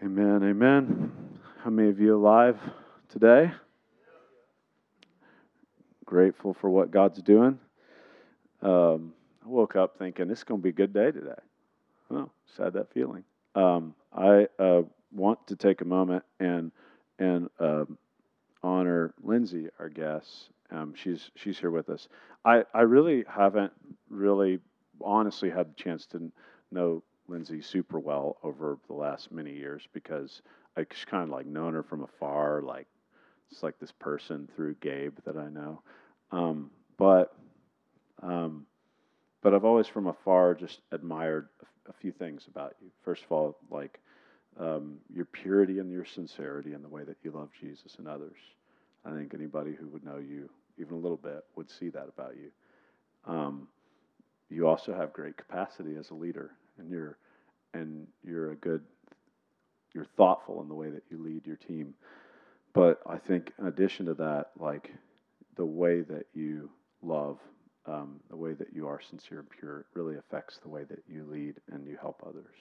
Amen, 0.00 0.44
amen. 0.44 1.12
How 1.64 1.70
many 1.70 1.88
of 1.88 1.98
you 1.98 2.14
alive 2.14 2.56
today? 3.08 3.50
Grateful 6.04 6.54
for 6.54 6.70
what 6.70 6.92
God's 6.92 7.20
doing. 7.20 7.58
Um, 8.62 9.12
I 9.44 9.48
woke 9.48 9.74
up 9.74 9.98
thinking 9.98 10.30
is 10.30 10.44
going 10.44 10.60
to 10.60 10.62
be 10.62 10.68
a 10.68 10.72
good 10.72 10.92
day 10.92 11.10
today. 11.10 11.40
Oh, 12.12 12.30
just 12.46 12.58
had 12.58 12.74
that 12.74 12.92
feeling. 12.92 13.24
Um, 13.56 13.92
I 14.16 14.46
uh, 14.60 14.82
want 15.10 15.44
to 15.48 15.56
take 15.56 15.80
a 15.80 15.84
moment 15.84 16.22
and 16.38 16.70
and 17.18 17.48
um, 17.58 17.98
honor 18.62 19.14
Lindsay, 19.20 19.66
our 19.80 19.88
guest. 19.88 20.50
Um, 20.70 20.94
she's 20.94 21.32
she's 21.34 21.58
here 21.58 21.72
with 21.72 21.88
us. 21.88 22.06
I, 22.44 22.62
I 22.72 22.82
really 22.82 23.24
haven't 23.28 23.72
really 24.08 24.60
honestly 25.00 25.50
had 25.50 25.70
the 25.70 25.82
chance 25.82 26.06
to 26.06 26.30
know 26.70 27.02
Lindsay 27.28 27.60
super 27.60 27.98
well 27.98 28.38
over 28.42 28.78
the 28.88 28.94
last 28.94 29.30
many 29.30 29.52
years 29.52 29.86
because 29.92 30.42
I 30.76 30.84
just 30.84 31.06
kind 31.06 31.22
of 31.22 31.30
like 31.30 31.46
known 31.46 31.74
her 31.74 31.82
from 31.82 32.02
afar, 32.02 32.62
like 32.62 32.86
it's 33.50 33.62
like 33.62 33.78
this 33.78 33.92
person 33.92 34.48
through 34.54 34.76
Gabe 34.80 35.18
that 35.24 35.36
I 35.36 35.48
know. 35.48 35.82
Um, 36.30 36.70
but 36.96 37.34
um, 38.22 38.66
but 39.42 39.54
I've 39.54 39.64
always 39.64 39.86
from 39.86 40.06
afar 40.06 40.54
just 40.54 40.80
admired 40.90 41.48
a, 41.88 41.92
few 41.92 42.12
things 42.12 42.46
about 42.48 42.74
you. 42.82 42.90
First 43.04 43.24
of 43.24 43.32
all, 43.32 43.56
like 43.70 44.00
um, 44.58 44.98
your 45.14 45.24
purity 45.24 45.78
and 45.78 45.90
your 45.90 46.04
sincerity 46.04 46.72
and 46.72 46.84
the 46.84 46.88
way 46.88 47.04
that 47.04 47.16
you 47.22 47.30
love 47.30 47.48
Jesus 47.60 47.94
and 47.98 48.08
others. 48.08 48.36
I 49.04 49.10
think 49.10 49.32
anybody 49.32 49.72
who 49.72 49.86
would 49.88 50.04
know 50.04 50.18
you 50.18 50.50
even 50.78 50.94
a 50.94 50.98
little 50.98 51.16
bit 51.16 51.44
would 51.56 51.70
see 51.70 51.88
that 51.90 52.08
about 52.08 52.34
you. 52.36 52.50
Um, 53.32 53.68
you 54.50 54.66
also 54.66 54.94
have 54.94 55.12
great 55.12 55.36
capacity 55.36 55.96
as 55.96 56.10
a 56.10 56.14
leader 56.14 56.50
and 56.78 56.90
you're 56.90 57.18
and 57.74 58.06
you're 58.24 58.52
a 58.52 58.56
good 58.56 58.82
you're 59.94 60.06
thoughtful 60.16 60.60
in 60.62 60.68
the 60.68 60.74
way 60.74 60.90
that 60.90 61.02
you 61.10 61.22
lead 61.22 61.46
your 61.46 61.56
team. 61.56 61.94
But 62.74 63.00
I 63.06 63.16
think 63.16 63.52
in 63.58 63.66
addition 63.66 64.06
to 64.06 64.14
that, 64.14 64.50
like 64.58 64.92
the 65.56 65.64
way 65.64 66.02
that 66.02 66.26
you 66.34 66.70
love, 67.02 67.38
um, 67.86 68.20
the 68.30 68.36
way 68.36 68.52
that 68.52 68.72
you 68.72 68.86
are 68.86 69.00
sincere 69.00 69.40
and 69.40 69.50
pure, 69.50 69.86
really 69.94 70.16
affects 70.16 70.58
the 70.58 70.68
way 70.68 70.84
that 70.84 71.02
you 71.08 71.26
lead 71.28 71.54
and 71.72 71.86
you 71.86 71.96
help 72.00 72.22
others. 72.26 72.54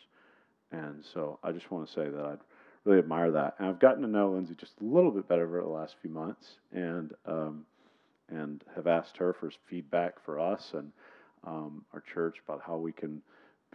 And 0.71 1.03
so 1.13 1.39
I 1.43 1.51
just 1.51 1.69
want 1.71 1.87
to 1.87 1.93
say 1.93 2.09
that 2.09 2.25
I 2.25 2.35
really 2.85 2.99
admire 2.99 3.31
that. 3.31 3.55
And 3.59 3.67
I've 3.67 3.79
gotten 3.79 4.01
to 4.01 4.07
know 4.07 4.31
Lindsay 4.31 4.55
just 4.57 4.79
a 4.81 4.85
little 4.85 5.11
bit 5.11 5.27
better 5.27 5.43
over 5.43 5.61
the 5.61 5.67
last 5.67 5.95
few 6.01 6.09
months, 6.09 6.59
and 6.71 7.13
um, 7.25 7.65
and 8.29 8.63
have 8.75 8.87
asked 8.87 9.17
her 9.17 9.33
for 9.33 9.51
feedback 9.69 10.23
for 10.23 10.39
us 10.39 10.71
and 10.73 10.91
um, 11.45 11.85
our 11.93 12.01
church 12.01 12.37
about 12.45 12.61
how 12.65 12.77
we 12.77 12.91
can 12.91 13.21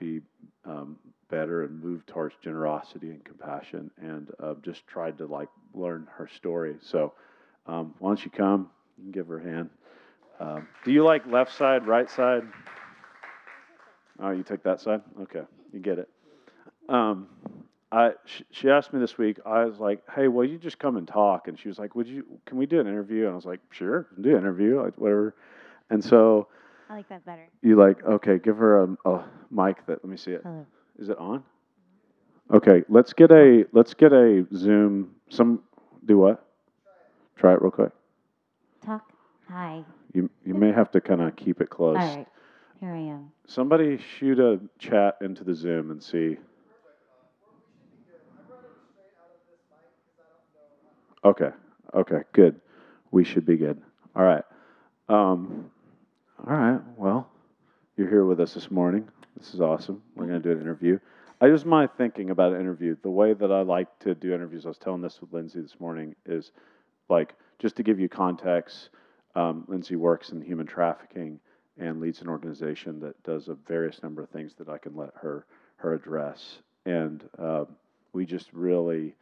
be 0.03 0.20
um, 0.64 0.97
better 1.31 1.64
and 1.64 1.83
move 1.83 2.05
towards 2.06 2.34
generosity 2.42 3.11
and 3.11 3.25
compassion 3.25 3.91
and 4.00 4.31
uh, 4.42 4.55
just 4.62 4.86
tried 4.86 5.17
to 5.19 5.27
like 5.27 5.48
learn 5.75 6.06
her 6.17 6.28
story. 6.28 6.77
So 6.81 7.12
um, 7.67 7.94
why 7.98 8.11
don't 8.11 8.25
you 8.25 8.31
come? 8.31 8.69
Can 8.97 9.12
give 9.12 9.28
her 9.28 9.39
a 9.39 9.42
hand. 9.42 9.70
Um, 10.41 10.69
do 10.84 10.92
you 10.92 11.05
like 11.05 11.27
left 11.27 11.56
side 11.56 11.86
right 11.86 12.11
side? 12.11 12.42
Oh 14.20 14.31
you 14.31 14.42
take 14.42 14.62
that 14.64 14.81
side? 14.81 15.00
Okay 15.22 15.42
you 15.72 15.81
get 15.81 15.98
it. 15.98 16.09
Um, 16.89 17.28
I, 17.91 18.12
she, 18.25 18.44
she 18.50 18.70
asked 18.70 18.92
me 18.92 19.00
this 19.00 19.19
week 19.19 19.39
i 19.44 19.64
was 19.64 19.78
like 19.78 20.03
hey 20.14 20.27
will 20.27 20.44
you 20.44 20.59
just 20.59 20.78
come 20.78 20.97
and 20.97 21.06
talk? 21.06 21.48
And 21.48 21.59
she 21.59 21.69
was 21.69 21.78
like 21.78 21.94
would 21.94 22.09
you 22.09 22.25
can 22.47 22.59
we 22.59 22.66
do 22.66 22.81
an 22.81 22.87
interview? 22.87 23.25
And 23.25 23.33
i 23.33 23.37
was 23.37 23.47
like 23.47 23.61
sure 23.70 24.09
do 24.20 24.31
an 24.31 24.39
interview 24.39 24.83
like 24.83 24.98
whatever. 24.98 25.34
And 25.91 26.03
so 26.03 26.48
I 26.93 26.97
like 26.97 27.09
that 27.09 27.25
better. 27.25 27.48
You 27.62 27.77
like 27.77 28.05
okay? 28.05 28.39
Give 28.39 28.59
her 28.59 28.83
a, 28.83 29.11
a 29.11 29.25
mic 29.51 29.87
that. 29.87 30.05
Let 30.05 30.05
me 30.05 30.19
see 30.19 30.33
it. 30.33 30.43
Hello. 30.45 30.67
Is 30.99 31.09
it 31.09 31.17
on? 31.17 31.43
Okay, 32.53 32.83
let's 32.91 33.15
get 33.15 33.31
a 33.31 33.65
let's 33.73 33.95
get 33.95 34.12
a 34.12 34.45
Zoom. 34.55 35.12
Some 35.31 35.61
do 36.05 36.19
what? 36.19 36.45
Try 37.37 37.55
it 37.55 37.62
real 37.62 37.71
quick. 37.71 37.93
Talk. 38.84 39.11
Hi. 39.49 39.83
You 40.12 40.29
you 40.45 40.53
may 40.53 40.71
have 40.71 40.91
to 40.91 41.01
kind 41.01 41.22
of 41.22 41.34
keep 41.34 41.62
it 41.62 41.71
close. 41.71 41.97
All 41.97 42.16
right. 42.16 42.27
Here 42.78 42.93
I 42.93 42.99
am. 42.99 43.33
Somebody 43.47 43.99
shoot 44.19 44.39
a 44.39 44.61
chat 44.78 45.16
into 45.22 45.45
the 45.45 45.55
Zoom 45.55 45.93
and 45.93 46.03
see. 46.03 46.37
Okay. 51.25 51.50
Okay. 51.95 52.21
Good. 52.33 52.61
We 53.12 53.25
should 53.25 53.47
be 53.47 53.56
good. 53.56 53.81
All 54.15 54.25
right. 54.25 54.45
Um, 55.09 55.71
all 56.48 56.56
right. 56.56 56.80
Well, 56.97 57.30
you're 57.97 58.08
here 58.08 58.25
with 58.25 58.41
us 58.41 58.54
this 58.54 58.69
morning. 58.69 59.08
This 59.38 59.54
is 59.54 59.60
awesome. 59.60 60.03
We're 60.16 60.26
going 60.26 60.42
to 60.42 60.48
do 60.48 60.53
an 60.53 60.60
interview. 60.60 60.98
I 61.41 61.48
just 61.48 61.66
my 61.66 61.86
thinking 61.86 62.30
about 62.30 62.53
an 62.53 62.60
interview. 62.60 62.97
The 63.00 63.10
way 63.10 63.32
that 63.32 63.53
I 63.53 63.62
like 63.62 63.86
to 64.00 64.16
do 64.16 64.34
interviews, 64.34 64.64
I 64.64 64.69
was 64.69 64.78
telling 64.78 65.03
this 65.03 65.20
with 65.20 65.32
Lindsay 65.32 65.60
this 65.60 65.78
morning, 65.78 66.16
is 66.26 66.50
like 67.08 67.34
just 67.60 67.76
to 67.76 67.84
give 67.84 68.00
you 68.00 68.08
context. 68.08 68.88
Um, 69.36 69.64
Lindsay 69.69 69.94
works 69.94 70.30
in 70.30 70.42
human 70.42 70.66
trafficking 70.66 71.38
and 71.78 72.00
leads 72.00 72.22
an 72.22 72.28
organization 72.28 72.98
that 73.00 73.22
does 73.22 73.47
a 73.47 73.54
various 73.54 74.03
number 74.03 74.20
of 74.20 74.30
things 74.30 74.53
that 74.59 74.69
I 74.69 74.78
can 74.78 74.97
let 74.97 75.10
her 75.14 75.47
her 75.76 75.94
address. 75.94 76.59
And 76.86 77.22
uh, 77.38 77.66
we 78.12 78.26
just 78.26 78.53
really 78.53 79.14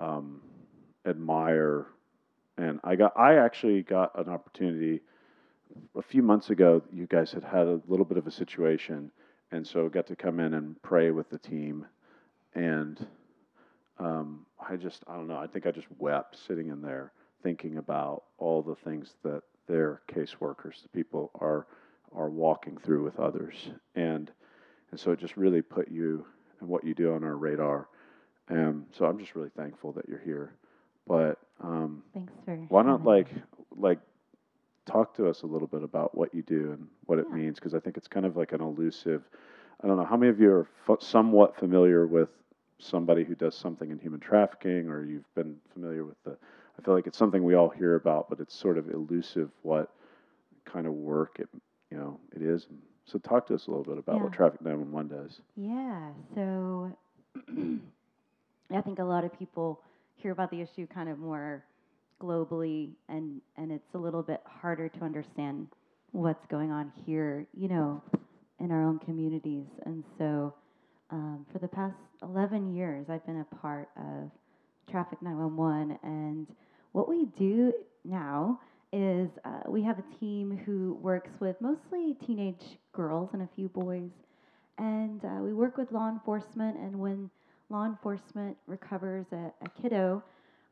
um, 0.00 0.40
admire. 1.06 1.86
And 2.56 2.80
I 2.82 2.96
got 2.96 3.16
I 3.16 3.36
actually 3.36 3.82
got 3.82 4.18
an 4.18 4.28
opportunity 4.28 5.02
a 5.96 6.02
few 6.02 6.22
months 6.22 6.50
ago, 6.50 6.82
you 6.92 7.06
guys 7.06 7.32
had 7.32 7.44
had 7.44 7.66
a 7.66 7.80
little 7.86 8.04
bit 8.04 8.18
of 8.18 8.26
a 8.26 8.30
situation, 8.30 9.10
and 9.50 9.66
so 9.66 9.88
got 9.88 10.06
to 10.08 10.16
come 10.16 10.40
in 10.40 10.54
and 10.54 10.80
pray 10.82 11.10
with 11.10 11.28
the 11.30 11.38
team, 11.38 11.86
and 12.54 13.06
um, 13.98 14.46
I 14.68 14.76
just 14.76 15.02
I 15.08 15.14
don't 15.14 15.28
know. 15.28 15.38
I 15.38 15.46
think 15.46 15.66
I 15.66 15.70
just 15.70 15.88
wept 15.98 16.36
sitting 16.46 16.68
in 16.68 16.82
there 16.82 17.12
thinking 17.42 17.78
about 17.78 18.24
all 18.38 18.62
the 18.62 18.74
things 18.74 19.14
that 19.22 19.42
their 19.66 20.02
caseworkers, 20.12 20.82
the 20.82 20.88
people, 20.92 21.30
are 21.40 21.66
are 22.14 22.30
walking 22.30 22.78
through 22.78 23.04
with 23.04 23.18
others, 23.18 23.70
and 23.94 24.30
and 24.90 25.00
so 25.00 25.12
it 25.12 25.18
just 25.18 25.36
really 25.36 25.62
put 25.62 25.88
you 25.88 26.24
and 26.60 26.68
what 26.68 26.84
you 26.84 26.94
do 26.94 27.14
on 27.14 27.24
our 27.24 27.36
radar. 27.36 27.88
And 28.48 28.86
so 28.92 29.04
I'm 29.04 29.18
just 29.18 29.34
really 29.34 29.50
thankful 29.56 29.92
that 29.92 30.08
you're 30.08 30.22
here. 30.24 30.54
But 31.06 31.38
um, 31.60 32.02
thanks 32.14 32.32
for 32.44 32.56
why 32.68 32.82
not 32.82 33.04
like 33.04 33.28
like 33.76 33.98
talk 34.88 35.14
to 35.16 35.28
us 35.28 35.42
a 35.42 35.46
little 35.46 35.68
bit 35.68 35.82
about 35.82 36.16
what 36.16 36.34
you 36.34 36.42
do 36.42 36.72
and 36.72 36.88
what 37.06 37.18
it 37.18 37.26
yeah. 37.30 37.36
means 37.36 37.56
because 37.56 37.74
I 37.74 37.80
think 37.80 37.96
it's 37.96 38.08
kind 38.08 38.26
of 38.26 38.36
like 38.36 38.52
an 38.52 38.60
elusive. 38.60 39.22
I 39.82 39.86
don't 39.86 39.96
know 39.96 40.04
how 40.04 40.16
many 40.16 40.30
of 40.30 40.40
you 40.40 40.50
are 40.50 40.68
f- 40.88 41.02
somewhat 41.02 41.56
familiar 41.56 42.06
with 42.06 42.30
somebody 42.78 43.24
who 43.24 43.34
does 43.34 43.56
something 43.56 43.90
in 43.90 43.98
human 43.98 44.20
trafficking, 44.20 44.88
or 44.88 45.04
you've 45.04 45.34
been 45.34 45.56
familiar 45.72 46.04
with 46.04 46.16
the. 46.24 46.36
I 46.78 46.82
feel 46.82 46.94
like 46.94 47.06
it's 47.06 47.18
something 47.18 47.42
we 47.42 47.54
all 47.54 47.68
hear 47.68 47.96
about, 47.96 48.28
but 48.30 48.38
it's 48.38 48.54
sort 48.54 48.78
of 48.78 48.88
elusive 48.90 49.50
what 49.62 49.90
kind 50.64 50.86
of 50.86 50.92
work 50.92 51.38
it 51.40 51.48
you 51.90 51.96
know 51.96 52.18
it 52.34 52.42
is. 52.42 52.66
So 53.04 53.18
talk 53.18 53.46
to 53.48 53.54
us 53.54 53.66
a 53.66 53.70
little 53.70 53.84
bit 53.84 53.98
about 53.98 54.16
yeah. 54.16 54.22
what 54.22 54.32
Traffick911 54.32 55.10
does. 55.10 55.40
Yeah. 55.56 56.10
So 56.34 56.92
I 58.70 58.80
think 58.82 58.98
a 58.98 59.04
lot 59.04 59.24
of 59.24 59.36
people 59.38 59.80
hear 60.16 60.32
about 60.32 60.50
the 60.50 60.60
issue 60.60 60.86
kind 60.86 61.08
of 61.08 61.18
more 61.18 61.64
globally, 62.20 62.90
and 63.08 63.40
and 63.56 63.72
it's 63.72 63.94
a 63.94 63.98
little 63.98 64.22
bit 64.22 64.40
harder 64.44 64.88
to 64.88 65.00
understand 65.02 65.68
what's 66.12 66.44
going 66.46 66.70
on 66.70 66.92
here, 67.04 67.46
you 67.54 67.68
know, 67.68 68.02
in 68.60 68.70
our 68.70 68.82
own 68.82 68.98
communities. 68.98 69.66
And 69.84 70.02
so, 70.16 70.54
um, 71.10 71.46
for 71.52 71.58
the 71.58 71.68
past 71.68 71.96
11 72.22 72.74
years, 72.74 73.06
I've 73.08 73.24
been 73.26 73.40
a 73.40 73.56
part 73.56 73.88
of 73.96 74.30
Traffick911, 74.92 75.98
and 76.02 76.46
what 76.92 77.08
we 77.08 77.26
do 77.38 77.72
now 78.04 78.60
is 78.92 79.28
uh, 79.44 79.60
we 79.68 79.82
have 79.82 79.98
a 79.98 80.18
team 80.18 80.58
who 80.64 80.98
works 81.02 81.30
with 81.40 81.56
mostly 81.60 82.16
teenage 82.26 82.78
girls 82.92 83.30
and 83.32 83.42
a 83.42 83.48
few 83.54 83.68
boys, 83.68 84.10
and 84.78 85.24
uh, 85.24 85.42
we 85.42 85.52
work 85.52 85.76
with 85.76 85.92
law 85.92 86.08
enforcement. 86.08 86.76
And 86.78 86.98
when 86.98 87.30
law 87.68 87.84
enforcement 87.84 88.56
recovers 88.66 89.26
a, 89.32 89.52
a 89.62 89.68
kiddo, 89.82 90.22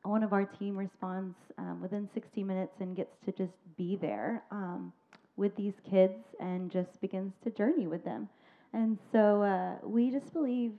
one 0.09 0.23
of 0.23 0.33
our 0.33 0.45
team 0.45 0.77
responds 0.77 1.37
um, 1.59 1.81
within 1.81 2.09
60 2.15 2.45
minutes 2.45 2.81
and 2.81 2.97
gets 2.97 3.17
to 3.25 3.33
just 3.33 3.55
be 3.77 3.97
there 3.97 4.43
um, 4.51 4.93
with 5.37 5.55
these 5.57 5.75
kids 5.89 6.19
and 6.41 6.71
just 6.71 7.01
begins 7.01 7.33
to 7.45 7.51
journey 7.51 7.87
with 7.87 8.05
them. 8.05 8.29
And 8.73 8.99
so 9.13 9.43
uh, 9.43 9.87
we 9.87 10.11
just 10.11 10.33
believe 10.33 10.73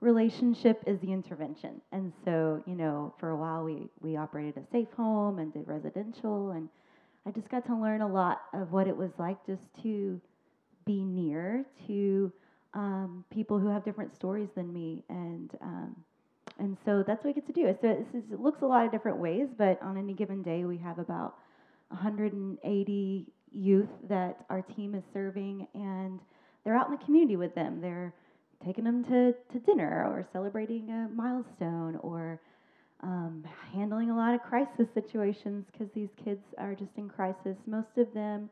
relationship 0.00 0.82
is 0.86 0.98
the 1.00 1.12
intervention. 1.12 1.80
And 1.92 2.12
so, 2.24 2.62
you 2.66 2.74
know, 2.74 3.14
for 3.18 3.30
a 3.30 3.36
while 3.36 3.64
we, 3.64 3.88
we 4.00 4.16
operated 4.16 4.56
a 4.56 4.70
safe 4.72 4.92
home 4.96 5.38
and 5.38 5.52
did 5.52 5.66
residential. 5.66 6.50
And 6.50 6.68
I 7.26 7.30
just 7.30 7.48
got 7.48 7.64
to 7.66 7.76
learn 7.76 8.00
a 8.00 8.08
lot 8.08 8.42
of 8.52 8.72
what 8.72 8.88
it 8.88 8.96
was 8.96 9.10
like 9.18 9.44
just 9.46 9.62
to 9.82 10.20
be 10.84 11.04
near 11.04 11.64
to 11.86 12.32
um, 12.74 13.24
people 13.32 13.58
who 13.58 13.68
have 13.68 13.84
different 13.84 14.14
stories 14.14 14.48
than 14.54 14.72
me 14.72 15.04
and 15.08 15.50
um, 15.60 15.96
and 16.58 16.76
so 16.84 17.02
that's 17.06 17.24
what 17.24 17.34
we 17.34 17.40
get 17.40 17.46
to 17.46 17.52
do. 17.52 17.76
So 17.80 17.88
it 17.88 18.40
looks 18.40 18.62
a 18.62 18.66
lot 18.66 18.84
of 18.84 18.92
different 18.92 19.18
ways, 19.18 19.48
but 19.56 19.80
on 19.82 19.96
any 19.96 20.14
given 20.14 20.42
day, 20.42 20.64
we 20.64 20.78
have 20.78 20.98
about 20.98 21.36
180 21.88 23.26
youth 23.52 23.88
that 24.08 24.44
our 24.50 24.62
team 24.62 24.94
is 24.94 25.02
serving, 25.12 25.66
and 25.74 26.20
they're 26.64 26.76
out 26.76 26.86
in 26.86 26.92
the 26.92 27.04
community 27.04 27.36
with 27.36 27.54
them. 27.54 27.80
They're 27.80 28.14
taking 28.64 28.84
them 28.84 29.04
to, 29.04 29.34
to 29.52 29.58
dinner 29.66 30.04
or 30.06 30.26
celebrating 30.32 30.88
a 30.90 31.08
milestone 31.14 31.96
or 31.96 32.40
um, 33.02 33.44
handling 33.72 34.10
a 34.10 34.16
lot 34.16 34.34
of 34.34 34.42
crisis 34.42 34.86
situations 34.94 35.64
because 35.72 35.88
these 35.94 36.10
kids 36.24 36.42
are 36.58 36.74
just 36.74 36.92
in 36.96 37.08
crisis. 37.08 37.56
Most 37.66 37.98
of 37.98 38.12
them 38.14 38.48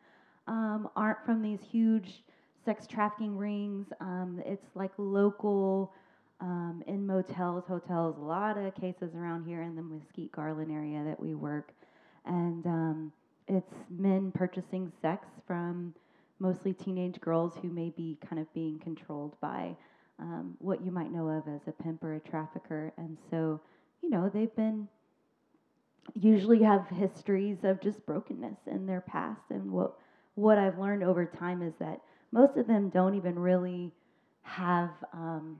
um, 0.48 0.88
aren't 0.96 1.24
from 1.24 1.42
these 1.42 1.60
huge 1.70 2.24
sex 2.64 2.86
trafficking 2.86 3.36
rings. 3.36 3.86
Um, 4.00 4.42
it's 4.44 4.66
like 4.74 4.90
local 4.98 5.92
um, 6.40 6.82
in 6.86 7.06
motels, 7.06 7.64
hotels, 7.68 8.16
a 8.18 8.20
lot 8.20 8.56
of 8.56 8.74
cases 8.74 9.14
around 9.14 9.44
here 9.44 9.62
in 9.62 9.76
the 9.76 9.82
Mesquite 9.82 10.32
Garland 10.32 10.70
area 10.70 11.04
that 11.04 11.20
we 11.20 11.34
work. 11.34 11.72
And 12.24 12.66
um, 12.66 13.12
it's 13.48 13.74
men 13.90 14.32
purchasing 14.32 14.90
sex 15.02 15.26
from 15.46 15.94
mostly 16.38 16.72
teenage 16.72 17.20
girls 17.20 17.54
who 17.60 17.68
may 17.68 17.90
be 17.90 18.16
kind 18.26 18.40
of 18.40 18.52
being 18.54 18.78
controlled 18.78 19.38
by 19.40 19.76
um, 20.18 20.56
what 20.58 20.84
you 20.84 20.90
might 20.90 21.12
know 21.12 21.28
of 21.28 21.46
as 21.48 21.60
a 21.66 21.82
pimp 21.82 22.02
or 22.02 22.14
a 22.14 22.20
trafficker. 22.20 22.92
And 22.96 23.16
so, 23.30 23.60
you 24.02 24.10
know, 24.10 24.30
they've 24.32 24.54
been 24.56 24.88
usually 26.14 26.62
have 26.62 26.88
histories 26.88 27.58
of 27.62 27.80
just 27.80 28.04
brokenness 28.06 28.56
in 28.66 28.86
their 28.86 29.02
past. 29.02 29.42
And 29.50 29.70
what 29.70 29.96
what 30.34 30.58
I've 30.58 30.78
learned 30.78 31.02
over 31.02 31.26
time 31.26 31.62
is 31.62 31.74
that 31.80 32.00
most 32.32 32.56
of 32.56 32.66
them 32.66 32.88
don't 32.88 33.14
even 33.14 33.38
really 33.38 33.92
have 34.42 34.90
um, 35.12 35.58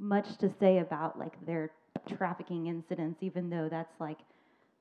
much 0.00 0.36
to 0.38 0.50
say 0.58 0.78
about 0.78 1.18
like 1.18 1.34
their 1.46 1.70
trafficking 2.16 2.66
incidents, 2.66 3.22
even 3.22 3.50
though 3.50 3.68
that's 3.70 4.00
like 4.00 4.18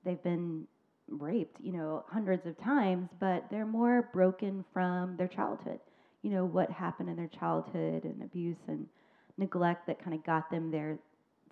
they've 0.06 0.24
been 0.24 0.66
raped, 1.07 1.60
you 1.62 1.74
know, 1.74 2.06
hundreds 2.07 2.45
of 2.45 2.57
times, 2.57 3.10
but 3.19 3.45
they're 3.51 3.66
more 3.66 4.10
broken 4.13 4.63
from 4.74 5.18
their 5.18 5.27
childhood. 5.27 5.80
You 6.21 6.31
know, 6.31 6.45
what 6.45 6.69
happened 6.69 7.10
in 7.10 7.16
their 7.16 7.27
childhood 7.27 8.04
and 8.04 8.21
abuse 8.24 8.57
and 8.68 8.88
neglect 9.38 9.88
that 9.88 10.04
kind 10.04 10.13
of 10.13 10.24
got 10.24 10.50
them 10.50 10.71
there 10.71 10.98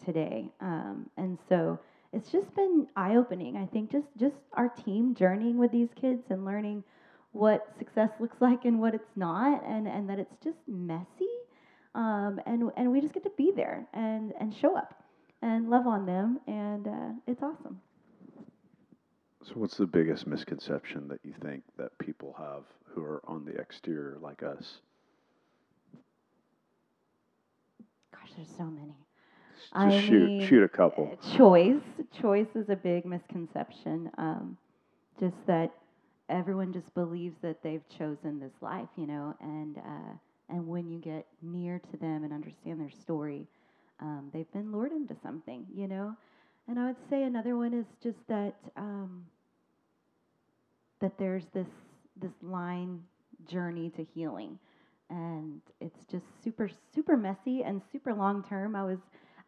today. 0.04 0.50
Um, 0.62 1.10
and 1.18 1.38
so 1.50 1.80
it's 2.14 2.32
just 2.32 2.54
been 2.56 2.88
eye 2.96 3.16
opening. 3.16 3.58
I 3.58 3.66
think 3.66 3.92
just 3.92 4.08
just 4.18 4.36
our 4.54 4.70
team 4.70 5.16
journeying 5.16 5.58
with 5.58 5.72
these 5.72 5.90
kids 6.00 6.24
and 6.30 6.46
learning 6.46 6.84
what 7.32 7.74
success 7.78 8.10
looks 8.20 8.38
like 8.40 8.66
and 8.66 8.80
what 8.80 8.96
it's 8.96 9.16
not, 9.16 9.64
and 9.66 9.88
and 9.88 10.10
that 10.10 10.20
it's 10.20 10.36
just 10.44 10.58
messy. 10.68 11.37
Um, 11.96 12.40
and 12.46 12.72
and 12.78 12.92
we 12.92 13.02
just 13.02 13.14
get 13.14 13.24
to 13.24 13.32
be 13.38 13.52
there 13.56 13.88
and 13.94 14.34
and 14.40 14.54
show 14.54 14.78
up 14.78 14.94
and 15.42 15.70
love 15.70 15.88
on 15.88 16.06
them, 16.06 16.40
and 16.48 16.88
uh, 16.88 17.10
it's 17.28 17.42
awesome. 17.42 17.80
So, 19.44 19.54
what's 19.56 19.78
the 19.78 19.86
biggest 19.88 20.28
misconception 20.28 21.08
that 21.08 21.20
you 21.24 21.34
think 21.42 21.64
that 21.78 21.98
people 22.00 22.36
have 22.38 22.64
who 22.86 23.04
are 23.04 23.22
on 23.28 23.46
the 23.46 23.56
exterior 23.56 24.18
like 24.22 24.44
us? 24.44 24.80
Gosh, 28.12 28.32
there's 28.36 28.50
so 28.58 28.66
many. 28.66 28.96
Just 29.56 29.70
I 29.74 30.02
shoot, 30.02 30.28
mean, 30.28 30.48
shoot 30.48 30.64
a 30.64 30.70
couple. 30.70 31.18
uh, 31.22 31.38
Choice. 31.38 31.82
Choice 32.22 32.48
is 32.56 32.70
a 32.70 32.76
big 32.76 33.06
misconception. 33.06 34.12
Um, 34.18 34.58
just 35.20 35.36
that 35.48 35.72
everyone 36.30 36.74
just 36.74 36.94
believes 36.94 37.36
that 37.42 37.62
they've 37.64 37.88
chosen 37.98 38.40
this 38.40 38.54
life, 38.62 38.90
you 38.98 39.08
know, 39.08 39.36
and 39.40 39.78
uh, 39.78 40.14
and 40.50 40.68
when 40.68 40.90
you 40.90 41.00
get 41.00 41.26
near 41.42 41.80
to 41.92 41.98
them 41.98 42.24
and 42.24 42.34
understand 42.34 42.80
their 42.80 42.90
story, 42.90 43.48
um, 44.00 44.30
they've 44.34 44.52
been 44.52 44.72
lured 44.72 44.92
into 44.92 45.16
something, 45.22 45.66
you 45.74 45.88
know. 45.88 46.16
And 46.68 46.80
I 46.80 46.88
would 46.88 47.10
say 47.10 47.24
another 47.24 47.56
one 47.56 47.74
is 47.74 47.86
just 48.02 48.20
that 48.28 48.56
um, 48.76 49.26
that 51.00 51.18
there's 51.18 51.46
this 51.54 51.68
this 52.22 52.32
line 52.42 53.02
journey 53.50 53.90
to 53.92 54.06
healing, 54.14 54.60
and 55.10 55.62
it's 55.80 56.04
just 56.12 56.26
super 56.44 56.70
super 56.94 57.18
messy 57.18 57.64
and 57.64 57.82
super 57.92 58.14
long 58.14 58.44
term. 58.44 58.76
I 58.76 58.84
was 58.84 59.00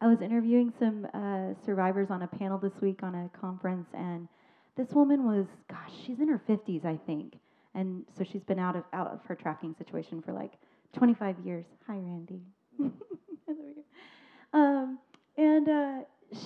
I 0.01 0.07
was 0.07 0.21
interviewing 0.21 0.71
some 0.79 1.07
uh, 1.13 1.53
survivors 1.65 2.09
on 2.09 2.21
a 2.21 2.27
panel 2.27 2.57
this 2.57 2.79
week 2.81 3.03
on 3.03 3.15
a 3.15 3.29
conference, 3.37 3.87
and 3.93 4.27
this 4.77 4.91
woman 4.91 5.25
was, 5.25 5.45
gosh, 5.69 5.91
she's 6.05 6.21
in 6.21 6.29
her 6.29 6.41
50s, 6.47 6.85
I 6.85 6.97
think, 7.05 7.33
and 7.75 8.05
so 8.17 8.23
she's 8.23 8.43
been 8.43 8.59
out 8.59 8.77
of 8.77 8.83
out 8.93 9.07
of 9.07 9.19
her 9.25 9.35
trafficking 9.35 9.75
situation 9.77 10.21
for 10.21 10.31
like 10.31 10.53
25 10.93 11.35
years. 11.45 11.65
Hi, 11.87 11.95
Randy. 11.95 12.41
um, 14.53 14.99
and 15.37 15.69
uh, 15.69 15.99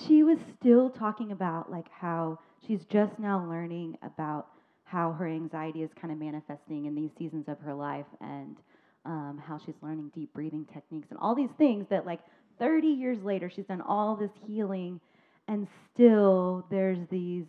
she 0.06 0.22
was 0.22 0.38
still 0.60 0.90
talking 0.90 1.32
about 1.32 1.70
like 1.70 1.88
how 1.90 2.38
she's 2.66 2.84
just 2.90 3.18
now 3.18 3.44
learning 3.48 3.96
about 4.02 4.48
how 4.84 5.12
her 5.12 5.26
anxiety 5.26 5.82
is 5.82 5.90
kind 6.00 6.12
of 6.12 6.18
manifesting 6.18 6.86
in 6.86 6.94
these 6.94 7.10
seasons 7.18 7.48
of 7.48 7.58
her 7.60 7.74
life, 7.74 8.06
and 8.20 8.56
um, 9.04 9.42
how 9.44 9.58
she's 9.64 9.74
learning 9.82 10.10
deep 10.14 10.32
breathing 10.32 10.66
techniques 10.72 11.08
and 11.10 11.18
all 11.18 11.34
these 11.34 11.50
things 11.58 11.86
that 11.90 12.06
like 12.06 12.20
30 12.58 12.86
years 12.88 13.18
later 13.22 13.50
she's 13.54 13.66
done 13.66 13.80
all 13.82 14.16
this 14.16 14.30
healing 14.46 15.00
and 15.48 15.66
still 15.92 16.64
there's 16.70 16.98
these 17.10 17.44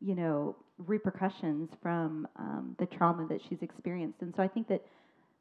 you 0.00 0.14
know 0.14 0.54
repercussions 0.78 1.70
from 1.82 2.26
um, 2.36 2.76
the 2.78 2.86
trauma 2.86 3.26
that 3.28 3.40
she's 3.48 3.62
experienced 3.62 4.20
and 4.22 4.32
so 4.36 4.42
i 4.42 4.48
think 4.48 4.68
that 4.68 4.82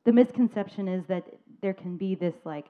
the 0.04 0.12
misconception 0.12 0.88
is 0.88 1.06
that 1.08 1.26
there 1.62 1.74
can 1.74 1.98
be 1.98 2.16
this 2.16 2.36
like 2.44 2.66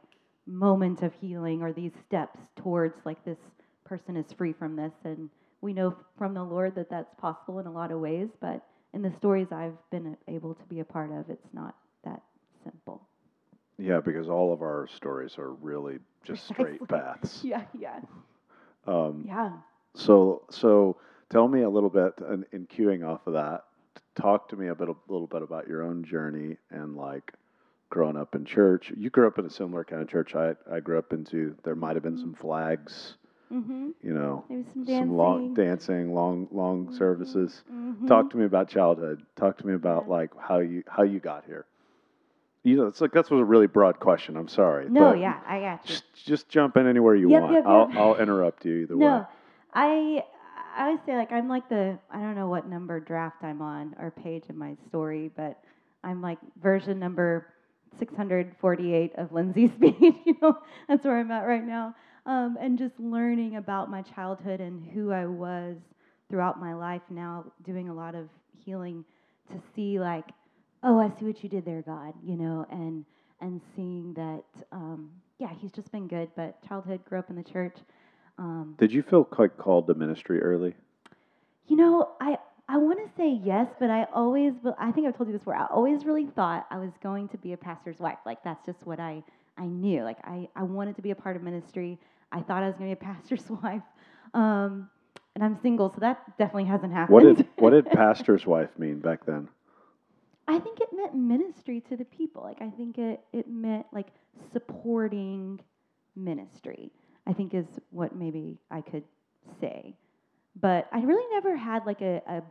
moment 0.46 1.02
of 1.02 1.14
healing 1.14 1.62
or 1.62 1.72
these 1.72 1.92
steps 2.08 2.40
towards 2.56 2.96
like 3.06 3.24
this 3.26 3.38
person 3.86 4.18
is 4.18 4.32
free 4.34 4.54
from 4.54 4.76
this. 4.76 4.94
And 5.04 5.30
we 5.62 5.74
know 5.74 5.96
from 6.18 6.34
the 6.34 6.44
lord 6.44 6.76
that 6.76 6.90
that's 6.90 7.14
possible 7.20 7.60
in 7.60 7.68
a 7.68 7.72
lot 7.72 7.92
of 7.92 8.00
ways 8.00 8.30
but 8.42 8.66
in 8.94 9.02
the 9.02 9.12
stories 9.18 9.48
i've 9.52 9.78
been 9.92 10.18
able 10.28 10.56
to 10.56 10.64
be 10.66 10.80
a 10.80 10.84
part 10.84 11.12
of 11.12 11.30
it's 11.30 11.48
not 11.54 11.76
that 12.04 12.22
simple. 12.64 13.02
Yeah, 13.78 14.00
because 14.00 14.28
all 14.28 14.54
of 14.54 14.62
our 14.62 14.88
stories 14.96 15.38
are 15.38 15.54
really 15.54 16.00
just 16.24 16.48
straight 16.48 16.86
paths. 16.88 17.42
yeah 17.44 17.64
yeah. 17.78 18.00
Um, 18.88 19.24
yeah. 19.28 19.52
So, 19.94 20.44
so 20.50 20.98
tell 21.30 21.48
me 21.48 21.62
a 21.62 21.70
little 21.70 21.90
bit, 21.90 22.14
in, 22.32 22.46
in 22.52 22.68
queuing 22.68 23.08
off 23.08 23.28
of 23.28 23.34
that, 23.34 23.66
talk 24.22 24.50
to 24.50 24.56
me 24.56 24.68
a 24.68 24.76
bit, 24.76 24.90
a 24.90 24.96
little 25.08 25.28
bit 25.28 25.42
about 25.42 25.68
your 25.68 25.84
own 25.84 26.04
journey 26.04 26.58
and 26.70 26.96
like 26.96 27.34
growing 27.90 28.18
up 28.18 28.36
in 28.36 28.46
church. 28.46 28.92
You 28.96 29.10
grew 29.10 29.28
up 29.28 29.38
in 29.40 29.46
a 29.46 29.50
similar 29.50 29.84
kind 29.84 30.02
of 30.02 30.08
church 30.10 30.36
I, 30.36 30.56
I 30.72 30.80
grew 30.80 30.98
up 30.98 31.12
into. 31.14 31.56
There 31.64 31.76
might 31.76 31.96
have 31.96 32.04
been 32.04 32.18
some 32.18 32.34
flags, 32.34 33.16
mm-hmm 33.52 33.90
you 34.04 34.14
know, 34.14 34.44
maybe 34.50 34.64
some 34.74 34.84
dancing 34.84 34.98
some 35.08 35.16
long 35.18 35.54
dancing, 35.54 36.14
long, 36.16 36.48
long 36.52 36.88
Mhm. 36.88 36.98
services. 36.98 37.64
Mhm. 37.72 38.08
Talk 38.08 38.32
to 38.32 38.38
me 38.38 38.46
about 38.46 38.68
childhood. 38.68 39.24
Talk 39.36 39.58
to 39.60 39.68
me 39.68 39.74
about 39.74 40.06
Yeah. 40.08 40.12
like 40.14 40.32
how 40.40 40.60
you 40.60 40.84
how 40.88 41.04
you 41.04 41.20
got 41.20 41.44
here. 41.46 41.66
You 42.64 42.78
know, 42.78 42.88
it's 42.88 43.02
like 43.02 43.12
that's 43.12 43.30
was 43.30 43.42
a 43.42 43.46
really 43.46 43.68
broad 43.68 44.00
question. 44.00 44.38
I'm 44.38 44.48
sorry. 44.48 44.88
no 44.90 45.14
yeah 45.14 45.40
i 45.48 45.60
got 45.60 45.82
you 45.84 45.96
Just 45.96 46.04
just 46.26 46.50
jump 46.50 46.78
in 46.78 46.88
anywhere 46.88 47.16
you 47.16 47.30
Yep, 47.30 47.42
want. 47.42 47.54
yep, 47.54 47.66
I'll. 47.68 47.90
I'll 47.98 48.16
interrupt 48.18 48.66
you 48.66 48.76
either 48.84 48.96
no 48.96 49.18
way. 49.18 49.26
i 49.74 50.24
i 50.76 50.86
always 50.86 51.00
say 51.06 51.16
like 51.16 51.32
i'm 51.32 51.48
like 51.48 51.68
the 51.70 51.98
i 52.12 52.20
don't 52.20 52.36
know 52.36 52.48
what 52.48 52.68
number 52.68 53.00
draft 53.00 53.44
i'm 53.44 53.62
on 53.62 53.96
or 54.00 54.12
page 54.12 54.44
in 54.50 54.58
my 54.58 54.76
story 54.88 55.30
but 55.36 55.60
i'm 56.04 56.22
like 56.22 56.38
version 56.62 57.00
number 57.00 57.48
648 58.00 59.14
of 59.18 59.32
lindsay 59.32 59.68
speed 59.78 60.16
you 60.26 60.36
know 60.42 60.58
that's 60.88 61.06
where 61.06 61.18
i'm 61.20 61.32
at 61.32 61.46
right 61.46 61.66
now 61.66 61.94
um, 62.28 62.56
and 62.62 62.78
just 62.78 63.00
learning 63.00 63.56
about 63.56 63.90
my 63.90 64.02
childhood 64.02 64.60
and 64.62 64.86
who 64.94 65.12
i 65.12 65.26
was 65.26 65.78
throughout 66.30 66.60
my 66.60 66.74
life 66.74 67.02
now 67.10 67.46
doing 67.64 67.90
a 67.90 67.94
lot 67.94 68.16
of 68.16 68.30
healing 68.64 69.04
to 69.52 69.62
see 69.76 70.00
like 70.00 70.26
oh 70.84 71.00
i 71.00 71.10
see 71.20 71.26
what 71.26 71.44
you 71.44 71.50
did 71.50 71.66
there 71.66 71.82
god 71.82 72.14
you 72.24 72.36
know 72.38 72.66
and 72.72 73.06
and 73.42 73.60
seeing 73.76 74.14
that 74.14 74.44
um, 74.72 75.10
yeah 75.40 75.50
he's 75.60 75.72
just 75.72 75.92
been 75.92 76.08
good 76.08 76.30
but 76.36 76.62
childhood 76.68 77.04
grew 77.06 77.20
up 77.20 77.30
in 77.30 77.36
the 77.36 77.44
church 77.44 77.76
um, 78.42 78.76
Did 78.78 78.92
you 78.92 79.04
feel 79.04 79.24
quite 79.24 79.58
called 79.58 79.88
to 79.88 79.94
ministry 79.94 80.42
early? 80.42 80.74
you 81.68 81.78
know, 81.78 82.10
I 82.20 82.38
I 82.68 82.78
want 82.78 83.00
to 83.00 83.10
say 83.18 83.40
yes, 83.44 83.68
but 83.80 83.90
I 83.90 84.06
always, 84.14 84.54
I 84.80 84.92
think 84.92 85.06
I've 85.08 85.18
told 85.18 85.28
you 85.28 85.34
this 85.34 85.42
before. 85.42 85.56
I 85.56 85.66
always 85.66 86.06
really 86.06 86.26
thought 86.26 86.68
I 86.70 86.78
was 86.78 86.92
going 87.04 87.28
to 87.30 87.38
be 87.38 87.54
a 87.54 87.58
pastor's 87.58 88.00
wife. 88.00 88.18
Like 88.26 88.44
that's 88.44 88.66
just 88.66 88.86
what 88.86 89.00
I 89.00 89.24
I 89.58 89.66
knew. 89.66 90.04
Like 90.04 90.18
I 90.24 90.48
I 90.56 90.64
wanted 90.64 90.96
to 90.98 91.02
be 91.02 91.12
a 91.12 91.16
part 91.16 91.36
of 91.36 91.44
ministry. 91.44 91.98
I 92.32 92.42
thought 92.42 92.64
I 92.64 92.68
was 92.68 92.76
going 92.78 92.90
to 92.90 92.96
be 92.96 93.06
a 93.06 93.14
pastor's 93.14 93.50
wife. 93.50 93.84
Um, 94.34 94.90
and 95.36 95.44
I'm 95.44 95.58
single, 95.62 95.90
so 95.90 95.98
that 96.02 96.38
definitely 96.38 96.66
hasn't 96.66 96.94
happened. 96.94 97.14
What 97.14 97.24
did 97.24 97.48
what 97.58 97.70
did 97.76 97.86
pastor's 97.86 98.46
wife 98.46 98.70
mean 98.78 99.00
back 99.00 99.26
then? 99.26 99.48
I 100.48 100.60
think 100.60 100.82
it 100.82 100.90
meant 100.92 101.16
ministry 101.16 101.82
to 101.90 101.96
the 101.96 102.06
people. 102.06 102.44
Like 102.44 102.62
I 102.62 102.70
think 102.70 102.98
it 102.98 103.22
it 103.32 103.50
meant 103.50 103.86
like 103.94 104.08
supporting 104.52 105.60
ministry. 106.16 106.92
I 107.28 107.34
think 107.34 107.54
is 107.54 107.66
what 107.92 108.16
maybe 108.16 108.58
I 108.70 108.82
could 108.82 109.04
say. 109.60 109.96
But 110.60 110.88
I 110.92 111.02
really 111.02 111.26
never 111.34 111.56
had 111.56 111.86
like 111.86 112.02
a, 112.02 112.22
a 112.28 112.42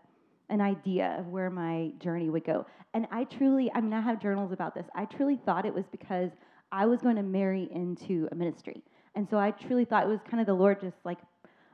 an 0.51 0.61
idea 0.61 1.17
of 1.19 1.29
where 1.29 1.49
my 1.49 1.93
journey 2.01 2.29
would 2.29 2.45
go. 2.45 2.67
And 2.93 3.07
I 3.13 3.25
truly, 3.25 3.71
I 3.73 3.81
mean, 3.81 3.93
I 3.93 4.01
have 4.01 4.21
journals 4.21 4.53
about 4.53 4.75
this. 4.75 4.85
I 4.95 5.05
truly 5.05 5.39
thought 5.47 5.65
it 5.65 5.73
was 5.73 5.85
because 5.93 6.31
I 6.73 6.87
was 6.87 7.01
going 7.01 7.17
to 7.17 7.23
marry 7.23 7.69
into 7.73 8.29
a 8.33 8.35
ministry. 8.35 8.83
And 9.15 9.29
so 9.31 9.39
I 9.39 9.53
truly 9.53 9.85
thought 9.85 10.05
it 10.05 10.09
was 10.09 10.21
kind 10.29 10.41
of 10.41 10.47
the 10.47 10.55
Lord 10.55 10.81
just 10.81 10.97
like 11.05 11.19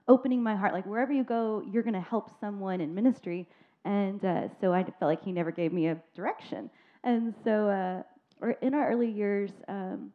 opening 0.08 0.42
my 0.42 0.54
heart, 0.54 0.72
like 0.72 0.86
wherever 0.86 1.12
you 1.12 1.24
go, 1.24 1.62
you're 1.70 1.82
going 1.82 1.94
to 1.94 2.00
help 2.00 2.30
someone 2.38 2.80
in 2.80 2.94
ministry. 2.94 3.48
And 3.84 4.24
uh, 4.24 4.48
so 4.60 4.72
I 4.72 4.84
felt 4.84 5.08
like 5.08 5.24
He 5.24 5.32
never 5.32 5.50
gave 5.50 5.72
me 5.72 5.88
a 5.88 5.96
direction. 6.14 6.70
And 7.02 7.34
so, 7.44 7.68
uh, 7.68 8.02
or 8.40 8.50
in 8.62 8.74
our 8.74 8.90
early 8.90 9.10
years, 9.10 9.50
um, 9.68 10.12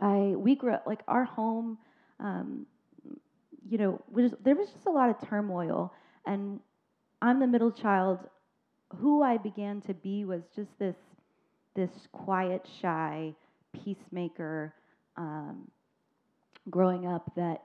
I 0.00 0.34
we 0.36 0.54
grew 0.54 0.72
up 0.72 0.84
like 0.86 1.02
our 1.08 1.24
home. 1.24 1.78
Um, 2.18 2.66
you 3.68 3.78
know, 3.78 4.00
was, 4.10 4.32
there 4.42 4.56
was 4.56 4.68
just 4.70 4.86
a 4.86 4.90
lot 4.90 5.10
of 5.10 5.28
turmoil, 5.28 5.92
and 6.26 6.60
I'm 7.22 7.40
the 7.40 7.46
middle 7.46 7.70
child. 7.70 8.18
Who 8.96 9.22
I 9.22 9.36
began 9.36 9.80
to 9.82 9.94
be 9.94 10.24
was 10.24 10.42
just 10.56 10.70
this 10.78 10.96
this 11.76 11.90
quiet, 12.12 12.66
shy 12.80 13.34
peacemaker. 13.72 14.74
Um, 15.16 15.68
growing 16.68 17.06
up 17.06 17.32
that 17.36 17.62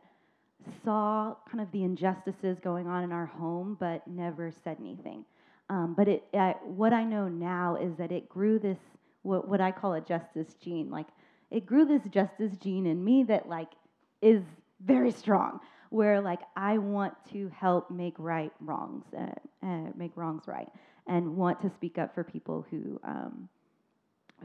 saw 0.84 1.36
kind 1.50 1.62
of 1.62 1.72
the 1.72 1.84
injustices 1.84 2.58
going 2.64 2.88
on 2.88 3.04
in 3.04 3.12
our 3.12 3.26
home, 3.26 3.78
but 3.80 4.08
never 4.08 4.52
said 4.64 4.78
anything. 4.80 5.26
Um, 5.70 5.96
but 5.98 6.08
it, 6.08 6.24
uh, 6.34 6.54
what 6.64 6.94
I 6.94 7.04
know 7.04 7.28
now 7.28 7.76
is 7.76 7.96
that 7.98 8.12
it 8.12 8.30
grew 8.30 8.60
this 8.60 8.78
what, 9.24 9.48
what 9.48 9.60
I 9.60 9.72
call 9.72 9.94
a 9.94 10.02
justice 10.02 10.56
gene. 10.64 10.90
Like 10.90 11.08
it 11.52 11.66
grew 11.66 11.86
this 11.86 12.04
justice 12.10 12.56
gene 12.58 12.86
in 12.86 13.04
me 13.04 13.24
that 13.24 13.48
like 13.48 13.70
is 14.22 14.44
very 14.84 15.12
strong. 15.12 15.60
Where 15.90 16.20
like 16.20 16.42
I 16.58 16.78
want 16.78 17.14
to 17.32 17.50
help 17.50 17.90
make 17.90 18.16
right 18.18 18.52
wrongs, 18.60 19.06
uh, 19.18 19.28
uh, 19.66 19.92
make 19.96 20.12
wrongs 20.16 20.44
right, 20.48 20.68
and 21.08 21.38
want 21.38 21.62
to 21.62 21.70
speak 21.70 21.98
up 21.98 22.14
for 22.14 22.24
people 22.24 22.66
who 22.70 23.00
um, 23.04 23.48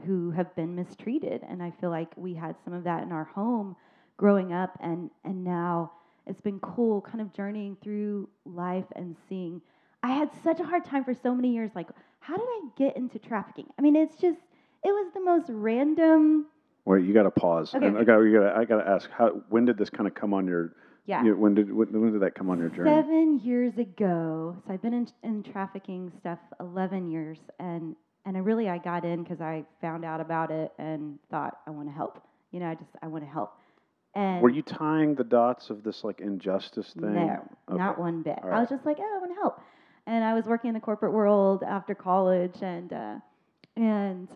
who 0.05 0.31
have 0.31 0.55
been 0.55 0.75
mistreated. 0.75 1.41
And 1.47 1.61
I 1.61 1.71
feel 1.71 1.89
like 1.89 2.09
we 2.15 2.33
had 2.33 2.55
some 2.63 2.73
of 2.73 2.83
that 2.85 3.03
in 3.03 3.11
our 3.11 3.25
home 3.25 3.75
growing 4.17 4.53
up, 4.53 4.77
and 4.81 5.09
and 5.25 5.43
now 5.43 5.91
it's 6.27 6.41
been 6.41 6.59
cool, 6.59 7.01
kind 7.01 7.21
of 7.21 7.33
journeying 7.33 7.77
through 7.81 8.29
life 8.45 8.85
and 8.95 9.15
seeing. 9.27 9.61
I 10.03 10.13
had 10.13 10.29
such 10.43 10.59
a 10.59 10.63
hard 10.63 10.85
time 10.85 11.03
for 11.03 11.13
so 11.13 11.35
many 11.35 11.53
years. 11.53 11.71
Like, 11.75 11.89
how 12.19 12.35
did 12.35 12.45
I 12.45 12.61
get 12.77 12.97
into 12.97 13.19
trafficking? 13.19 13.67
I 13.77 13.81
mean, 13.81 13.95
it's 13.95 14.15
just 14.15 14.39
it 14.83 14.91
was 14.91 15.11
the 15.13 15.21
most 15.21 15.47
random. 15.49 16.45
Wait, 16.85 17.05
you 17.05 17.13
got 17.13 17.23
to 17.23 17.31
pause. 17.31 17.73
Okay. 17.75 17.85
And 17.85 17.97
I 17.97 18.03
got 18.03 18.19
you 18.19 18.39
got 18.39 18.55
I 18.57 18.65
got 18.65 18.83
to 18.83 18.89
ask 18.89 19.09
how 19.11 19.29
when 19.49 19.65
did 19.65 19.77
this 19.77 19.89
kind 19.89 20.07
of 20.07 20.15
come 20.15 20.33
on 20.33 20.47
your 20.47 20.73
Yeah. 21.05 21.23
you- 21.23 21.35
when 21.37 21.53
did 21.55 21.71
when, 21.71 21.87
when 21.99 22.11
did 22.13 22.21
that 22.21 22.35
come 22.35 22.49
on 22.49 22.59
your 22.59 22.69
journey? 22.69 22.89
Seven 22.89 23.39
years 23.39 23.77
ago, 23.77 24.55
so 24.65 24.73
I've 24.73 24.81
been 24.81 24.93
in, 24.93 25.07
in 25.23 25.43
trafficking 25.43 26.11
stuff 26.19 26.39
11 26.59 27.09
years, 27.09 27.37
and 27.59 27.95
and 28.25 28.35
I 28.37 28.39
really 28.39 28.69
I 28.69 28.77
got 28.77 29.05
in 29.05 29.23
because 29.23 29.41
I 29.41 29.63
found 29.79 30.05
out 30.05 30.21
about 30.21 30.51
it 30.51 30.71
and 30.77 31.17
thought 31.29 31.57
I 31.67 31.71
want 31.71 31.87
to 31.87 31.93
help. 31.93 32.21
You 32.51 32.59
know, 32.59 32.69
I 32.69 32.75
just 32.75 32.91
I 33.01 33.07
want 33.07 33.23
to 33.23 33.29
help. 33.29 33.53
And 34.13 34.41
Were 34.41 34.49
you 34.49 34.61
tying 34.61 35.15
the 35.15 35.23
dots 35.23 35.69
of 35.69 35.83
this 35.83 36.03
like 36.03 36.19
injustice 36.19 36.93
thing? 36.99 37.13
No, 37.13 37.47
not 37.69 37.97
one 37.97 38.23
bit. 38.23 38.39
All 38.43 38.51
I 38.51 38.59
was 38.59 38.67
just 38.69 38.85
like, 38.85 38.97
oh, 38.99 39.15
I 39.15 39.19
want 39.19 39.31
to 39.31 39.39
help. 39.39 39.61
And 40.05 40.23
I 40.23 40.33
was 40.33 40.45
working 40.45 40.67
in 40.67 40.73
the 40.73 40.81
corporate 40.81 41.13
world 41.13 41.63
after 41.63 41.95
college, 41.95 42.55
and 42.61 42.91
uh, 42.91 43.15
and 43.77 44.27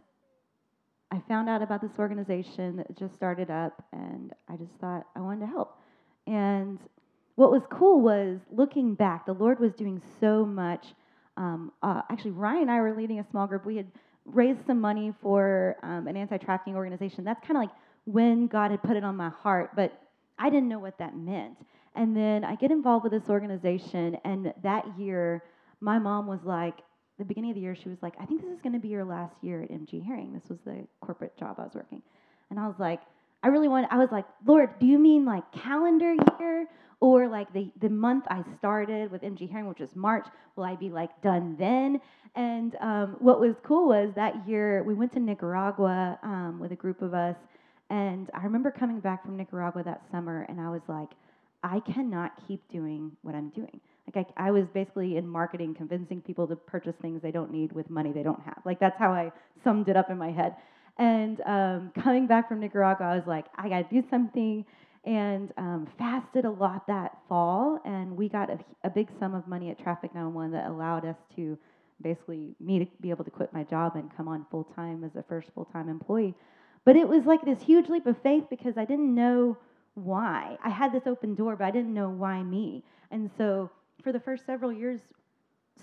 I 1.15 1.21
found 1.29 1.47
out 1.47 1.61
about 1.61 1.81
this 1.81 1.97
organization 1.97 2.75
that 2.75 2.97
just 2.97 3.15
started 3.15 3.49
up, 3.49 3.81
and 3.93 4.33
I 4.49 4.57
just 4.57 4.73
thought 4.81 5.05
I 5.15 5.21
wanted 5.21 5.45
to 5.45 5.47
help. 5.47 5.77
And 6.27 6.77
what 7.35 7.51
was 7.51 7.61
cool 7.71 8.01
was 8.01 8.39
looking 8.51 8.95
back, 8.95 9.25
the 9.25 9.33
Lord 9.33 9.61
was 9.61 9.71
doing 9.73 10.01
so 10.19 10.45
much. 10.45 10.87
Um, 11.37 11.71
uh, 11.81 12.01
actually, 12.11 12.31
Ryan 12.31 12.63
and 12.63 12.71
I 12.71 12.81
were 12.81 12.93
leading 12.93 13.19
a 13.19 13.25
small 13.31 13.47
group. 13.47 13.65
We 13.65 13.77
had 13.77 13.87
raised 14.25 14.65
some 14.67 14.81
money 14.81 15.13
for 15.21 15.77
um, 15.83 16.07
an 16.07 16.17
anti-trafficking 16.17 16.75
organization. 16.75 17.23
That's 17.23 17.39
kind 17.47 17.55
of 17.55 17.61
like 17.61 17.75
when 18.03 18.47
God 18.47 18.71
had 18.71 18.83
put 18.83 18.97
it 18.97 19.05
on 19.05 19.15
my 19.15 19.29
heart, 19.29 19.71
but 19.73 19.97
I 20.37 20.49
didn't 20.49 20.67
know 20.67 20.79
what 20.79 20.97
that 20.97 21.15
meant. 21.15 21.55
And 21.95 22.17
then 22.17 22.43
I 22.43 22.55
get 22.55 22.71
involved 22.71 23.03
with 23.05 23.13
this 23.13 23.29
organization, 23.29 24.17
and 24.25 24.53
that 24.63 24.99
year, 24.99 25.43
my 25.79 25.97
mom 25.97 26.27
was 26.27 26.43
like, 26.43 26.79
the 27.17 27.25
beginning 27.25 27.51
of 27.51 27.55
the 27.55 27.61
year, 27.61 27.75
she 27.75 27.89
was 27.89 27.97
like, 28.01 28.13
I 28.19 28.25
think 28.25 28.41
this 28.41 28.51
is 28.51 28.61
going 28.61 28.73
to 28.73 28.79
be 28.79 28.89
your 28.89 29.05
last 29.05 29.35
year 29.41 29.61
at 29.61 29.71
MG 29.71 30.03
Hearing. 30.03 30.33
This 30.33 30.49
was 30.49 30.59
the 30.65 30.85
corporate 31.01 31.37
job 31.37 31.55
I 31.59 31.63
was 31.63 31.73
working. 31.73 32.01
And 32.49 32.59
I 32.59 32.67
was 32.67 32.75
like, 32.77 33.01
I 33.43 33.47
really 33.47 33.67
want, 33.67 33.87
I 33.91 33.97
was 33.97 34.09
like, 34.11 34.25
Lord, 34.45 34.79
do 34.79 34.85
you 34.85 34.97
mean 34.97 35.23
like 35.25 35.43
calendar 35.51 36.13
year 36.39 36.67
or 36.99 37.27
like 37.27 37.51
the, 37.53 37.71
the 37.79 37.89
month 37.89 38.25
I 38.29 38.43
started 38.57 39.11
with 39.11 39.21
MG 39.21 39.49
Hearing, 39.49 39.67
which 39.67 39.79
was 39.79 39.95
March? 39.95 40.25
Will 40.55 40.63
I 40.63 40.75
be 40.75 40.89
like 40.89 41.21
done 41.21 41.55
then? 41.57 42.01
And 42.35 42.75
um, 42.81 43.15
what 43.19 43.39
was 43.39 43.55
cool 43.63 43.87
was 43.87 44.11
that 44.15 44.47
year 44.47 44.83
we 44.83 44.93
went 44.93 45.13
to 45.13 45.19
Nicaragua 45.19 46.19
um, 46.23 46.59
with 46.59 46.71
a 46.71 46.75
group 46.75 47.01
of 47.01 47.13
us. 47.13 47.35
And 47.89 48.29
I 48.33 48.43
remember 48.43 48.71
coming 48.71 48.99
back 48.99 49.23
from 49.23 49.37
Nicaragua 49.37 49.83
that 49.83 50.01
summer 50.11 50.45
and 50.49 50.59
I 50.59 50.69
was 50.69 50.81
like, 50.87 51.09
I 51.63 51.79
cannot 51.79 52.31
keep 52.47 52.61
doing 52.71 53.11
what 53.21 53.35
I'm 53.35 53.49
doing. 53.49 53.79
Like 54.13 54.27
I, 54.37 54.47
I 54.47 54.51
was 54.51 54.65
basically 54.73 55.17
in 55.17 55.27
marketing, 55.27 55.73
convincing 55.73 56.21
people 56.21 56.47
to 56.47 56.55
purchase 56.55 56.95
things 57.01 57.21
they 57.21 57.31
don't 57.31 57.51
need 57.51 57.71
with 57.71 57.89
money 57.89 58.11
they 58.11 58.23
don't 58.23 58.41
have. 58.41 58.59
Like 58.65 58.79
that's 58.79 58.97
how 58.97 59.11
I 59.11 59.31
summed 59.63 59.89
it 59.89 59.97
up 59.97 60.09
in 60.09 60.17
my 60.17 60.31
head. 60.31 60.55
And 60.97 61.41
um, 61.41 61.91
coming 62.03 62.27
back 62.27 62.47
from 62.47 62.59
Nicaragua, 62.59 63.05
I 63.07 63.15
was 63.15 63.27
like, 63.27 63.45
I 63.55 63.69
got 63.69 63.89
to 63.89 64.01
do 64.01 64.07
something. 64.09 64.65
And 65.05 65.53
um, 65.57 65.87
fasted 65.99 66.45
a 66.45 66.49
lot 66.49 66.87
that 66.87 67.15
fall, 67.29 67.79
and 67.85 68.17
we 68.17 68.27
got 68.27 68.49
a, 68.49 68.57
a 68.83 68.89
big 68.89 69.07
sum 69.19 69.35
of 69.35 69.47
money 69.47 69.69
at 69.69 69.77
Traffick911 69.77 70.53
that 70.53 70.65
allowed 70.65 71.05
us 71.05 71.15
to 71.35 71.59
basically 72.01 72.55
me 72.59 72.79
to 72.79 72.87
be 73.01 73.11
able 73.11 73.23
to 73.23 73.29
quit 73.29 73.53
my 73.53 73.63
job 73.63 73.95
and 73.95 74.09
come 74.17 74.27
on 74.27 74.47
full 74.49 74.63
time 74.75 75.03
as 75.03 75.11
a 75.15 75.23
first 75.29 75.49
full 75.53 75.65
time 75.65 75.89
employee. 75.89 76.33
But 76.85 76.95
it 76.95 77.07
was 77.07 77.23
like 77.25 77.43
this 77.45 77.61
huge 77.61 77.87
leap 77.87 78.07
of 78.07 78.17
faith 78.23 78.45
because 78.49 78.77
I 78.77 78.85
didn't 78.85 79.13
know 79.13 79.57
why. 79.95 80.57
I 80.63 80.69
had 80.69 80.91
this 80.91 81.03
open 81.05 81.35
door, 81.35 81.55
but 81.55 81.65
I 81.65 81.71
didn't 81.71 81.93
know 81.93 82.09
why 82.09 82.43
me. 82.43 82.83
And 83.11 83.29
so 83.37 83.69
for 84.03 84.11
the 84.11 84.19
first 84.19 84.45
several 84.45 84.71
years 84.71 84.99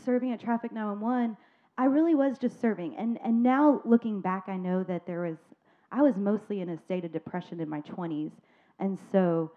serving 0.05 0.33
at 0.33 0.41
Traffick911, 0.41 1.37
I 1.79 1.85
really 1.87 2.15
was 2.15 2.39
just 2.39 2.61
serving. 2.61 2.97
And 2.97 3.19
and 3.25 3.43
now 3.43 3.81
looking 3.85 4.21
back, 4.21 4.45
I 4.49 4.57
know 4.57 4.83
that 4.85 5.07
there 5.07 5.23
was 5.23 5.37
I 5.91 6.03
was 6.03 6.17
mostly 6.17 6.61
in 6.61 6.69
a 6.71 6.79
state 6.79 7.05
of 7.05 7.13
depression 7.13 7.61
in 7.61 7.69
my 7.69 7.83
20s. 7.83 8.33
And 8.79 8.99
so, 9.11 9.53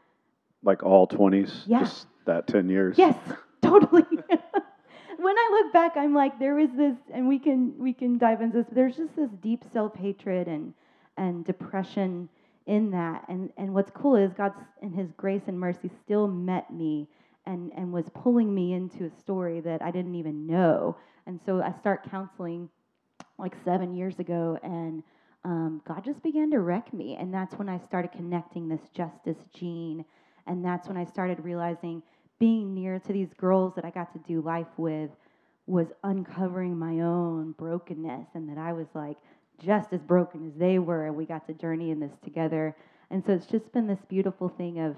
Like 0.63 0.83
all 0.83 1.07
twenties? 1.07 1.63
Yeah. 1.65 1.79
Just 1.79 2.07
that 2.25 2.47
ten 2.47 2.69
years? 2.69 2.97
yes, 2.97 3.15
totally. 3.61 4.03
when 4.09 5.35
I 5.37 5.61
look 5.63 5.73
back, 5.73 5.93
I'm 5.95 6.13
like 6.13 6.39
there 6.39 6.55
was 6.55 6.69
this 6.75 6.95
and 7.13 7.27
we 7.27 7.39
can 7.39 7.73
we 7.77 7.93
can 7.93 8.17
dive 8.17 8.41
into 8.41 8.57
this. 8.57 8.67
There's 8.71 8.97
just 8.97 9.15
this 9.15 9.29
deep 9.41 9.63
self-hatred 9.71 10.47
and 10.47 10.73
and 11.17 11.45
depression 11.45 12.29
in 12.65 12.91
that. 12.91 13.25
And 13.29 13.51
and 13.57 13.73
what's 13.73 13.91
cool 13.91 14.15
is 14.15 14.33
God's 14.33 14.59
in 14.81 14.91
his 14.91 15.11
grace 15.17 15.43
and 15.47 15.59
mercy 15.59 15.89
still 16.03 16.27
met 16.27 16.71
me 16.73 17.07
and 17.45 17.71
and 17.75 17.91
was 17.91 18.05
pulling 18.13 18.53
me 18.53 18.73
into 18.73 19.05
a 19.05 19.19
story 19.19 19.59
that 19.61 19.81
I 19.81 19.91
didn't 19.91 20.15
even 20.15 20.47
know. 20.47 20.97
And 21.27 21.39
so 21.45 21.61
I 21.61 21.71
start 21.79 22.09
counseling 22.09 22.69
like 23.37 23.53
7 23.63 23.93
years 23.93 24.19
ago 24.19 24.57
and 24.63 25.03
um, 25.45 25.81
God 25.87 26.03
just 26.03 26.23
began 26.23 26.49
to 26.51 26.59
wreck 26.59 26.91
me. 26.91 27.15
And 27.19 27.33
that's 27.33 27.55
when 27.55 27.69
I 27.69 27.77
started 27.77 28.11
connecting 28.11 28.67
this 28.67 28.81
justice 28.93 29.37
gene. 29.53 30.03
And 30.47 30.65
that's 30.65 30.87
when 30.87 30.97
I 30.97 31.05
started 31.05 31.39
realizing 31.43 32.01
being 32.39 32.73
near 32.73 32.99
to 32.99 33.13
these 33.13 33.33
girls 33.37 33.73
that 33.75 33.85
I 33.85 33.91
got 33.91 34.11
to 34.13 34.19
do 34.27 34.41
life 34.41 34.67
with 34.77 35.11
was 35.67 35.87
uncovering 36.03 36.77
my 36.77 37.01
own 37.01 37.53
brokenness 37.53 38.27
and 38.33 38.49
that 38.49 38.57
I 38.57 38.73
was 38.73 38.87
like 38.93 39.17
just 39.63 39.93
as 39.93 40.01
broken 40.01 40.47
as 40.47 40.53
they 40.57 40.79
were. 40.79 41.05
And 41.05 41.15
we 41.15 41.25
got 41.25 41.47
to 41.47 41.53
journey 41.53 41.91
in 41.91 41.99
this 41.99 42.11
together. 42.23 42.75
And 43.11 43.23
so 43.25 43.33
it's 43.33 43.45
just 43.45 43.71
been 43.71 43.87
this 43.87 44.03
beautiful 44.09 44.49
thing 44.49 44.79
of 44.79 44.95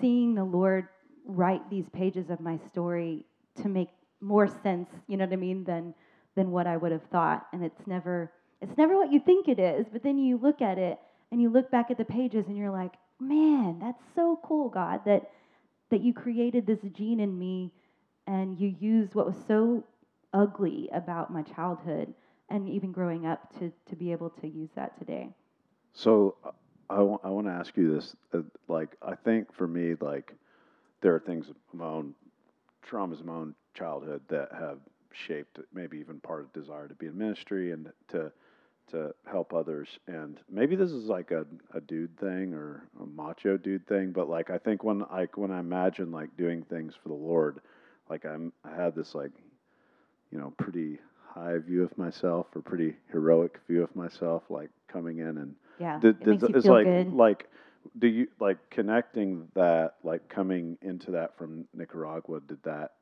seeing 0.00 0.34
the 0.34 0.44
Lord 0.44 0.88
write 1.26 1.68
these 1.68 1.88
pages 1.92 2.30
of 2.30 2.40
my 2.40 2.58
story 2.68 3.26
to 3.62 3.68
make 3.68 3.90
more 4.20 4.48
sense, 4.62 4.88
you 5.06 5.16
know 5.16 5.24
what 5.24 5.32
I 5.32 5.36
mean, 5.36 5.64
than 5.64 5.94
than 6.34 6.50
what 6.50 6.66
I 6.66 6.76
would 6.76 6.92
have 6.92 7.04
thought. 7.10 7.46
And 7.52 7.64
it's 7.64 7.86
never 7.86 8.32
it's 8.60 8.76
never 8.78 8.96
what 8.96 9.12
you 9.12 9.20
think 9.20 9.48
it 9.48 9.58
is, 9.58 9.86
but 9.92 10.02
then 10.02 10.18
you 10.18 10.38
look 10.38 10.62
at 10.62 10.78
it 10.78 10.98
and 11.30 11.40
you 11.42 11.50
look 11.50 11.70
back 11.70 11.90
at 11.90 11.98
the 11.98 12.04
pages 12.04 12.46
and 12.46 12.56
you're 12.56 12.70
like, 12.70 12.94
man, 13.20 13.78
that's 13.80 14.02
so 14.14 14.40
cool, 14.44 14.68
God, 14.68 15.00
that 15.04 15.30
that 15.90 16.00
you 16.00 16.12
created 16.12 16.66
this 16.66 16.80
gene 16.92 17.20
in 17.20 17.38
me 17.38 17.72
and 18.26 18.58
you 18.58 18.74
used 18.80 19.14
what 19.14 19.26
was 19.26 19.36
so 19.46 19.84
ugly 20.32 20.88
about 20.92 21.32
my 21.32 21.42
childhood 21.42 22.12
and 22.50 22.68
even 22.68 22.92
growing 22.92 23.26
up 23.26 23.52
to 23.58 23.72
to 23.88 23.96
be 23.96 24.12
able 24.12 24.30
to 24.30 24.48
use 24.48 24.70
that 24.76 24.98
today. 24.98 25.30
So 25.92 26.36
uh, 26.44 26.50
I 26.88 27.00
want 27.00 27.46
to 27.46 27.52
ask 27.52 27.76
you 27.76 27.94
this. 27.94 28.14
Uh, 28.32 28.42
like, 28.68 28.96
I 29.02 29.14
think 29.14 29.52
for 29.52 29.66
me, 29.66 29.94
like, 30.00 30.34
there 31.00 31.14
are 31.14 31.20
things 31.20 31.48
of 31.48 31.56
my 31.72 31.86
own 31.86 32.14
traumas 32.88 33.20
of 33.20 33.26
my 33.26 33.34
own 33.34 33.54
childhood 33.74 34.22
that 34.28 34.50
have 34.52 34.78
shaped 35.12 35.58
maybe 35.72 35.98
even 35.98 36.20
part 36.20 36.40
of 36.40 36.52
desire 36.52 36.88
to 36.88 36.94
be 36.94 37.06
in 37.06 37.16
ministry 37.16 37.72
and 37.72 37.90
to 38.08 38.32
to 38.88 39.12
help 39.26 39.52
others. 39.52 39.98
And 40.06 40.38
maybe 40.50 40.76
this 40.76 40.92
is 40.92 41.06
like 41.06 41.30
a, 41.30 41.46
a 41.74 41.80
dude 41.80 42.16
thing 42.18 42.54
or 42.54 42.82
a 43.00 43.06
macho 43.06 43.56
dude 43.56 43.86
thing, 43.86 44.12
but 44.12 44.28
like 44.28 44.50
I 44.50 44.58
think 44.58 44.82
when 44.84 45.02
I 45.04 45.26
when 45.34 45.50
I 45.50 45.60
imagine 45.60 46.10
like 46.12 46.36
doing 46.36 46.62
things 46.62 46.94
for 46.94 47.08
the 47.08 47.14
Lord, 47.14 47.60
like 48.08 48.24
I'm 48.24 48.52
I 48.64 48.74
had 48.74 48.94
this 48.94 49.14
like 49.14 49.32
you 50.30 50.38
know 50.38 50.52
pretty 50.58 50.98
high 51.28 51.58
view 51.58 51.82
of 51.82 51.96
myself 51.98 52.46
or 52.54 52.62
pretty 52.62 52.96
heroic 53.10 53.60
view 53.66 53.82
of 53.82 53.94
myself, 53.94 54.42
like 54.50 54.70
coming 54.88 55.18
in 55.18 55.38
and 55.38 55.54
Yeah. 55.78 56.00
it 56.02 56.16
you 56.48 56.54
it's 56.54 56.68
feel 56.68 56.76
like 56.76 56.88
good. 56.88 57.12
like 57.12 57.48
do 57.98 58.06
you 58.06 58.26
like 58.40 58.58
connecting 58.70 59.48
that 59.54 59.94
like 60.04 60.28
coming 60.28 60.76
into 60.82 61.10
that 61.12 61.36
from 61.36 61.66
Nicaragua 61.74 62.40
did 62.40 62.62
that 62.64 62.92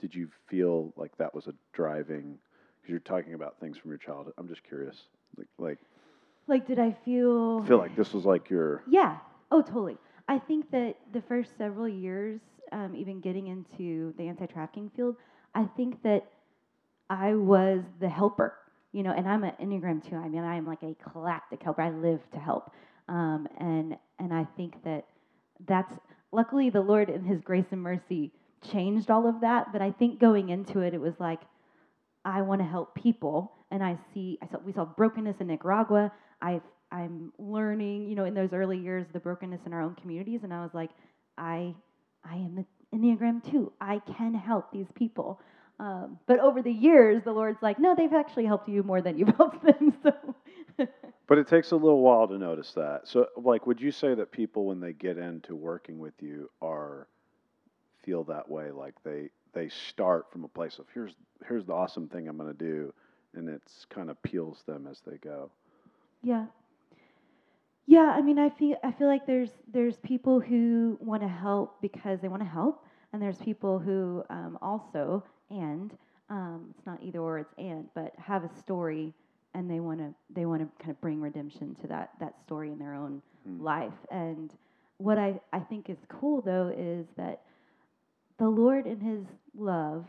did 0.00 0.14
you 0.14 0.28
feel 0.48 0.92
like 0.96 1.16
that 1.18 1.34
was 1.34 1.46
a 1.46 1.54
driving 1.72 2.38
because 2.80 2.90
you're 2.90 3.00
talking 3.00 3.34
about 3.34 3.58
things 3.60 3.76
from 3.76 3.90
your 3.90 3.98
childhood 3.98 4.34
I'm 4.38 4.48
just 4.48 4.62
curious 4.64 4.96
like 5.36 5.48
like 5.58 5.78
Like, 6.48 6.66
did 6.66 6.78
I 6.78 6.96
feel? 7.04 7.64
Feel 7.64 7.78
like 7.78 7.96
this 7.96 8.12
was 8.12 8.24
like 8.24 8.50
your 8.50 8.82
Yeah. 8.88 9.18
Oh, 9.50 9.62
totally. 9.62 9.96
I 10.28 10.38
think 10.38 10.70
that 10.70 10.96
the 11.12 11.22
first 11.22 11.56
several 11.58 11.88
years, 11.88 12.40
um, 12.72 12.94
even 12.96 13.20
getting 13.20 13.46
into 13.48 14.14
the 14.16 14.28
anti-trafficking 14.28 14.90
field, 14.96 15.16
I 15.54 15.64
think 15.76 16.02
that 16.02 16.22
I 17.10 17.34
was 17.34 17.82
the 18.00 18.08
helper. 18.08 18.54
You 18.92 19.02
know, 19.02 19.12
and 19.12 19.26
I'm 19.28 19.44
an 19.44 19.52
Enneagram 19.60 20.06
two. 20.08 20.16
I 20.16 20.28
mean, 20.28 20.42
I 20.42 20.56
am 20.56 20.66
like 20.66 20.82
a 20.82 20.94
galactic 21.12 21.62
helper. 21.62 21.82
I 21.82 21.90
live 21.90 22.20
to 22.32 22.38
help, 22.38 22.72
um, 23.12 23.46
and 23.58 23.96
and 24.18 24.32
I 24.32 24.46
think 24.56 24.82
that 24.84 25.04
that's 25.68 25.92
luckily 26.32 26.70
the 26.70 26.80
Lord 26.80 27.10
in 27.10 27.24
His 27.24 27.40
grace 27.42 27.66
and 27.70 27.82
mercy 27.82 28.32
changed 28.72 29.10
all 29.10 29.28
of 29.28 29.42
that. 29.42 29.70
But 29.70 29.82
I 29.82 29.90
think 29.90 30.18
going 30.18 30.48
into 30.48 30.80
it, 30.80 30.94
it 30.94 31.00
was 31.00 31.14
like 31.20 31.40
I 32.24 32.40
want 32.40 32.62
to 32.62 32.66
help 32.66 32.94
people, 32.94 33.52
and 33.70 33.84
I 33.84 33.98
see 34.14 34.38
I 34.42 34.46
saw 34.48 34.58
we 34.64 34.72
saw 34.72 34.86
brokenness 34.86 35.36
in 35.40 35.48
Nicaragua. 35.48 36.10
I 36.40 36.62
I'm 36.90 37.32
learning, 37.38 38.08
you 38.08 38.14
know, 38.14 38.24
in 38.24 38.34
those 38.34 38.54
early 38.54 38.78
years, 38.78 39.06
the 39.12 39.20
brokenness 39.20 39.60
in 39.66 39.74
our 39.74 39.82
own 39.82 39.94
communities, 39.94 40.40
and 40.42 40.52
I 40.52 40.62
was 40.62 40.70
like, 40.72 40.90
I 41.36 41.74
I 42.24 42.36
am 42.36 42.54
the 42.54 42.96
Enneagram 42.96 43.42
two. 43.50 43.72
I 43.78 44.00
can 44.16 44.32
help 44.32 44.72
these 44.72 44.88
people. 44.94 45.38
Um, 45.78 46.18
but 46.26 46.38
over 46.38 46.62
the 46.62 46.72
years, 46.72 47.24
the 47.24 47.32
Lord's 47.32 47.60
like, 47.60 47.78
no, 47.78 47.94
they've 47.96 48.12
actually 48.12 48.46
helped 48.46 48.68
you 48.68 48.82
more 48.82 49.02
than 49.02 49.18
you've 49.18 49.34
helped 49.36 49.64
them. 49.64 49.94
So, 50.02 50.12
But 51.28 51.38
it 51.38 51.46
takes 51.48 51.70
a 51.70 51.76
little 51.76 52.00
while 52.02 52.28
to 52.28 52.38
notice 52.38 52.72
that. 52.74 53.08
So, 53.08 53.26
like, 53.36 53.66
would 53.66 53.80
you 53.80 53.90
say 53.90 54.14
that 54.14 54.32
people, 54.32 54.66
when 54.66 54.80
they 54.80 54.92
get 54.92 55.16
into 55.16 55.54
working 55.56 55.98
with 55.98 56.14
you, 56.20 56.50
are 56.60 57.06
feel 58.02 58.24
that 58.24 58.48
way? 58.50 58.70
Like 58.70 58.94
they 59.04 59.30
they 59.54 59.68
start 59.68 60.30
from 60.30 60.44
a 60.44 60.48
place 60.48 60.78
of 60.78 60.86
here's 60.92 61.14
here's 61.46 61.64
the 61.66 61.72
awesome 61.72 62.08
thing 62.08 62.28
I'm 62.28 62.36
going 62.36 62.52
to 62.52 62.58
do, 62.58 62.92
and 63.34 63.48
it's 63.48 63.86
kind 63.88 64.10
of 64.10 64.22
peels 64.22 64.62
them 64.66 64.86
as 64.90 65.00
they 65.06 65.16
go. 65.18 65.50
yeah, 66.22 66.46
yeah. 67.86 68.14
I 68.16 68.20
mean, 68.22 68.38
I 68.38 68.50
feel 68.50 68.76
I 68.82 68.92
feel 68.92 69.08
like 69.08 69.26
there's 69.26 69.52
there's 69.72 69.98
people 69.98 70.40
who 70.40 70.98
want 71.00 71.22
to 71.22 71.28
help 71.28 71.80
because 71.80 72.20
they 72.20 72.28
want 72.28 72.42
to 72.42 72.48
help, 72.48 72.84
and 73.12 73.22
there's 73.22 73.38
people 73.38 73.78
who 73.78 74.24
um, 74.30 74.58
also 74.60 75.24
and 75.50 75.96
um, 76.30 76.74
it's 76.76 76.86
not 76.86 77.02
either 77.02 77.20
or, 77.20 77.38
it's 77.38 77.52
and, 77.58 77.86
but 77.94 78.12
have 78.18 78.44
a 78.44 78.50
story 78.58 79.12
and 79.54 79.70
they 79.70 79.80
want 79.80 79.98
to 80.00 80.14
they 80.34 80.46
want 80.46 80.60
to 80.62 80.68
kind 80.82 80.90
of 80.90 81.00
bring 81.00 81.20
redemption 81.20 81.74
to 81.82 81.86
that 81.88 82.10
that 82.20 82.34
story 82.44 82.70
in 82.70 82.78
their 82.78 82.94
own 82.94 83.22
Hmm. 83.46 83.62
life. 83.62 83.92
And 84.10 84.52
what 84.98 85.18
I, 85.18 85.40
I 85.52 85.58
think 85.60 85.90
is 85.90 85.98
cool 86.08 86.40
though 86.42 86.72
is 86.76 87.06
that 87.16 87.42
the 88.38 88.48
Lord 88.48 88.86
in 88.86 89.00
his 89.00 89.24
love 89.56 90.06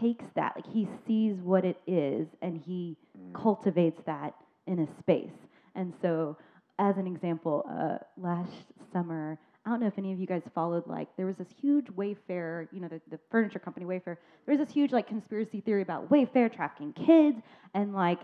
takes 0.00 0.24
that, 0.34 0.52
like 0.56 0.66
he 0.66 0.88
sees 1.06 1.36
what 1.42 1.64
it 1.64 1.78
is 1.86 2.28
and 2.40 2.56
he 2.56 2.96
Mm. 3.18 3.34
cultivates 3.34 4.00
that 4.06 4.34
in 4.66 4.78
a 4.80 4.86
space. 5.00 5.36
And 5.74 5.92
so 6.00 6.36
as 6.78 6.96
an 6.96 7.06
example, 7.06 7.64
uh, 7.68 7.98
last 8.16 8.52
summer, 8.92 9.38
I 9.64 9.70
don't 9.70 9.80
know 9.80 9.86
if 9.86 9.98
any 9.98 10.12
of 10.12 10.18
you 10.18 10.26
guys 10.26 10.42
followed, 10.54 10.86
like, 10.86 11.08
there 11.16 11.26
was 11.26 11.36
this 11.36 11.50
huge 11.60 11.86
Wayfair, 11.86 12.66
you 12.72 12.80
know, 12.80 12.88
the, 12.88 13.00
the 13.10 13.18
furniture 13.30 13.60
company 13.60 13.86
Wayfair. 13.86 14.16
There 14.46 14.56
was 14.56 14.58
this 14.58 14.72
huge, 14.72 14.92
like, 14.92 15.06
conspiracy 15.06 15.60
theory 15.60 15.82
about 15.82 16.10
Wayfair 16.10 16.52
trafficking 16.52 16.92
kids, 16.94 17.40
and, 17.74 17.92
like, 17.94 18.18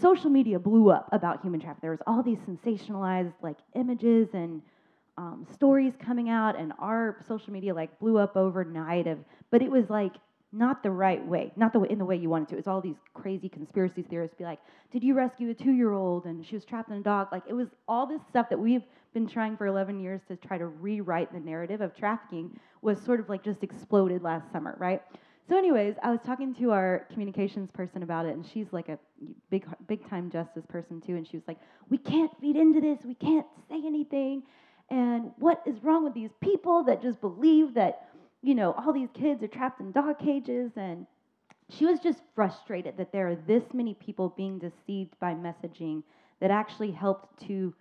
social 0.00 0.30
media 0.30 0.58
blew 0.58 0.90
up 0.90 1.08
about 1.12 1.42
human 1.42 1.60
trafficking. 1.60 1.80
There 1.82 1.90
was 1.90 2.02
all 2.06 2.22
these 2.22 2.38
sensationalized, 2.38 3.34
like, 3.42 3.58
images 3.74 4.28
and 4.32 4.62
um, 5.18 5.46
stories 5.52 5.94
coming 5.98 6.28
out, 6.28 6.58
and 6.58 6.72
our 6.78 7.16
social 7.26 7.52
media, 7.52 7.74
like, 7.74 7.98
blew 7.98 8.18
up 8.18 8.36
overnight 8.36 9.06
of, 9.06 9.18
but 9.50 9.62
it 9.62 9.70
was, 9.70 9.88
like, 9.88 10.12
not 10.52 10.82
the 10.82 10.90
right 10.90 11.24
way, 11.26 11.52
not 11.56 11.72
the 11.72 11.80
way, 11.80 11.88
in 11.90 11.98
the 11.98 12.04
way 12.04 12.16
you 12.16 12.30
wanted 12.30 12.48
to. 12.48 12.54
It 12.54 12.58
was 12.58 12.66
all 12.66 12.80
these 12.80 12.96
crazy 13.14 13.48
conspiracy 13.48 14.02
theorists 14.02 14.36
be 14.36 14.44
like, 14.44 14.60
did 14.90 15.02
you 15.02 15.14
rescue 15.14 15.50
a 15.50 15.54
two-year-old 15.54 16.24
and 16.24 16.44
she 16.46 16.54
was 16.54 16.64
trapped 16.64 16.90
in 16.90 16.96
a 16.96 17.02
dog? 17.02 17.28
Like 17.32 17.42
it 17.46 17.52
was 17.52 17.68
all 17.88 18.06
this 18.06 18.22
stuff 18.28 18.48
that 18.48 18.58
we've 18.58 18.84
been 19.12 19.26
trying 19.26 19.56
for 19.56 19.66
11 19.66 20.00
years 20.00 20.20
to 20.28 20.36
try 20.36 20.56
to 20.56 20.66
rewrite 20.66 21.32
the 21.32 21.40
narrative 21.40 21.80
of 21.80 21.94
trafficking 21.96 22.58
was 22.80 23.00
sort 23.02 23.20
of 23.20 23.28
like 23.28 23.42
just 23.42 23.62
exploded 23.62 24.22
last 24.22 24.50
summer, 24.52 24.76
right? 24.78 25.02
So, 25.48 25.56
anyways, 25.56 25.94
I 26.02 26.10
was 26.10 26.20
talking 26.26 26.54
to 26.56 26.72
our 26.72 27.06
communications 27.12 27.70
person 27.70 28.02
about 28.02 28.26
it, 28.26 28.34
and 28.34 28.44
she's 28.44 28.66
like 28.72 28.88
a 28.88 28.98
big, 29.48 29.64
big 29.86 30.08
time 30.08 30.28
justice 30.30 30.64
person 30.66 31.00
too, 31.00 31.14
and 31.14 31.26
she 31.26 31.36
was 31.36 31.46
like, 31.46 31.58
"We 31.88 31.98
can't 31.98 32.32
feed 32.40 32.56
into 32.56 32.80
this. 32.80 33.04
We 33.04 33.14
can't 33.14 33.46
say 33.68 33.76
anything." 33.86 34.42
And 34.90 35.32
what 35.38 35.62
is 35.66 35.82
wrong 35.82 36.04
with 36.04 36.14
these 36.14 36.30
people 36.40 36.84
that 36.84 37.02
just 37.02 37.20
believe 37.20 37.74
that, 37.74 38.08
you 38.42 38.54
know, 38.54 38.72
all 38.72 38.92
these 38.92 39.10
kids 39.14 39.42
are 39.42 39.48
trapped 39.48 39.80
in 39.80 39.92
dog 39.92 40.18
cages? 40.18 40.72
And 40.76 41.06
she 41.68 41.84
was 41.86 42.00
just 42.00 42.22
frustrated 42.34 42.96
that 42.96 43.12
there 43.12 43.28
are 43.28 43.36
this 43.36 43.64
many 43.72 43.94
people 43.94 44.30
being 44.36 44.58
deceived 44.58 45.18
by 45.18 45.34
messaging 45.34 46.02
that 46.40 46.50
actually 46.50 46.90
helped 46.90 47.40
to 47.46 47.74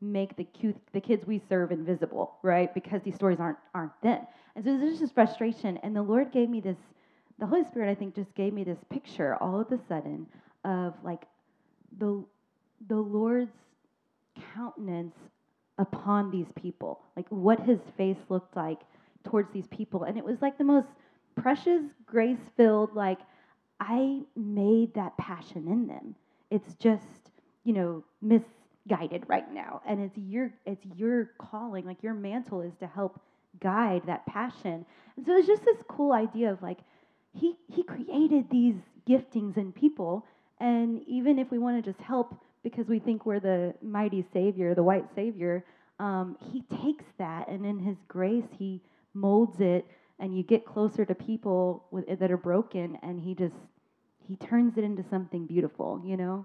make 0.00 0.36
the 0.36 0.44
cute, 0.44 0.76
the 0.92 1.00
kids 1.00 1.26
we 1.26 1.40
serve 1.48 1.72
invisible, 1.72 2.36
right? 2.42 2.72
Because 2.74 3.02
these 3.02 3.14
stories 3.14 3.40
aren't 3.40 3.58
aren't 3.74 4.00
them. 4.02 4.26
And 4.54 4.64
so 4.64 4.76
there's 4.78 4.98
just 5.00 5.14
frustration. 5.14 5.78
And 5.78 5.94
the 5.94 6.02
Lord 6.02 6.30
gave 6.32 6.48
me 6.48 6.60
this, 6.60 6.76
the 7.38 7.46
Holy 7.46 7.64
Spirit, 7.64 7.90
I 7.90 7.94
think, 7.94 8.14
just 8.14 8.34
gave 8.34 8.52
me 8.52 8.64
this 8.64 8.78
picture 8.90 9.36
all 9.36 9.60
of 9.60 9.70
a 9.72 9.78
sudden 9.88 10.26
of 10.64 10.94
like 11.02 11.22
the 11.98 12.24
the 12.88 12.96
Lord's 12.96 13.52
countenance 14.54 15.16
upon 15.78 16.30
these 16.30 16.48
people, 16.54 17.00
like 17.16 17.26
what 17.28 17.60
his 17.60 17.80
face 17.96 18.18
looked 18.28 18.56
like 18.56 18.80
towards 19.24 19.52
these 19.52 19.66
people. 19.68 20.04
And 20.04 20.16
it 20.16 20.24
was 20.24 20.40
like 20.40 20.58
the 20.58 20.64
most 20.64 20.88
precious, 21.34 21.82
grace 22.06 22.38
filled, 22.56 22.94
like, 22.94 23.18
I 23.80 24.20
made 24.36 24.94
that 24.94 25.16
passion 25.18 25.68
in 25.68 25.86
them. 25.86 26.14
It's 26.50 26.74
just, 26.76 27.30
you 27.64 27.74
know, 27.74 28.04
misguided 28.22 29.24
right 29.28 29.52
now. 29.52 29.82
And 29.86 30.00
it's 30.00 30.16
your 30.16 30.52
it's 30.64 30.84
your 30.96 31.30
calling, 31.38 31.84
like 31.84 32.02
your 32.02 32.14
mantle 32.14 32.62
is 32.62 32.72
to 32.80 32.86
help 32.86 33.20
guide 33.60 34.02
that 34.06 34.24
passion. 34.26 34.86
And 35.16 35.26
so 35.26 35.36
it's 35.36 35.46
just 35.46 35.64
this 35.64 35.82
cool 35.88 36.12
idea 36.12 36.50
of 36.50 36.62
like 36.62 36.78
he 37.36 37.54
he 37.68 37.82
created 37.82 38.46
these 38.50 38.74
giftings 39.08 39.56
in 39.56 39.72
people 39.72 40.26
and 40.60 41.02
even 41.06 41.38
if 41.38 41.50
we 41.50 41.58
want 41.58 41.82
to 41.82 41.92
just 41.92 42.02
help 42.02 42.34
because 42.62 42.88
we 42.88 42.98
think 42.98 43.26
we're 43.26 43.38
the 43.40 43.74
mighty 43.80 44.24
savior, 44.32 44.74
the 44.74 44.82
white 44.82 45.06
savior, 45.14 45.64
um, 46.00 46.36
he 46.52 46.62
takes 46.82 47.04
that 47.18 47.48
and 47.48 47.64
in 47.64 47.78
his 47.78 47.96
grace 48.08 48.44
he 48.58 48.82
molds 49.14 49.60
it 49.60 49.86
and 50.18 50.36
you 50.36 50.42
get 50.42 50.64
closer 50.64 51.04
to 51.04 51.14
people 51.14 51.84
with, 51.90 52.18
that 52.18 52.30
are 52.30 52.36
broken 52.36 52.98
and 53.02 53.20
he 53.20 53.34
just 53.34 53.54
he 54.26 54.36
turns 54.36 54.76
it 54.76 54.84
into 54.84 55.04
something 55.10 55.46
beautiful 55.46 56.02
you 56.04 56.16
know 56.16 56.44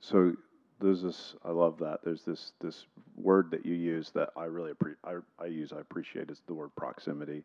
So 0.00 0.32
there's 0.80 1.02
this. 1.02 1.34
I 1.44 1.50
love 1.50 1.78
that. 1.78 2.00
There's 2.04 2.22
this 2.22 2.52
this 2.60 2.86
word 3.16 3.50
that 3.50 3.64
you 3.64 3.74
use 3.74 4.10
that 4.14 4.30
I 4.36 4.44
really 4.44 4.72
appre- 4.72 4.96
I, 5.04 5.16
I 5.42 5.46
use. 5.46 5.72
I 5.72 5.80
appreciate 5.80 6.30
is 6.30 6.42
the 6.46 6.54
word 6.54 6.70
proximity, 6.76 7.44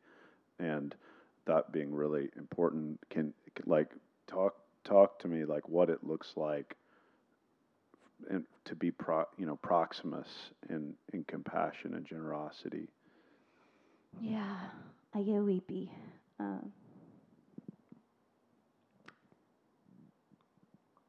and 0.60 0.96
that 1.46 1.72
being 1.72 1.94
really 1.94 2.30
important. 2.38 3.00
Can 3.10 3.34
like 3.66 3.92
talk 4.28 4.56
talk 4.84 5.20
to 5.20 5.28
me 5.28 5.46
like 5.46 5.68
what 5.70 5.90
it 5.90 6.04
looks 6.04 6.34
like, 6.36 6.76
and 8.30 8.46
to 8.66 8.76
be 8.76 8.92
pro 8.92 9.26
you 9.38 9.46
know 9.46 9.56
proximus 9.58 10.28
in 10.70 10.94
in 11.14 11.24
compassion 11.26 11.96
and 11.96 12.06
generosity. 12.06 12.88
yeah 14.22 14.58
i 15.14 15.22
get 15.22 15.42
weepy 15.44 15.92
um, 16.40 16.72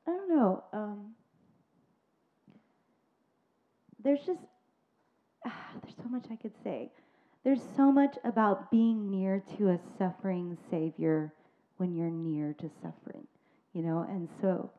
i 0.06 0.10
don't 0.10 0.28
know 0.28 0.64
um, 0.72 1.14
there's 4.02 4.20
just 4.26 4.40
ah, 5.46 5.52
there's 5.82 5.94
so 5.96 6.08
much 6.08 6.24
i 6.30 6.36
could 6.36 6.52
say 6.64 6.90
there's 7.44 7.62
so 7.76 7.90
much 7.90 8.16
about 8.24 8.70
being 8.70 9.10
near 9.10 9.42
to 9.56 9.70
a 9.70 9.78
suffering 9.98 10.56
savior 10.70 11.32
when 11.78 11.94
you're 11.94 12.10
near 12.10 12.54
to 12.54 12.70
suffering 12.82 13.26
you 13.72 13.82
know? 13.82 14.04
And 14.08 14.28
so 14.40 14.70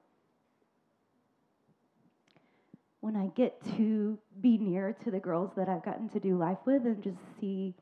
when 3.01 3.15
i 3.15 3.27
get 3.35 3.59
to 3.77 4.17
be 4.41 4.57
near 4.57 4.95
to 5.03 5.11
the 5.11 5.19
girls 5.19 5.51
that 5.57 5.67
i've 5.67 5.83
gotten 5.83 6.07
to 6.07 6.19
do 6.19 6.37
life 6.37 6.59
with 6.65 6.85
and 6.85 7.03
just 7.03 7.17
see 7.39 7.73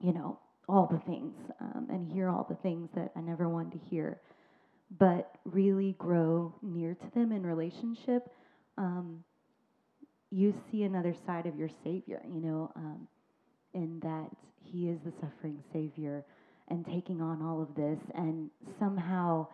you 0.00 0.12
know 0.12 0.38
all 0.68 0.86
the 0.86 0.98
things 1.10 1.32
um, 1.60 1.86
and 1.90 2.12
hear 2.12 2.28
all 2.28 2.44
the 2.48 2.56
things 2.56 2.90
that 2.94 3.12
i 3.16 3.20
never 3.20 3.48
wanted 3.48 3.72
to 3.72 3.78
hear 3.88 4.20
but 4.98 5.36
really 5.44 5.94
grow 5.98 6.52
near 6.60 6.94
to 6.94 7.10
them 7.14 7.32
in 7.32 7.46
relationship 7.46 8.28
um, 8.78 9.22
you 10.30 10.52
see 10.70 10.82
another 10.82 11.14
side 11.24 11.46
of 11.46 11.56
your 11.56 11.70
savior 11.84 12.20
you 12.28 12.40
know? 12.40 12.70
Um, 12.74 13.06
in 13.76 14.00
that 14.00 14.30
he 14.64 14.88
is 14.88 14.98
the 15.04 15.12
suffering 15.20 15.62
savior 15.72 16.24
and 16.68 16.84
taking 16.84 17.20
on 17.20 17.42
all 17.42 17.62
of 17.62 17.74
this. 17.76 17.98
And 18.14 18.50
somehow 18.80 19.46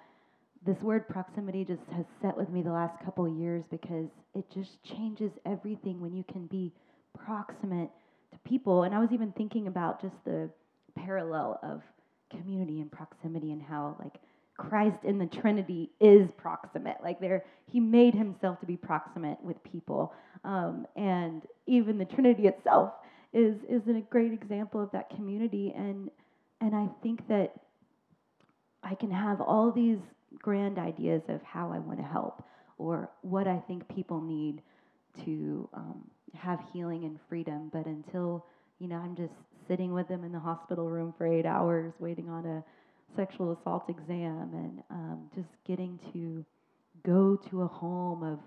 this 0.64 0.80
word 0.80 1.08
proximity 1.08 1.64
just 1.64 1.82
has 1.94 2.06
set 2.22 2.36
with 2.36 2.48
me 2.48 2.62
the 2.62 2.72
last 2.72 3.02
couple 3.04 3.28
years 3.28 3.64
because 3.70 4.08
it 4.34 4.44
just 4.54 4.82
changes 4.84 5.32
everything 5.44 6.00
when 6.00 6.14
you 6.14 6.24
can 6.32 6.46
be 6.46 6.72
proximate 7.26 7.90
to 8.32 8.38
people. 8.48 8.84
And 8.84 8.94
i 8.94 8.98
was 8.98 9.10
even 9.12 9.32
thinking 9.32 9.66
about 9.66 10.00
just 10.00 10.14
the 10.24 10.48
parallel 10.96 11.58
of 11.62 11.82
community 12.30 12.80
and 12.80 12.90
proximity 12.90 13.52
and 13.52 13.62
how 13.62 13.96
like 13.98 14.14
christ 14.56 15.04
in 15.04 15.18
the 15.18 15.26
trinity 15.26 15.90
is 16.00 16.30
proximate. 16.36 16.96
Like 17.02 17.20
there, 17.20 17.44
he 17.70 17.80
made 17.80 18.14
himself 18.14 18.60
to 18.60 18.66
be 18.66 18.76
proximate 18.76 19.38
with 19.42 19.62
people, 19.64 20.14
um, 20.44 20.86
and 20.96 21.42
even 21.66 21.98
the 21.98 22.04
Trinity 22.04 22.46
itself 22.46 22.92
is 23.32 23.56
is 23.68 23.82
a 23.88 24.00
great 24.10 24.32
example 24.32 24.82
of 24.82 24.90
that 24.92 25.10
community. 25.10 25.72
And 25.76 26.10
and 26.60 26.74
I 26.74 26.88
think 27.02 27.26
that 27.28 27.54
I 28.82 28.94
can 28.94 29.10
have 29.10 29.40
all 29.40 29.70
these 29.70 29.98
grand 30.38 30.78
ideas 30.78 31.22
of 31.28 31.42
how 31.42 31.72
I 31.72 31.78
want 31.78 31.98
to 31.98 32.04
help 32.04 32.44
or 32.78 33.10
what 33.22 33.46
I 33.46 33.58
think 33.66 33.88
people 33.94 34.20
need 34.20 34.62
to 35.24 35.68
um, 35.74 36.04
have 36.34 36.60
healing 36.72 37.04
and 37.04 37.18
freedom. 37.28 37.70
But 37.72 37.86
until, 37.86 38.46
you 38.78 38.88
know, 38.88 38.96
I'm 38.96 39.14
just 39.14 39.34
sitting 39.68 39.92
with 39.92 40.08
them 40.08 40.24
in 40.24 40.32
the 40.32 40.38
hospital 40.38 40.88
room 40.88 41.14
for 41.16 41.26
eight 41.26 41.46
hours 41.46 41.92
waiting 41.98 42.28
on 42.28 42.46
a 42.46 42.64
sexual 43.14 43.52
assault 43.52 43.88
exam 43.88 44.50
and 44.54 44.82
um, 44.90 45.30
just 45.34 45.48
getting 45.66 45.98
to 46.12 46.44
go 47.04 47.36
to 47.50 47.62
a 47.62 47.66
home 47.66 48.22
of 48.22 48.38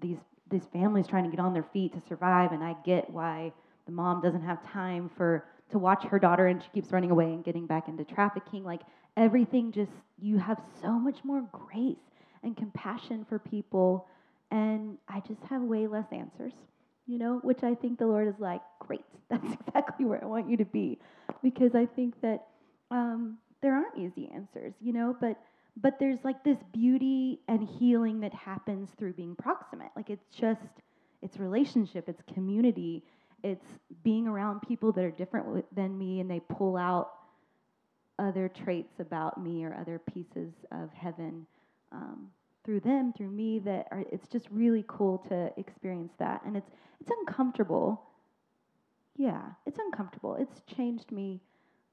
these 0.00 0.18
these 0.50 0.64
families 0.72 1.06
trying 1.06 1.24
to 1.24 1.30
get 1.30 1.40
on 1.40 1.52
their 1.54 1.66
feet 1.72 1.92
to 1.92 2.02
survive 2.08 2.52
and 2.52 2.62
I 2.62 2.74
get 2.84 3.08
why 3.10 3.52
the 3.86 3.92
mom 3.92 4.20
doesn't 4.20 4.42
have 4.42 4.62
time 4.70 5.10
for 5.16 5.44
to 5.70 5.78
watch 5.78 6.04
her 6.04 6.18
daughter 6.18 6.46
and 6.46 6.62
she 6.62 6.68
keeps 6.70 6.92
running 6.92 7.10
away 7.10 7.26
and 7.26 7.44
getting 7.44 7.66
back 7.66 7.88
into 7.88 8.04
trafficking. 8.04 8.64
Like 8.64 8.82
everything 9.16 9.72
just 9.72 9.92
you 10.20 10.38
have 10.38 10.60
so 10.82 10.92
much 10.92 11.18
more 11.24 11.44
grace 11.52 11.96
and 12.42 12.56
compassion 12.56 13.24
for 13.28 13.38
people. 13.38 14.06
And 14.50 14.98
I 15.08 15.20
just 15.20 15.42
have 15.44 15.62
way 15.62 15.86
less 15.86 16.06
answers 16.12 16.52
you 17.06 17.18
know, 17.18 17.38
which 17.42 17.62
I 17.62 17.74
think 17.74 17.98
the 17.98 18.06
Lord 18.06 18.28
is 18.28 18.38
like, 18.38 18.62
great, 18.78 19.04
that's 19.30 19.46
exactly 19.52 20.06
where 20.06 20.22
I 20.22 20.26
want 20.26 20.48
you 20.48 20.56
to 20.56 20.64
be, 20.64 20.98
because 21.42 21.74
I 21.74 21.86
think 21.86 22.20
that 22.22 22.46
um, 22.90 23.38
there 23.62 23.74
aren't 23.74 23.98
easy 23.98 24.30
answers, 24.34 24.74
you 24.80 24.92
know, 24.92 25.16
but 25.20 25.38
but 25.76 25.98
there's 25.98 26.20
like 26.22 26.44
this 26.44 26.58
beauty 26.72 27.40
and 27.48 27.68
healing 27.68 28.20
that 28.20 28.32
happens 28.32 28.90
through 28.96 29.12
being 29.14 29.34
proximate. 29.34 29.90
Like 29.96 30.08
it's 30.08 30.26
just 30.28 30.60
it's 31.20 31.36
relationship, 31.38 32.08
it's 32.08 32.22
community, 32.32 33.02
it's 33.44 33.66
being 34.02 34.26
around 34.26 34.62
people 34.62 34.90
that 34.92 35.04
are 35.04 35.10
different 35.10 35.64
than 35.74 35.96
me, 35.96 36.20
and 36.20 36.30
they 36.30 36.40
pull 36.40 36.76
out 36.76 37.12
other 38.18 38.48
traits 38.48 38.94
about 38.98 39.42
me 39.42 39.64
or 39.64 39.74
other 39.74 40.00
pieces 40.12 40.52
of 40.72 40.90
heaven. 40.92 41.46
Um, 41.92 42.28
through 42.64 42.80
them, 42.80 43.12
through 43.16 43.30
me, 43.30 43.58
that 43.60 43.86
are, 43.92 44.04
it's 44.10 44.26
just 44.26 44.46
really 44.50 44.84
cool 44.88 45.18
to 45.28 45.52
experience 45.56 46.12
that. 46.18 46.40
And 46.46 46.56
it's 46.56 46.70
it's 47.00 47.10
uncomfortable. 47.20 48.02
Yeah, 49.16 49.42
it's 49.66 49.78
uncomfortable. 49.78 50.36
It's 50.36 50.62
changed 50.74 51.12
me. 51.12 51.40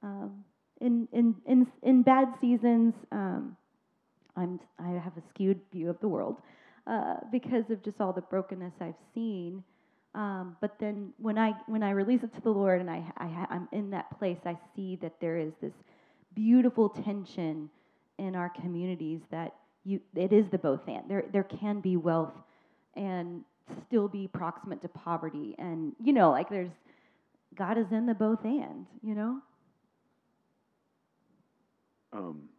Um, 0.02 0.44
in, 0.80 1.08
in, 1.12 1.36
in, 1.46 1.68
in 1.84 2.02
bad 2.02 2.30
seasons, 2.42 2.96
um, 3.12 3.56
I'm, 4.36 4.60
I 4.80 4.90
have 4.92 5.16
a 5.18 5.22
skewed 5.30 5.60
view 5.72 5.90
of 5.90 6.00
the 6.00 6.08
world 6.08 6.38
uh, 6.88 7.18
because 7.32 7.70
of 7.70 7.84
just 7.84 8.02
all 8.02 8.14
the 8.14 8.22
brokenness 8.22 8.74
I've 8.82 8.96
seen. 9.14 9.64
Um, 10.14 10.58
but 10.60 10.78
then 10.80 11.14
when 11.18 11.38
I, 11.38 11.54
when 11.68 11.84
I 11.84 11.92
release 11.92 12.22
it 12.24 12.34
to 12.36 12.42
the 12.42 12.50
Lord 12.50 12.82
and 12.82 12.90
I, 12.90 13.04
I, 13.18 13.48
I'm 13.50 13.70
in 13.72 13.90
that 13.92 14.18
place, 14.20 14.40
I 14.46 14.58
see 14.76 14.98
that 14.98 15.14
there 15.22 15.38
is 15.38 15.54
this 15.62 15.74
beautiful 16.36 16.90
tension 16.90 17.70
in 18.18 18.36
our 18.36 18.50
communities 18.50 19.22
that 19.32 19.56
you, 19.86 20.02
it 20.16 20.34
is 20.34 20.46
the 20.52 20.58
both 20.58 20.82
and. 20.88 21.10
There, 21.10 21.24
there 21.32 21.44
can 21.44 21.80
be 21.80 21.98
wealth 21.98 22.34
and 22.96 23.44
still 23.88 24.08
be 24.08 24.28
proximate 24.28 24.82
to 24.82 24.90
poverty. 24.90 25.56
And, 25.58 25.94
you 26.04 26.14
know, 26.14 26.30
like 26.30 26.50
there's, 26.50 26.72
God 27.56 27.78
is 27.78 27.88
in 27.92 28.06
the 28.06 28.14
both 28.14 28.44
and, 28.44 28.86
you 29.02 29.16
know? 29.16 29.40
Um, 32.14 32.50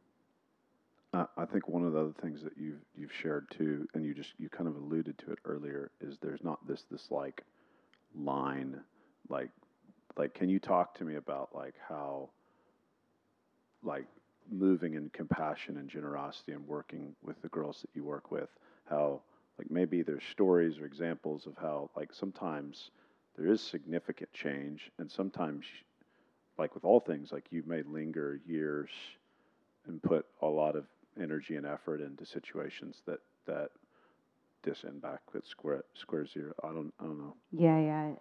I, 1.15 1.45
think 1.45 1.69
one 1.69 1.85
of 1.85 1.93
the 1.93 2.01
other 2.01 2.15
things 2.23 2.43
that 2.43 2.55
you've, 2.57 2.81
you've 2.97 3.13
shared 3.13 3.51
too, 3.51 3.87
and 3.93 4.05
you 4.05 4.15
just, 4.15 4.33
you 4.39 4.49
kind 4.49 4.67
of 4.67 4.77
alluded 4.77 5.19
to 5.19 5.33
it 5.33 5.39
earlier, 5.45 5.91
is 6.01 6.17
there's 6.23 6.43
not 6.43 6.67
this, 6.67 6.85
this 6.91 7.11
like 7.11 7.43
line, 8.19 8.81
like, 9.29 9.51
like, 10.17 10.33
can 10.33 10.49
you 10.49 10.59
talk 10.59 10.95
to 10.95 11.05
me 11.05 11.17
about 11.17 11.51
like 11.55 11.75
how, 11.87 12.31
like, 13.83 14.07
moving 14.51 14.95
in 14.95 15.11
compassion 15.11 15.77
and 15.77 15.89
generosity 15.89 16.53
and 16.53 16.67
working 16.67 17.15
with 17.23 17.41
the 17.43 17.49
girls 17.49 17.83
that 17.83 17.91
you 17.95 18.05
work 18.05 18.31
with, 18.31 18.49
how 18.89 19.21
like 19.59 19.71
maybe 19.71 20.03
there's 20.03 20.25
stories 20.31 20.79
or 20.79 20.87
examples 20.87 21.47
of 21.47 21.55
how 21.61 21.91
like 21.97 22.13
sometimes 22.13 22.91
there 23.37 23.47
is 23.47 23.61
significant 23.61 24.33
change 24.33 24.91
and 24.99 25.11
sometimes 25.11 25.65
like 26.59 26.75
with 26.75 26.85
all 26.85 27.01
things 27.01 27.33
like 27.33 27.45
you 27.51 27.63
may 27.67 27.83
linger 27.83 28.41
years 28.47 28.91
and 29.87 30.03
put 30.03 30.27
a 30.43 30.47
lot 30.47 30.77
of 30.77 30.85
energy 31.21 31.57
and 31.57 31.67
effort 31.67 32.01
into 32.01 32.25
situations 32.25 33.03
that 33.07 33.21
that 33.47 33.71
end 34.87 35.03
back 35.03 35.21
with 35.35 35.47
square 35.47 35.83
square 35.95 36.27
zero. 36.27 36.53
I 36.63 36.69
don't 36.69 36.93
i 37.01 37.05
don't 37.05 37.19
know. 37.19 37.37
Yeah 37.51 37.79
yeah. 37.79 38.13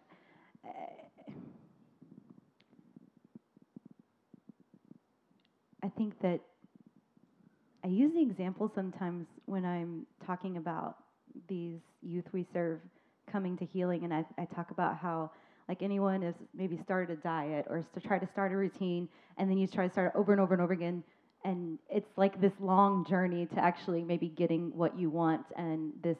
I 5.83 5.89
think 5.97 6.19
that 6.21 6.39
i 7.83 7.87
use 7.87 8.13
the 8.13 8.21
example 8.21 8.71
sometimes 8.73 9.25
when 9.45 9.65
i'm 9.65 10.05
talking 10.25 10.57
about 10.57 10.97
these 11.47 11.79
youth 12.03 12.25
we 12.33 12.45
serve 12.53 12.79
coming 13.31 13.57
to 13.57 13.65
healing, 13.65 14.03
and 14.03 14.13
I, 14.13 14.25
I 14.37 14.45
talk 14.45 14.71
about 14.71 14.97
how 14.97 15.31
like 15.69 15.81
anyone 15.81 16.21
has 16.21 16.35
maybe 16.53 16.77
started 16.83 17.17
a 17.17 17.21
diet 17.21 17.65
or 17.69 17.85
to 17.93 17.99
try 18.01 18.19
to 18.19 18.27
start 18.27 18.51
a 18.51 18.57
routine, 18.57 19.07
and 19.37 19.49
then 19.49 19.57
you 19.57 19.67
try 19.67 19.87
to 19.87 19.91
start 19.91 20.11
over 20.15 20.31
and 20.31 20.41
over 20.41 20.53
and 20.53 20.61
over 20.61 20.73
again, 20.73 21.03
and 21.43 21.79
it's 21.89 22.17
like 22.17 22.39
this 22.41 22.53
long 22.59 23.05
journey 23.05 23.45
to 23.47 23.59
actually 23.59 24.03
maybe 24.03 24.29
getting 24.29 24.75
what 24.75 24.97
you 24.97 25.09
want, 25.09 25.45
and 25.57 25.91
this 26.03 26.17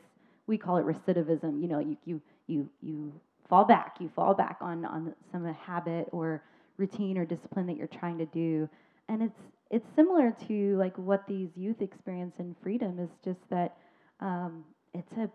we 0.48 0.58
call 0.58 0.78
it 0.78 0.86
recidivism. 0.86 1.62
You 1.62 1.68
know, 1.68 1.80
you 1.80 1.98
you 2.06 2.22
you 2.48 2.70
you 2.82 3.14
fall 3.50 3.66
back, 3.66 3.96
you 4.00 4.10
fall 4.16 4.34
back 4.34 4.58
on 4.62 4.86
on 4.86 5.14
some 5.32 5.46
habit 5.46 6.08
or 6.12 6.44
routine 6.78 7.18
or 7.18 7.26
discipline 7.26 7.68
that 7.68 7.78
you're 7.78 7.88
trying 7.88 8.18
to 8.18 8.26
do, 8.28 8.68
and 9.10 9.22
it's 9.24 9.40
it's 9.70 9.86
similar 9.96 10.36
to 10.48 10.78
like 10.78 10.98
what 10.98 11.26
these 11.28 11.50
youth 11.56 11.82
experience 11.82 12.34
in 12.40 12.56
freedom 12.62 13.00
is 13.00 13.10
just 13.24 13.40
that 13.50 13.78
um, 14.20 14.64
it's 14.94 15.12
a 15.18 15.30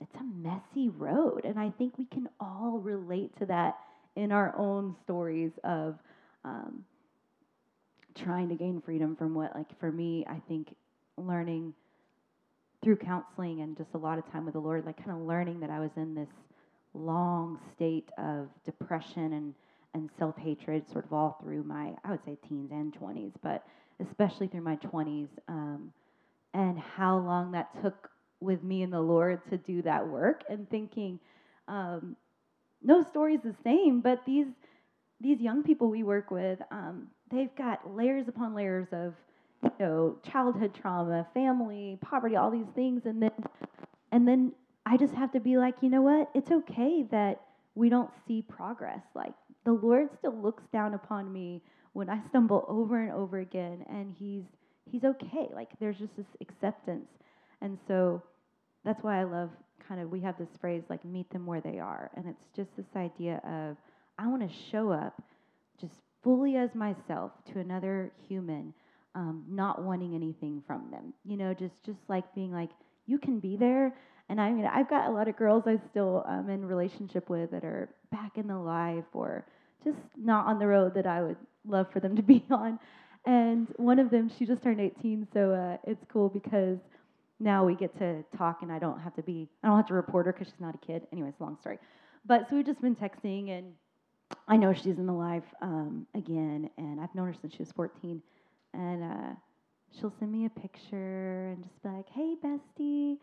it's 0.00 0.14
a 0.14 0.24
messy 0.24 0.88
road 0.88 1.44
and 1.44 1.58
i 1.58 1.70
think 1.76 1.98
we 1.98 2.06
can 2.06 2.26
all 2.40 2.80
relate 2.82 3.36
to 3.38 3.44
that 3.44 3.76
in 4.16 4.32
our 4.32 4.56
own 4.56 4.96
stories 5.04 5.50
of 5.64 5.96
um, 6.44 6.84
trying 8.14 8.48
to 8.48 8.54
gain 8.54 8.80
freedom 8.80 9.16
from 9.16 9.34
what 9.34 9.54
like 9.54 9.78
for 9.78 9.90
me 9.90 10.24
i 10.28 10.40
think 10.48 10.74
learning 11.16 11.72
through 12.82 12.96
counseling 12.96 13.60
and 13.60 13.76
just 13.76 13.90
a 13.94 13.98
lot 13.98 14.18
of 14.18 14.30
time 14.32 14.44
with 14.44 14.54
the 14.54 14.60
lord 14.60 14.84
like 14.86 14.96
kind 14.96 15.10
of 15.10 15.26
learning 15.26 15.60
that 15.60 15.70
i 15.70 15.78
was 15.78 15.90
in 15.96 16.14
this 16.14 16.30
long 16.94 17.58
state 17.74 18.08
of 18.18 18.48
depression 18.64 19.32
and 19.32 19.54
and 19.94 20.08
self-hatred 20.18 20.88
sort 20.90 21.04
of 21.04 21.12
all 21.12 21.38
through 21.42 21.62
my 21.62 21.92
i 22.04 22.10
would 22.10 22.24
say 22.24 22.36
teens 22.48 22.70
and 22.70 22.94
20s 22.98 23.32
but 23.42 23.64
especially 24.00 24.46
through 24.46 24.62
my 24.62 24.76
20s 24.76 25.28
um, 25.48 25.92
and 26.54 26.78
how 26.78 27.18
long 27.18 27.52
that 27.52 27.68
took 27.82 28.10
with 28.40 28.62
me 28.62 28.82
and 28.82 28.92
the 28.92 29.00
Lord 29.00 29.40
to 29.50 29.56
do 29.58 29.82
that 29.82 30.06
work 30.06 30.42
and 30.48 30.68
thinking, 30.68 31.20
um, 31.68 32.16
no 32.82 33.02
story's 33.02 33.42
the 33.42 33.54
same, 33.62 34.00
but 34.00 34.24
these 34.26 34.46
these 35.22 35.38
young 35.38 35.62
people 35.62 35.90
we 35.90 36.02
work 36.02 36.30
with, 36.30 36.58
um, 36.70 37.08
they've 37.30 37.54
got 37.56 37.96
layers 37.96 38.28
upon 38.28 38.54
layers 38.54 38.88
of 38.92 39.14
you 39.62 39.70
know 39.78 40.16
childhood 40.30 40.74
trauma, 40.74 41.26
family, 41.34 41.98
poverty, 42.00 42.36
all 42.36 42.50
these 42.50 42.70
things, 42.74 43.02
and 43.06 43.22
then 43.22 43.32
and 44.12 44.26
then 44.26 44.52
I 44.86 44.96
just 44.96 45.14
have 45.14 45.32
to 45.32 45.40
be 45.40 45.56
like, 45.56 45.76
you 45.82 45.90
know 45.90 46.02
what? 46.02 46.30
It's 46.34 46.50
okay 46.50 47.04
that 47.10 47.42
we 47.74 47.88
don't 47.88 48.10
see 48.26 48.42
progress. 48.42 49.02
Like 49.14 49.34
the 49.64 49.72
Lord 49.72 50.08
still 50.18 50.36
looks 50.36 50.64
down 50.72 50.94
upon 50.94 51.32
me 51.32 51.62
when 51.92 52.08
I 52.08 52.20
stumble 52.28 52.64
over 52.68 53.02
and 53.02 53.12
over 53.12 53.38
again, 53.38 53.84
and 53.88 54.14
He's 54.18 54.44
He's 54.90 55.04
okay. 55.04 55.48
Like 55.54 55.68
there's 55.78 55.98
just 55.98 56.16
this 56.16 56.26
acceptance, 56.40 57.08
and 57.60 57.78
so 57.86 58.22
that's 58.84 59.02
why 59.02 59.20
I 59.20 59.24
love 59.24 59.50
kind 59.86 60.00
of 60.00 60.10
we 60.10 60.20
have 60.20 60.38
this 60.38 60.48
phrase 60.60 60.82
like 60.88 61.04
meet 61.04 61.28
them 61.30 61.46
where 61.46 61.60
they 61.60 61.78
are 61.78 62.10
and 62.14 62.26
it's 62.26 62.44
just 62.54 62.68
this 62.76 62.86
idea 62.96 63.40
of 63.44 63.76
I 64.18 64.28
want 64.28 64.48
to 64.48 64.54
show 64.70 64.92
up 64.92 65.20
just 65.80 65.94
fully 66.22 66.56
as 66.56 66.74
myself 66.74 67.32
to 67.52 67.58
another 67.58 68.12
human 68.28 68.72
um, 69.14 69.44
not 69.48 69.82
wanting 69.82 70.14
anything 70.14 70.62
from 70.66 70.90
them 70.90 71.12
you 71.24 71.36
know 71.36 71.52
just 71.54 71.74
just 71.84 71.98
like 72.08 72.24
being 72.34 72.52
like 72.52 72.70
you 73.06 73.18
can 73.18 73.40
be 73.40 73.56
there 73.56 73.94
and 74.28 74.40
I 74.40 74.50
mean 74.50 74.66
I've 74.66 74.88
got 74.88 75.08
a 75.08 75.12
lot 75.12 75.28
of 75.28 75.36
girls 75.36 75.64
I 75.66 75.80
still 75.90 76.24
am 76.28 76.48
in 76.48 76.64
relationship 76.64 77.28
with 77.28 77.50
that 77.50 77.64
are 77.64 77.88
back 78.12 78.36
in 78.36 78.46
the 78.46 78.58
life 78.58 79.04
or 79.12 79.44
just 79.82 79.98
not 80.16 80.46
on 80.46 80.58
the 80.58 80.66
road 80.66 80.94
that 80.94 81.06
I 81.06 81.22
would 81.22 81.36
love 81.66 81.86
for 81.92 82.00
them 82.00 82.16
to 82.16 82.22
be 82.22 82.44
on 82.50 82.78
and 83.26 83.66
one 83.76 83.98
of 83.98 84.10
them 84.10 84.30
she 84.38 84.46
just 84.46 84.62
turned 84.62 84.80
18 84.80 85.26
so 85.32 85.52
uh, 85.52 85.76
it's 85.90 86.04
cool 86.12 86.28
because 86.28 86.78
now 87.40 87.64
we 87.64 87.74
get 87.74 87.96
to 87.98 88.22
talk 88.36 88.58
and 88.62 88.70
I 88.70 88.78
don't 88.78 89.00
have 89.00 89.14
to 89.16 89.22
be, 89.22 89.48
I 89.64 89.68
don't 89.68 89.76
have 89.78 89.86
to 89.88 89.94
report 89.94 90.26
her 90.26 90.32
because 90.32 90.48
she's 90.48 90.60
not 90.60 90.74
a 90.74 90.86
kid. 90.86 91.06
Anyways, 91.10 91.32
long 91.40 91.56
story. 91.60 91.78
But 92.26 92.48
so 92.48 92.56
we've 92.56 92.66
just 92.66 92.82
been 92.82 92.94
texting 92.94 93.50
and 93.50 93.72
I 94.48 94.56
know 94.56 94.72
she's 94.72 94.98
in 94.98 95.06
the 95.06 95.12
life 95.12 95.44
um, 95.62 96.06
again 96.14 96.70
and 96.76 97.00
I've 97.00 97.14
known 97.14 97.28
her 97.28 97.34
since 97.40 97.54
she 97.54 97.58
was 97.60 97.72
14. 97.72 98.22
And 98.74 99.02
uh, 99.02 99.34
she'll 99.98 100.12
send 100.18 100.32
me 100.32 100.46
a 100.46 100.50
picture 100.50 101.50
and 101.50 101.62
just 101.62 101.82
be 101.82 101.88
like, 101.88 102.08
"Hey, 102.08 102.36
bestie," 102.42 103.18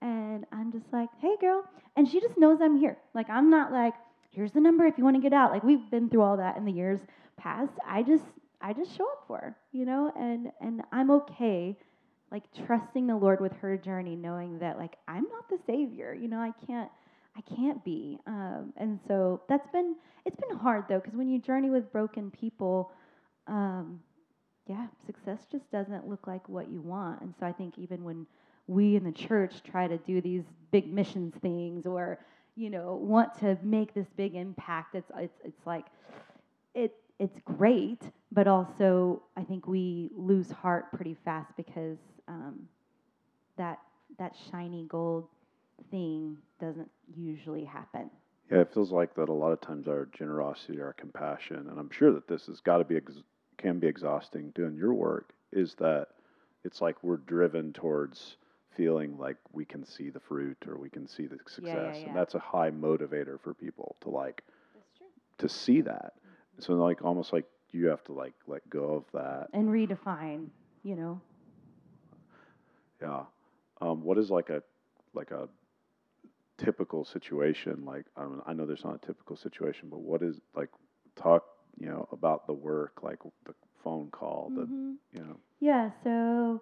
and 0.00 0.44
I'm 0.52 0.70
just 0.70 0.92
like, 0.92 1.08
"Hey, 1.20 1.36
girl," 1.40 1.64
and 1.96 2.08
she 2.08 2.20
just 2.20 2.38
knows 2.38 2.58
I'm 2.60 2.76
here. 2.76 2.96
Like 3.14 3.28
I'm 3.28 3.50
not 3.50 3.72
like, 3.72 3.94
"Here's 4.30 4.52
the 4.52 4.60
number 4.60 4.86
if 4.86 4.96
you 4.96 5.04
want 5.04 5.16
to 5.16 5.22
get 5.22 5.32
out." 5.32 5.50
Like 5.50 5.64
we've 5.64 5.90
been 5.90 6.08
through 6.08 6.22
all 6.22 6.36
that 6.36 6.56
in 6.56 6.64
the 6.64 6.72
years 6.72 7.00
past. 7.36 7.72
I 7.86 8.02
just 8.02 8.24
I 8.60 8.72
just 8.72 8.96
show 8.96 9.04
up 9.10 9.24
for 9.26 9.38
her, 9.38 9.56
you 9.72 9.84
know, 9.84 10.12
and 10.16 10.52
and 10.60 10.82
I'm 10.92 11.10
okay 11.10 11.76
like 12.30 12.44
trusting 12.66 13.06
the 13.06 13.16
Lord 13.16 13.40
with 13.40 13.52
her 13.58 13.76
journey, 13.76 14.16
knowing 14.16 14.58
that 14.60 14.78
like 14.78 14.96
I'm 15.06 15.24
not 15.24 15.48
the 15.50 15.58
savior, 15.66 16.14
you 16.14 16.28
know, 16.28 16.38
I 16.38 16.52
can't 16.66 16.90
I 17.36 17.40
can't 17.42 17.82
be. 17.84 18.18
Um, 18.26 18.72
and 18.76 19.00
so 19.06 19.42
that's 19.48 19.68
been 19.70 19.96
it's 20.24 20.36
been 20.36 20.56
hard 20.56 20.84
though, 20.88 21.00
because 21.00 21.14
when 21.14 21.28
you 21.28 21.38
journey 21.40 21.70
with 21.70 21.90
broken 21.92 22.30
people, 22.30 22.92
um, 23.46 24.00
yeah, 24.66 24.86
success 25.06 25.46
just 25.50 25.70
doesn't 25.72 26.06
look 26.08 26.26
like 26.26 26.48
what 26.48 26.70
you 26.70 26.80
want. 26.80 27.20
And 27.22 27.34
so 27.38 27.46
I 27.46 27.52
think 27.52 27.78
even 27.78 28.04
when 28.04 28.26
we 28.66 28.96
in 28.96 29.04
the 29.04 29.12
church 29.12 29.62
try 29.64 29.88
to 29.88 29.98
do 29.98 30.20
these 30.20 30.44
big 30.70 30.92
missions 30.92 31.34
things 31.42 31.84
or 31.86 32.18
you 32.54 32.70
know 32.70 32.94
want 32.94 33.36
to 33.40 33.58
make 33.62 33.94
this 33.94 34.06
big 34.16 34.34
impact, 34.34 34.94
it's 34.94 35.10
it's 35.16 35.40
it's 35.44 35.66
like 35.66 35.86
it 36.74 36.94
it's 37.18 37.38
great, 37.44 38.02
but 38.30 38.46
also 38.46 39.22
I 39.36 39.42
think 39.42 39.66
we 39.66 40.10
lose 40.14 40.50
heart 40.50 40.92
pretty 40.92 41.16
fast 41.24 41.52
because 41.56 41.98
um, 42.28 42.68
that 43.56 43.78
that 44.18 44.36
shiny 44.50 44.84
gold 44.88 45.28
thing 45.90 46.36
doesn't 46.60 46.90
usually 47.16 47.64
happen. 47.64 48.10
Yeah, 48.50 48.60
it 48.60 48.74
feels 48.74 48.92
like 48.92 49.14
that 49.14 49.28
a 49.28 49.32
lot 49.32 49.52
of 49.52 49.60
times 49.60 49.88
our 49.88 50.08
generosity, 50.12 50.80
our 50.80 50.92
compassion, 50.92 51.68
and 51.70 51.78
I'm 51.78 51.90
sure 51.90 52.12
that 52.12 52.28
this 52.28 52.46
has 52.46 52.60
got 52.60 52.78
to 52.78 52.84
be 52.84 52.96
ex- 52.96 53.22
can 53.56 53.78
be 53.78 53.86
exhausting 53.86 54.50
doing 54.54 54.76
your 54.76 54.94
work. 54.94 55.32
Is 55.52 55.74
that 55.76 56.08
it's 56.64 56.80
like 56.80 57.02
we're 57.02 57.16
driven 57.18 57.72
towards 57.72 58.36
feeling 58.76 59.16
like 59.18 59.36
we 59.52 59.64
can 59.64 59.84
see 59.84 60.10
the 60.10 60.20
fruit 60.20 60.56
or 60.66 60.78
we 60.78 60.88
can 60.88 61.06
see 61.06 61.26
the 61.26 61.38
success, 61.46 61.64
yeah, 61.64 61.92
yeah. 61.94 62.06
and 62.08 62.16
that's 62.16 62.34
a 62.34 62.38
high 62.38 62.70
motivator 62.70 63.40
for 63.40 63.54
people 63.54 63.96
to 64.00 64.10
like 64.10 64.42
to 65.38 65.48
see 65.48 65.80
that. 65.80 66.14
So 66.58 66.74
like 66.74 67.02
almost 67.02 67.32
like 67.32 67.46
you 67.70 67.86
have 67.86 68.04
to 68.04 68.12
like 68.12 68.34
let 68.46 68.68
go 68.68 68.94
of 68.94 69.04
that. 69.12 69.48
And 69.52 69.68
redefine, 69.68 70.48
you 70.82 70.94
know. 70.94 71.20
Yeah. 73.00 73.22
Um, 73.80 74.02
what 74.02 74.18
is 74.18 74.30
like 74.30 74.50
a 74.50 74.62
like 75.14 75.30
a 75.30 75.48
typical 76.58 77.04
situation? 77.04 77.84
Like 77.84 78.06
I 78.16 78.26
I 78.46 78.52
know 78.52 78.66
there's 78.66 78.84
not 78.84 78.96
a 79.02 79.06
typical 79.06 79.36
situation, 79.36 79.88
but 79.90 80.00
what 80.00 80.22
is 80.22 80.40
like 80.54 80.70
talk 81.16 81.44
you 81.78 81.86
know 81.86 82.08
about 82.12 82.46
the 82.46 82.52
work, 82.54 83.02
like 83.02 83.18
the 83.46 83.54
phone 83.82 84.10
call, 84.10 84.50
the 84.54 84.62
Mhm. 84.62 84.96
you 85.12 85.20
know. 85.20 85.36
Yeah, 85.60 85.90
so 86.02 86.60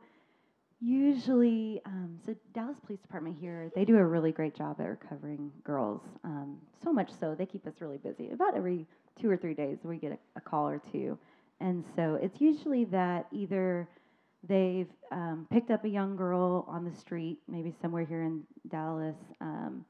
usually, 0.81 1.81
um, 1.85 2.18
so 2.24 2.35
Dallas 2.55 2.79
Police 2.87 3.00
Department 3.00 3.37
here, 3.38 3.70
they 3.74 3.85
do 3.85 3.96
a 3.96 4.05
really 4.05 4.33
great 4.33 4.55
job 4.55 4.81
at 4.81 4.88
recovering 4.88 5.53
girls. 5.64 6.00
Um, 6.24 6.59
so 6.83 6.92
much 6.92 7.11
so, 7.12 7.35
they 7.35 7.46
keep 7.46 7.66
us 7.66 7.81
really 7.81 7.98
busy. 7.98 8.31
About 8.31 8.57
every 8.57 8.87
two 9.20 9.31
or 9.31 9.37
three 9.37 9.55
days, 9.55 9.79
we 9.85 9.98
get 9.98 10.12
a, 10.12 10.18
a 10.37 10.40
call 10.40 10.68
or 10.68 10.81
two. 10.92 11.18
And 11.61 11.85
so 11.94 12.14
it's 12.14 12.40
usually 12.40 12.85
that 12.87 13.26
either 13.33 13.88
they've 14.46 14.90
um, 15.11 15.46
picked 15.50 15.70
up 15.70 15.85
a 15.85 15.88
young 15.88 16.16
girl 16.16 16.64
on 16.68 16.85
the 16.85 16.96
street, 16.96 17.38
maybe 17.48 17.74
somewhere 17.83 18.05
here 18.05 18.22
in 18.22 18.42
Dallas, 18.70 19.16
um, 19.40 19.85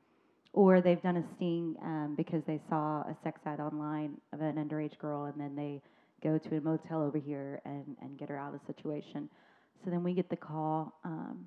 or 0.52 0.80
they've 0.80 1.02
done 1.02 1.16
a 1.16 1.24
sting 1.36 1.76
um, 1.82 2.14
because 2.16 2.42
they 2.46 2.60
saw 2.68 3.02
a 3.02 3.16
sex 3.22 3.40
ad 3.46 3.60
online 3.60 4.16
of 4.32 4.40
an 4.40 4.56
underage 4.56 4.98
girl, 4.98 5.24
and 5.24 5.40
then 5.40 5.54
they 5.54 5.80
go 6.22 6.38
to 6.38 6.56
a 6.56 6.60
motel 6.60 7.02
over 7.02 7.18
here 7.18 7.60
and, 7.64 7.96
and 8.02 8.18
get 8.18 8.28
her 8.28 8.36
out 8.36 8.52
of 8.54 8.60
the 8.60 8.66
situation. 8.66 9.28
So 9.84 9.90
then 9.90 10.02
we 10.02 10.12
get 10.12 10.28
the 10.28 10.36
call. 10.36 10.98
Um, 11.04 11.46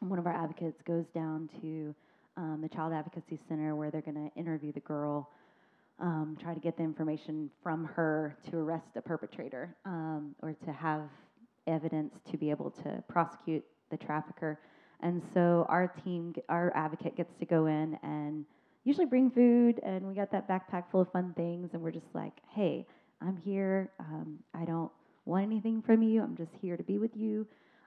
one 0.00 0.18
of 0.18 0.26
our 0.26 0.34
advocates 0.34 0.80
goes 0.82 1.06
down 1.14 1.48
to 1.60 1.94
um, 2.36 2.60
the 2.62 2.68
Child 2.68 2.92
Advocacy 2.92 3.38
Center 3.48 3.74
where 3.74 3.90
they're 3.90 4.02
going 4.02 4.30
to 4.30 4.38
interview 4.38 4.72
the 4.72 4.80
girl, 4.80 5.30
um, 5.98 6.36
try 6.40 6.54
to 6.54 6.60
get 6.60 6.76
the 6.76 6.82
information 6.82 7.50
from 7.62 7.84
her 7.84 8.36
to 8.50 8.58
arrest 8.58 8.86
a 8.96 9.02
perpetrator 9.02 9.76
um, 9.84 10.34
or 10.42 10.52
to 10.64 10.72
have 10.72 11.02
evidence 11.70 12.14
to 12.30 12.36
be 12.36 12.50
able 12.50 12.70
to 12.70 13.02
prosecute 13.08 13.64
the 13.90 13.96
trafficker. 13.96 14.58
And 15.02 15.22
so 15.32 15.66
our 15.68 15.88
team, 16.04 16.34
our 16.48 16.72
advocate 16.76 17.16
gets 17.16 17.34
to 17.38 17.46
go 17.46 17.66
in 17.66 17.98
and 18.02 18.44
usually 18.84 19.06
bring 19.06 19.30
food, 19.30 19.80
and 19.82 20.06
we 20.06 20.14
got 20.14 20.30
that 20.32 20.48
backpack 20.48 20.84
full 20.90 21.00
of 21.00 21.12
fun 21.12 21.32
things, 21.36 21.70
and 21.72 21.82
we're 21.82 21.90
just 21.90 22.14
like, 22.14 22.32
hey, 22.48 22.86
I'm 23.20 23.36
here. 23.36 23.90
Um, 23.98 24.38
I 24.54 24.64
don't 24.64 24.90
want 25.24 25.44
anything 25.44 25.82
from 25.82 26.02
you. 26.02 26.22
I'm 26.22 26.36
just 26.36 26.52
here 26.60 26.76
to 26.76 26.82
be 26.82 26.98
with 26.98 27.16
you. 27.16 27.46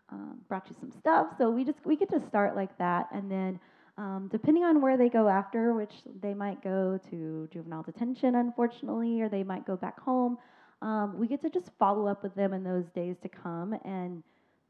Um, 0.10 0.40
brought 0.48 0.70
you 0.70 0.76
some 0.80 0.92
stuff, 0.92 1.28
so 1.38 1.50
we 1.50 1.64
just 1.64 1.80
we 1.86 1.96
get 1.96 2.10
to 2.10 2.22
start 2.28 2.56
like 2.56 2.78
that, 2.78 3.08
and 3.12 3.32
then 3.32 3.60
um, 3.98 4.28
depending 4.32 4.64
on 4.64 4.82
where 4.82 4.98
they 4.98 5.10
go 5.10 5.28
after, 5.28 5.74
which 5.74 5.94
they 6.22 6.34
might 6.34 6.62
go 6.64 7.00
to 7.10 7.48
juvenile 7.52 7.84
detention, 7.84 8.36
unfortunately, 8.36 9.22
or 9.22 9.30
they 9.30 9.44
might 9.44 9.66
go 9.66 9.76
back 9.76 10.00
home. 10.00 10.38
Um, 10.84 11.18
we 11.18 11.28
get 11.28 11.42
to 11.44 11.50
just 11.50 11.72
follow 11.80 12.08
up 12.08 12.24
with 12.24 12.36
them 12.36 12.52
in 12.52 12.64
those 12.64 12.86
days 12.94 13.16
to 13.24 13.30
come 13.30 13.74
and 13.86 14.22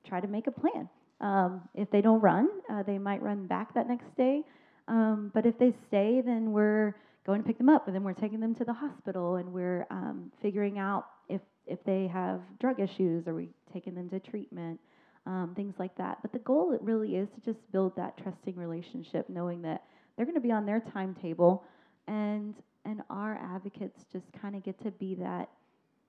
try 0.07 0.19
to 0.21 0.27
make 0.27 0.45
a 0.45 0.51
plan. 0.51 0.87
Um, 1.19 1.67
if 1.73 1.89
they 1.89 2.01
don't 2.01 2.21
run, 2.21 2.49
uh, 2.69 2.83
they 2.83 2.99
might 2.99 3.21
run 3.21 3.47
back 3.47 3.73
that 3.73 3.87
next 3.87 4.15
day. 4.15 4.43
Um, 4.87 5.31
but 5.33 5.45
if 5.45 5.57
they 5.57 5.73
stay, 5.87 6.21
then 6.23 6.51
we're 6.51 6.95
going 7.25 7.41
to 7.41 7.47
pick 7.47 7.57
them 7.57 7.69
up, 7.69 7.87
and 7.87 7.95
then 7.95 8.03
we're 8.03 8.13
taking 8.13 8.39
them 8.39 8.53
to 8.55 8.65
the 8.65 8.73
hospital, 8.73 9.37
and 9.37 9.51
we're 9.51 9.87
um, 9.89 10.31
figuring 10.41 10.77
out 10.77 11.05
if 11.29 11.41
if 11.65 11.83
they 11.85 12.07
have 12.07 12.41
drug 12.59 12.79
issues, 12.79 13.27
are 13.27 13.33
we 13.33 13.49
taking 13.71 13.95
them 13.95 14.09
to 14.09 14.19
treatment, 14.19 14.77
um, 15.25 15.53
things 15.55 15.73
like 15.79 15.95
that. 15.95 16.17
But 16.21 16.33
the 16.33 16.39
goal 16.39 16.73
it 16.73 16.81
really 16.81 17.15
is 17.15 17.29
to 17.35 17.41
just 17.41 17.59
build 17.71 17.95
that 17.95 18.17
trusting 18.21 18.55
relationship, 18.57 19.29
knowing 19.29 19.61
that 19.61 19.83
they're 20.15 20.25
going 20.25 20.35
to 20.35 20.41
be 20.41 20.51
on 20.51 20.65
their 20.65 20.81
timetable, 20.93 21.63
and 22.07 22.53
and 22.85 23.01
our 23.09 23.39
advocates 23.55 24.03
just 24.11 24.25
kind 24.39 24.55
of 24.55 24.63
get 24.63 24.77
to 24.83 24.91
be 24.91 25.15
that 25.15 25.49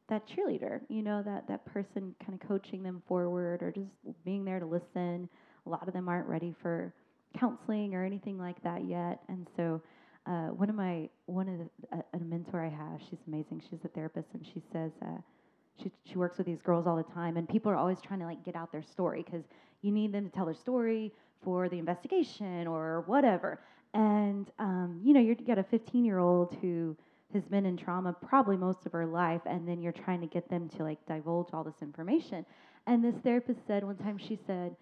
that 0.09 0.23
cheerleader, 0.29 0.81
you 0.89 1.03
know, 1.03 1.23
that 1.23 1.49
that 1.49 1.65
person 1.65 2.15
kind 2.25 2.39
of 2.41 2.47
coaching 2.47 2.83
them 2.83 3.03
forward 3.09 3.63
or 3.63 3.71
just 3.71 3.89
being 4.25 4.45
there 4.45 4.61
to 4.61 4.67
listen. 4.67 5.29
A 5.67 5.71
lot 5.71 5.87
of 5.87 5.95
them 5.95 6.09
aren't 6.09 6.29
ready 6.29 6.55
for 6.61 6.93
counseling 7.39 7.95
or 7.95 8.05
anything 8.05 8.39
like 8.39 8.63
that 8.63 8.85
yet, 8.85 9.21
and 9.29 9.47
so 9.57 9.81
uh, 10.27 10.49
one 10.49 10.71
of 10.71 10.75
my 10.75 11.09
one 11.27 11.49
of 11.49 11.59
the, 11.59 11.97
a, 11.97 12.19
a 12.19 12.21
mentor 12.21 12.61
I 12.65 12.69
have, 12.69 13.01
she's 13.09 13.19
amazing. 13.27 13.63
She's 13.69 13.81
a 13.85 13.89
therapist, 13.89 14.29
and 14.35 14.45
she 14.45 14.63
says 14.73 14.93
uh, 15.03 15.19
she 15.83 15.91
she 16.05 16.17
works 16.17 16.39
with 16.39 16.47
these 16.47 16.63
girls 16.63 16.87
all 16.87 16.97
the 16.97 17.15
time, 17.15 17.37
and 17.37 17.49
people 17.49 17.71
are 17.71 17.77
always 17.77 18.01
trying 18.01 18.21
to 18.21 18.27
like 18.27 18.45
get 18.45 18.57
out 18.57 18.73
their 18.73 18.83
story 18.83 19.23
because 19.23 19.45
you 19.83 19.91
need 19.93 20.13
them 20.13 20.25
to 20.25 20.31
tell 20.31 20.47
their 20.47 20.55
story 20.55 21.13
for 21.43 21.69
the 21.69 21.79
investigation 21.79 22.67
or 22.67 23.05
whatever. 23.07 23.61
And 23.93 24.51
um, 24.59 25.01
you 25.05 25.13
know, 25.13 25.21
you 25.21 25.35
got 25.35 25.59
a 25.59 25.63
15 25.63 26.05
year 26.05 26.19
old 26.19 26.57
who 26.61 26.97
has 27.35 27.45
been 27.45 27.67
in 27.67 27.77
trauma 27.77 28.13
probably 28.13 28.57
most 28.57 28.87
of 28.87 28.93
her 28.93 29.07
life, 29.07 29.43
and 29.47 29.69
then 29.69 29.83
you're 29.83 29.93
trying 29.93 30.21
to 30.21 30.27
get 30.27 30.49
them 30.49 30.69
to 30.71 30.83
like 30.83 31.05
divulge 31.07 31.49
all 31.53 31.65
this 31.65 31.83
information. 31.83 32.47
And 32.87 33.05
this 33.05 33.15
therapist 33.23 33.61
said 33.67 33.85
one 33.85 33.97
time, 33.97 34.19
she 34.19 34.39
said, 34.47 34.75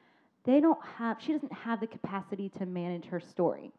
they 0.44 0.60
don't 0.60 0.78
have, 0.98 1.18
she 1.20 1.32
doesn't 1.32 1.52
have 1.52 1.80
the 1.80 1.86
capacity 1.86 2.48
to 2.58 2.66
manage 2.66 3.06
her 3.06 3.20
story. 3.20 3.70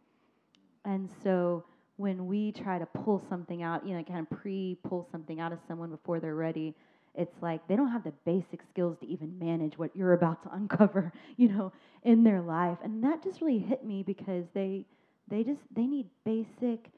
And 0.86 1.10
so 1.24 1.66
when 1.98 2.28
we 2.28 2.52
try 2.52 2.80
to 2.80 2.86
pull 2.86 3.22
something 3.30 3.64
out, 3.64 3.86
you 3.86 3.96
know, 3.96 4.04
kind 4.04 4.20
of 4.20 4.30
pre 4.38 4.78
pull 4.84 5.08
something 5.12 5.40
out 5.40 5.52
of 5.52 5.60
someone 5.68 5.90
before 5.90 6.20
they're 6.20 6.36
ready, 6.36 6.76
it's 7.16 7.36
like 7.42 7.68
they 7.68 7.76
don't 7.76 7.92
have 7.92 8.04
the 8.04 8.14
basic 8.26 8.62
skills 8.70 8.98
to 9.00 9.08
even 9.08 9.38
manage 9.38 9.78
what 9.78 9.96
you're 9.96 10.14
about 10.14 10.42
to 10.44 10.50
uncover, 10.54 11.12
you 11.38 11.50
know, 11.50 11.72
in 12.04 12.24
their 12.24 12.42
life. 12.42 12.78
And 12.84 13.04
that 13.04 13.24
just 13.24 13.42
really 13.42 13.60
hit 13.60 13.86
me 13.86 14.04
because 14.04 14.46
they 14.54 14.86
they 15.28 15.44
just 15.44 15.62
they 15.76 15.86
need 15.86 16.08
basic 16.26 16.90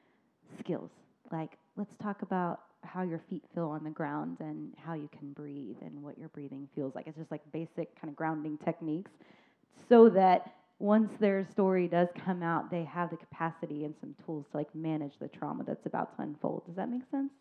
skills. 0.60 0.92
Like 1.32 1.58
let's 1.76 1.96
talk 2.02 2.22
about 2.22 2.62
how 2.84 3.02
your 3.04 3.22
feet 3.30 3.44
feel 3.54 3.70
on 3.70 3.84
the 3.84 3.90
ground 3.90 4.38
and 4.40 4.74
how 4.78 4.94
you 4.94 5.10
can 5.18 5.34
breathe 5.34 5.78
and 5.82 6.02
what 6.02 6.18
your 6.18 6.30
breathing 6.30 6.68
feels 6.76 6.96
like. 6.96 7.08
It's 7.08 7.18
just 7.18 7.32
like 7.32 7.42
basic 7.52 8.00
kind 8.00 8.10
of 8.10 8.16
grounding 8.16 8.58
techniques 8.64 9.12
so 9.90 10.10
that 10.10 10.54
once 10.80 11.12
their 11.20 11.46
story 11.52 11.88
does 11.88 12.08
come 12.26 12.44
out, 12.44 12.70
they 12.70 12.84
have 12.84 13.10
the 13.10 13.18
capacity 13.18 13.86
and 13.86 13.96
some 14.00 14.16
tools 14.26 14.46
to 14.52 14.58
like 14.58 14.74
manage 14.76 15.14
the 15.20 15.28
trauma 15.28 15.64
that's 15.64 15.86
about 15.86 16.16
to 16.16 16.24
unfold. 16.24 16.64
Does 16.66 16.76
that 16.76 16.90
make 16.90 17.04
sense? 17.12 17.32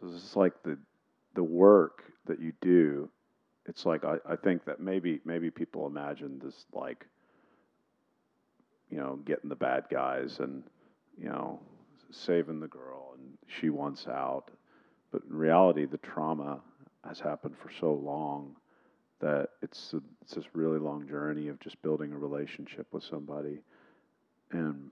So 0.00 0.06
this 0.06 0.22
is 0.22 0.36
like 0.36 0.62
the 0.62 0.78
the 1.34 1.42
work 1.42 2.04
that 2.26 2.40
you 2.40 2.52
do. 2.60 3.08
It's 3.66 3.84
like 3.84 4.04
I, 4.04 4.16
I 4.28 4.36
think 4.36 4.64
that 4.64 4.80
maybe 4.80 5.20
maybe 5.24 5.50
people 5.50 5.86
imagine 5.86 6.40
this 6.42 6.66
like 6.72 7.06
you 8.90 8.98
know 8.98 9.16
getting 9.24 9.48
the 9.48 9.56
bad 9.56 9.84
guys 9.90 10.38
and 10.40 10.62
you 11.20 11.28
know 11.28 11.60
saving 12.10 12.60
the 12.60 12.68
girl 12.68 13.14
and 13.18 13.36
she 13.46 13.70
wants 13.70 14.06
out, 14.08 14.50
but 15.12 15.22
in 15.30 15.36
reality 15.36 15.84
the 15.86 15.98
trauma 15.98 16.60
has 17.06 17.20
happened 17.20 17.56
for 17.56 17.70
so 17.80 17.92
long 17.92 18.56
that 19.20 19.50
it's 19.62 19.92
a, 19.94 20.00
it's 20.22 20.34
this 20.34 20.44
really 20.54 20.78
long 20.78 21.06
journey 21.08 21.48
of 21.48 21.60
just 21.60 21.80
building 21.82 22.12
a 22.12 22.18
relationship 22.18 22.86
with 22.92 23.04
somebody, 23.04 23.60
and 24.52 24.90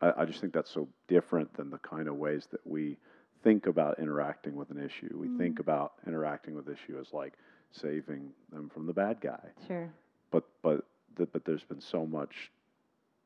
I, 0.00 0.12
I 0.18 0.24
just 0.24 0.40
think 0.40 0.52
that's 0.52 0.70
so 0.70 0.88
different 1.08 1.52
than 1.56 1.70
the 1.70 1.78
kind 1.78 2.08
of 2.08 2.16
ways 2.16 2.46
that 2.52 2.64
we 2.66 2.96
think 3.42 3.66
about 3.66 3.98
interacting 3.98 4.54
with 4.54 4.70
an 4.70 4.78
issue. 4.78 5.16
We 5.16 5.28
think 5.38 5.56
Mm. 5.56 5.60
about 5.60 5.92
interacting 6.06 6.54
with 6.54 6.68
issue 6.68 6.98
as 7.00 7.12
like 7.12 7.34
saving 7.72 8.30
them 8.52 8.68
from 8.68 8.86
the 8.86 8.92
bad 8.92 9.20
guy. 9.20 9.40
Sure. 9.66 9.88
But 10.30 10.44
but 10.62 10.84
the, 11.16 11.26
but 11.26 11.44
there's 11.44 11.64
been 11.64 11.80
so 11.80 12.06
much 12.06 12.50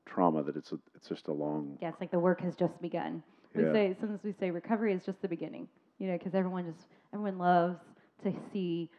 trauma 0.06 0.42
that 0.42 0.56
it's 0.56 0.72
a, 0.72 0.78
it's 0.94 1.08
just 1.08 1.28
a 1.28 1.32
long 1.32 1.76
Yeah, 1.80 1.88
it's 1.90 2.00
like 2.00 2.10
the 2.10 2.18
work 2.18 2.40
has 2.40 2.54
just 2.54 2.80
begun. 2.80 3.22
We 3.54 3.62
Yeah. 3.62 3.72
say 3.72 3.96
sometimes 4.00 4.22
we 4.24 4.32
say 4.32 4.50
recovery 4.50 4.92
is 4.94 5.04
just 5.04 5.20
the 5.22 5.28
beginning. 5.28 5.68
You 5.98 6.08
know, 6.08 6.18
because 6.18 6.34
everyone 6.34 6.66
just 6.66 6.86
everyone 7.12 7.38
loves 7.38 7.78
to 8.24 8.32
see 8.52 8.90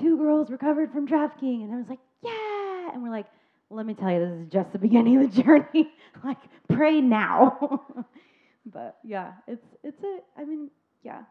two 0.00 0.16
girls 0.16 0.50
recovered 0.50 0.92
from 0.92 1.06
trafficking, 1.06 1.62
and 1.62 1.72
I 1.72 1.76
was 1.76 1.88
like, 1.88 1.98
yeah, 2.22 2.92
and 2.92 3.02
we're 3.02 3.10
like, 3.10 3.26
let 3.70 3.86
me 3.86 3.94
tell 3.94 4.10
you, 4.10 4.20
this 4.20 4.46
is 4.46 4.48
just 4.52 4.72
the 4.72 4.78
beginning 4.78 5.22
of 5.22 5.34
the 5.34 5.42
journey. 5.44 5.92
like, 6.24 6.38
pray 6.68 7.00
now. 7.00 7.84
but 8.66 8.98
yeah, 9.04 9.32
it's 9.46 9.64
it's 9.82 10.02
a. 10.02 10.18
I 10.40 10.44
mean, 10.44 10.70
yeah, 11.02 11.22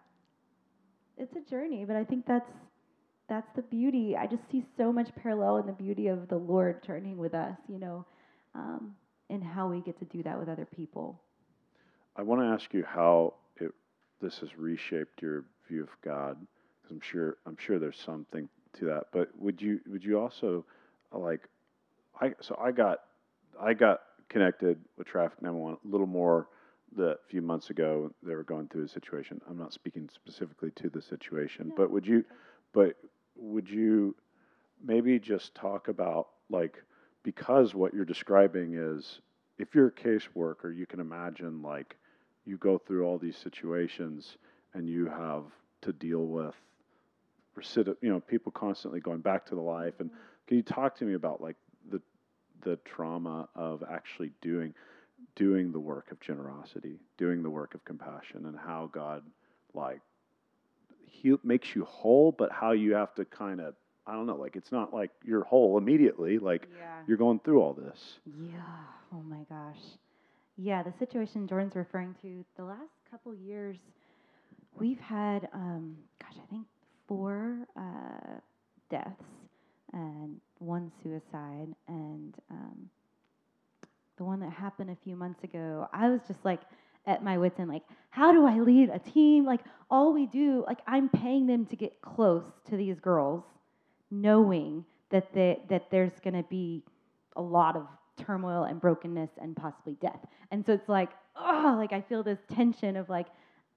it's 1.18 1.36
a 1.36 1.42
journey, 1.50 1.86
but 1.86 1.96
I 1.96 2.04
think 2.04 2.26
that's 2.26 2.50
that's 3.28 3.48
the 3.56 3.62
beauty. 3.64 4.16
I 4.18 4.26
just 4.28 4.44
see 4.52 4.64
so 4.78 4.92
much 4.92 5.10
parallel 5.16 5.58
in 5.58 5.68
the 5.68 5.74
beauty 5.74 6.08
of 6.08 6.28
the 6.30 6.38
Lord 6.38 6.84
turning 6.84 7.18
with 7.18 7.34
us. 7.34 7.58
You 7.68 7.80
know. 7.80 8.06
Um, 8.56 8.96
and 9.30 9.44
how 9.44 9.68
we 9.68 9.82
get 9.82 9.98
to 10.00 10.06
do 10.06 10.24
that 10.24 10.40
with 10.40 10.50
other 10.50 10.66
people. 10.66 11.22
I 12.16 12.24
want 12.24 12.42
to 12.42 12.48
ask 12.48 12.74
you 12.74 12.84
how 12.84 13.36
it 13.58 13.72
this 14.22 14.40
has 14.40 14.58
reshaped 14.58 15.22
your 15.22 15.46
view 15.68 15.84
of 15.84 15.90
God. 16.02 16.38
'cause 16.82 16.92
I'm 16.92 17.00
sure 17.02 17.38
I'm 17.46 17.58
sure 17.58 17.80
there's 17.80 18.00
something 18.00 18.50
to 18.74 18.86
that. 18.86 19.08
But 19.12 19.36
would 19.38 19.62
you 19.62 19.80
would 19.88 20.04
you 20.04 20.20
also 20.20 20.66
uh, 21.14 21.20
like 21.20 21.48
I 22.20 22.34
so 22.42 22.56
I 22.60 22.72
got 22.72 23.00
I 23.60 23.74
got 23.74 24.02
connected 24.30 24.84
with 24.98 25.08
Traffick911 25.08 25.84
a 25.84 25.88
little 25.88 26.08
more 26.08 26.48
the 26.96 27.18
few 27.28 27.42
months 27.42 27.70
ago. 27.70 28.12
They 28.24 28.36
were 28.36 28.44
going 28.44 28.68
through 28.68 28.86
a 28.86 28.88
situation. 28.90 29.42
I'm 29.50 29.58
not 29.58 29.74
speaking 29.74 30.10
specifically 30.14 30.72
to 30.72 30.90
the 30.90 31.02
situation, 31.02 31.70
No, 31.70 31.76
but 31.76 31.92
would 31.92 32.08
you 32.08 32.26
but 32.74 32.96
would 33.36 33.70
you 33.70 34.16
maybe 34.84 35.20
just 35.20 35.56
talk 35.56 35.88
about 35.88 36.30
like 36.50 36.84
because 37.30 37.76
what 37.76 37.94
you're 37.94 38.06
describing 38.06 38.74
is 38.74 39.20
if 39.60 39.76
you're 39.76 39.90
a 39.90 39.92
caseworker, 39.92 40.76
you 40.76 40.88
can 40.88 41.00
imagine 41.00 41.62
like 41.62 41.96
you 42.44 42.58
go 42.58 42.80
through 42.80 43.06
all 43.06 43.20
these 43.20 43.38
situations 43.38 44.38
and 44.74 44.90
you 44.90 45.06
have 45.06 45.44
to 45.84 45.94
deal 45.94 46.26
with 46.26 46.56
recidiv- 47.56 47.98
you 48.02 48.10
know, 48.10 48.20
people 48.20 48.52
constantly 48.52 49.00
going 49.00 49.20
back 49.20 49.46
to 49.46 49.54
the 49.54 49.62
life. 49.62 49.94
And 50.00 50.10
mm-hmm. 50.10 50.20
can 50.48 50.58
you 50.58 50.64
talk 50.64 50.98
to 50.98 51.06
me 51.06 51.14
about 51.14 51.40
like 51.40 51.56
the 51.92 52.02
the 52.62 52.78
trauma 52.78 53.48
of 53.54 53.84
actually 53.88 54.32
doing 54.42 54.74
doing 55.36 55.72
the 55.72 55.80
work 55.80 56.12
of 56.12 56.20
generosity, 56.20 56.98
doing 57.20 57.44
the 57.44 57.50
work 57.52 57.76
of 57.76 57.86
compassion, 57.86 58.48
and 58.48 58.58
how 58.58 58.90
God 58.92 59.22
like 59.76 60.02
he 61.06 61.36
makes 61.44 61.76
you 61.76 61.86
whole, 61.86 62.32
but 62.32 62.52
how 62.52 62.72
you 62.72 62.96
have 62.96 63.14
to 63.14 63.26
kind 63.26 63.62
of 63.62 63.76
I 64.10 64.14
don't 64.14 64.26
know, 64.26 64.36
like 64.36 64.56
it's 64.56 64.72
not 64.72 64.94
like 64.94 65.12
you're 65.24 65.44
whole 65.44 65.78
immediately, 65.78 66.40
like 66.40 66.68
yeah. 66.76 67.02
you're 67.08 67.18
going 67.18 67.40
through 67.40 67.62
all 67.62 67.74
this. 67.74 68.20
Yeah. 68.26 68.60
Oh 69.14 69.22
my 69.22 69.44
gosh. 69.50 69.82
Yeah, 70.58 70.82
the 70.84 70.92
situation 70.98 71.48
Jordan's 71.48 71.76
referring 71.76 72.16
to, 72.22 72.44
the 72.58 72.64
last 72.64 72.92
couple 73.10 73.34
years, 73.36 73.78
we've 74.78 75.00
had, 75.00 75.48
um, 75.54 75.96
gosh, 76.20 76.36
I 76.44 76.48
think 76.50 76.66
four 77.08 77.68
uh, 77.78 78.40
deaths 78.90 79.24
and 79.94 80.42
one 80.58 80.92
suicide. 81.04 81.68
And 81.88 82.36
um, 82.50 82.90
the 84.18 84.24
one 84.24 84.40
that 84.42 84.52
happened 84.52 84.90
a 84.90 84.98
few 85.04 85.16
months 85.16 85.44
ago, 85.44 85.88
I 85.94 86.10
was 86.10 86.22
just 86.28 86.44
like 86.44 86.62
at 87.06 87.24
my 87.24 87.38
wits 87.38 87.60
end, 87.60 87.70
like, 87.70 87.84
how 88.10 88.32
do 88.32 88.46
I 88.46 88.60
lead 88.60 88.90
a 88.90 89.00
team? 89.00 89.46
Like, 89.46 89.62
all 89.90 90.14
we 90.14 90.26
do, 90.26 90.64
like, 90.68 90.80
I'm 90.88 91.10
paying 91.10 91.48
them 91.48 91.66
to 91.68 91.76
get 91.76 92.02
close 92.02 92.44
to 92.70 92.76
these 92.76 93.00
girls, 93.00 93.44
knowing 94.12 94.86
that 95.12 95.34
they, 95.34 95.60
that 95.70 95.90
there's 95.92 96.20
going 96.24 96.36
to 96.36 96.48
be 96.50 96.84
a 97.36 97.42
lot 97.42 97.76
of 97.76 97.88
turmoil 98.18 98.64
and 98.64 98.80
brokenness 98.82 99.30
and 99.42 99.56
possibly 99.56 99.96
death. 100.02 100.20
And 100.52 100.66
so 100.66 100.74
it's 100.74 100.90
like, 100.90 101.10
oh, 101.36 101.76
like 101.78 101.94
I 101.94 102.02
feel 102.02 102.24
this 102.24 102.40
tension 102.54 102.96
of 102.98 103.10
like, 103.10 103.28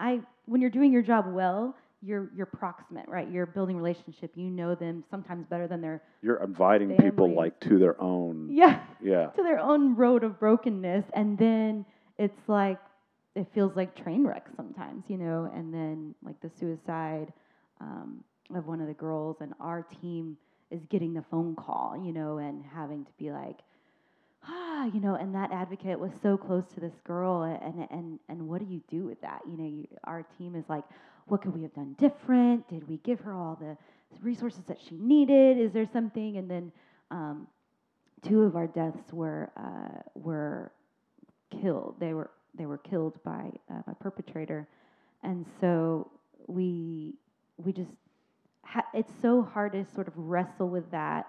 I 0.01 0.21
when 0.47 0.61
you're 0.61 0.71
doing 0.71 0.93
your 0.93 1.03
job 1.03 1.27
well, 1.29 1.77
you're 2.03 2.31
you're 2.35 2.47
proximate, 2.47 3.09
right? 3.09 3.31
You're 3.31 3.47
building 3.47 3.77
relationship. 3.77 4.33
You 4.35 4.51
know 4.51 4.75
them 4.75 5.05
sometimes 5.11 5.47
better 5.47 5.69
than 5.69 5.81
their 5.81 6.03
You're 6.23 6.43
inviting 6.43 6.97
people 6.97 7.33
like 7.33 7.61
to 7.61 7.79
their 7.79 8.01
own. 8.01 8.49
yeah 8.51 8.81
Yeah. 9.01 9.27
to 9.37 9.43
their 9.43 9.61
own 9.61 9.95
road 9.95 10.25
of 10.25 10.41
brokenness, 10.41 11.05
and 11.15 11.39
then 11.39 11.85
it's 12.19 12.49
like 12.49 12.79
it 13.37 13.47
feels 13.55 13.77
like 13.77 13.95
train 13.95 14.27
wreck 14.27 14.47
sometimes, 14.57 15.05
you 15.09 15.17
know. 15.17 15.51
And 15.55 15.73
then 15.73 16.15
like 16.23 16.41
the 16.41 16.51
suicide 16.59 17.33
um, 17.81 18.25
of 18.55 18.67
one 18.67 18.81
of 18.81 18.87
the 18.87 18.95
girls, 18.95 19.37
and 19.41 19.53
our 19.61 19.87
team 20.01 20.37
is 20.71 20.81
getting 20.89 21.15
the 21.15 21.25
phone 21.31 21.55
call, 21.55 22.01
you 22.03 22.13
know, 22.13 22.39
and 22.39 22.65
having 22.75 23.05
to 23.05 23.11
be 23.19 23.31
like, 23.31 23.59
ah, 24.47 24.87
you 24.87 25.01
know, 25.01 25.15
and 25.15 25.35
that 25.35 25.53
advocate 25.53 25.99
was 25.99 26.11
so 26.23 26.37
close 26.37 26.65
to 26.75 26.81
this 26.81 26.95
girl, 27.05 27.43
and 27.43 27.87
and 27.91 28.19
and 28.29 28.49
what 28.49 28.61
do 28.61 28.67
you 28.73 28.81
do 28.91 29.05
with 29.05 29.21
that? 29.21 29.41
You 29.47 29.57
know, 29.57 29.67
you, 29.67 29.87
our 30.05 30.25
team 30.39 30.55
is 30.57 30.65
like, 30.69 30.85
what 31.27 31.43
could 31.43 31.55
we 31.55 31.63
have 31.63 31.75
done 31.75 31.95
different? 31.99 32.69
Did 32.69 32.89
we 32.89 32.99
give 32.99 33.21
her 33.21 33.35
all 33.35 33.57
the 33.61 33.77
resources 34.23 34.63
that 34.69 34.79
she 34.89 34.97
needed? 34.97 35.59
Is 35.59 35.73
there 35.73 35.89
something? 35.93 36.37
And 36.37 36.51
then 36.51 36.73
um, 37.11 37.47
two 38.27 38.43
of 38.43 38.57
our 38.57 38.67
deaths 38.67 39.13
were 39.13 39.51
uh, 39.57 40.01
were 40.15 40.73
killed. 41.61 41.97
They 42.01 42.15
were 42.15 42.31
they 42.55 42.67
were 42.67 42.79
killed 42.79 43.23
by 43.25 43.51
uh, 43.71 43.83
a 43.91 43.95
perpetrator, 43.95 44.67
and 45.23 45.47
so 45.61 46.11
we 46.47 47.15
we 47.57 47.73
just 47.73 47.91
ha- 48.73 48.87
it's 48.95 49.13
so 49.21 49.43
hard 49.43 49.73
to 49.73 49.85
sort 49.95 50.09
of 50.09 50.15
wrestle 50.17 50.69
with 50.69 50.91
that 50.91 51.27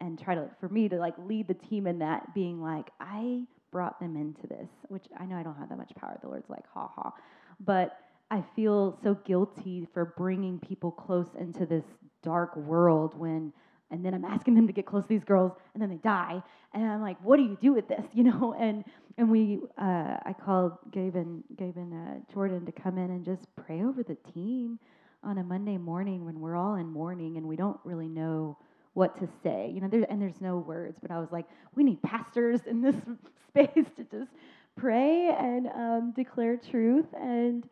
and 0.00 0.18
try 0.18 0.34
to 0.34 0.48
for 0.60 0.68
me 0.68 0.88
to 0.88 0.96
like 0.96 1.14
lead 1.18 1.48
the 1.48 1.54
team 1.54 1.86
in 1.86 1.98
that 1.98 2.34
being 2.34 2.62
like 2.62 2.90
I 3.00 3.44
brought 3.72 4.00
them 4.00 4.16
into 4.16 4.46
this, 4.46 4.68
which 4.88 5.04
I 5.18 5.26
know 5.26 5.36
I 5.36 5.42
don't 5.42 5.56
have 5.56 5.68
that 5.68 5.78
much 5.78 5.92
power. 5.96 6.18
The 6.22 6.28
Lord's 6.28 6.48
like 6.48 6.64
ha 6.72 6.90
ha, 6.94 7.12
but 7.60 7.98
I 8.30 8.42
feel 8.54 8.98
so 9.02 9.14
guilty 9.14 9.86
for 9.92 10.14
bringing 10.16 10.58
people 10.58 10.90
close 10.90 11.28
into 11.38 11.66
this 11.66 11.84
dark 12.22 12.56
world 12.56 13.18
when 13.18 13.52
and 13.90 14.04
then 14.04 14.14
I'm 14.14 14.24
asking 14.24 14.54
them 14.54 14.66
to 14.66 14.72
get 14.72 14.84
close 14.84 15.04
to 15.04 15.08
these 15.08 15.22
girls 15.22 15.52
and 15.74 15.82
then 15.82 15.90
they 15.90 15.96
die. 15.96 16.42
And 16.74 16.84
I'm 16.84 17.02
like 17.02 17.18
what 17.22 17.36
do 17.36 17.42
you 17.42 17.58
do 17.60 17.72
with 17.72 17.88
this? 17.88 18.04
You 18.14 18.24
know? 18.24 18.54
And 18.58 18.84
and 19.18 19.30
we 19.30 19.60
uh, 19.78 20.16
I 20.24 20.34
called 20.44 20.72
Gabe 20.90 21.16
and 21.16 21.42
Gabe 21.56 21.76
and 21.76 21.92
uh, 21.94 22.32
Jordan 22.32 22.66
to 22.66 22.72
come 22.72 22.98
in 22.98 23.10
and 23.10 23.24
just 23.24 23.46
pray 23.56 23.82
over 23.82 24.02
the 24.02 24.16
team 24.32 24.78
on 25.22 25.38
a 25.38 25.44
Monday 25.44 25.76
morning 25.76 26.24
when 26.24 26.40
we're 26.40 26.56
all 26.56 26.76
in 26.76 26.86
mourning 26.86 27.36
and 27.36 27.46
we 27.46 27.56
don't 27.56 27.78
really 27.84 28.08
know 28.08 28.56
what 28.94 29.18
to 29.18 29.28
say 29.42 29.70
you 29.74 29.80
know 29.80 29.88
there 29.88 30.06
and 30.08 30.20
there's 30.20 30.40
no 30.40 30.58
words 30.58 30.98
but 31.02 31.10
I 31.10 31.18
was 31.18 31.30
like 31.30 31.46
we 31.74 31.84
need 31.84 32.02
pastors 32.02 32.60
in 32.66 32.80
this 32.80 32.96
space 33.48 33.86
to 33.96 34.04
just 34.04 34.30
pray 34.76 35.34
and 35.38 35.66
um, 35.68 36.12
declare 36.16 36.56
truth 36.56 37.06
and 37.20 37.68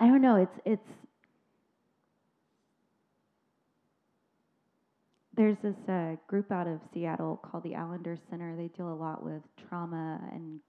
I 0.00 0.06
don't 0.06 0.22
know 0.22 0.36
it's 0.36 0.58
it's 0.64 0.88
there's 5.34 5.56
this 5.62 5.76
uh, 5.88 6.16
group 6.26 6.52
out 6.52 6.66
of 6.66 6.80
Seattle 6.92 7.36
called 7.42 7.64
the 7.64 7.74
Allender 7.74 8.16
Center. 8.28 8.54
They 8.54 8.68
deal 8.68 8.92
a 8.92 8.94
lot 8.94 9.22
with 9.24 9.42
trauma 9.68 10.20
and 10.32 10.60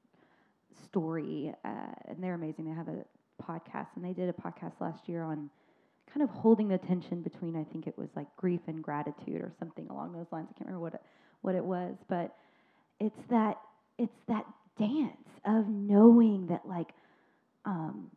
story, 0.85 1.53
uh, 1.65 1.91
and 2.05 2.23
they're 2.23 2.35
amazing. 2.35 2.65
They 2.65 2.71
have 2.71 2.87
a 2.87 3.03
podcast, 3.41 3.87
and 3.95 4.03
they 4.03 4.13
did 4.13 4.29
a 4.29 4.33
podcast 4.33 4.73
last 4.79 5.07
year 5.07 5.23
on 5.23 5.49
kind 6.11 6.21
of 6.21 6.29
holding 6.29 6.67
the 6.67 6.77
tension 6.77 7.21
between 7.21 7.55
I 7.55 7.63
think 7.63 7.87
it 7.87 7.97
was 7.97 8.09
like 8.15 8.27
grief 8.37 8.61
and 8.67 8.83
gratitude 8.83 9.41
or 9.41 9.51
something 9.59 9.87
along 9.89 10.13
those 10.13 10.27
lines. 10.31 10.47
I 10.49 10.53
can't 10.53 10.67
remember 10.67 10.81
what 10.81 10.93
it, 10.93 11.01
what 11.41 11.55
it 11.55 11.63
was, 11.63 11.95
but 12.07 12.35
it's 12.99 13.19
that 13.29 13.57
it's 13.97 14.17
that 14.27 14.45
dance 14.77 15.29
of 15.45 15.67
knowing 15.67 16.47
that 16.47 16.67
like 16.67 16.89
um, 17.65 18.09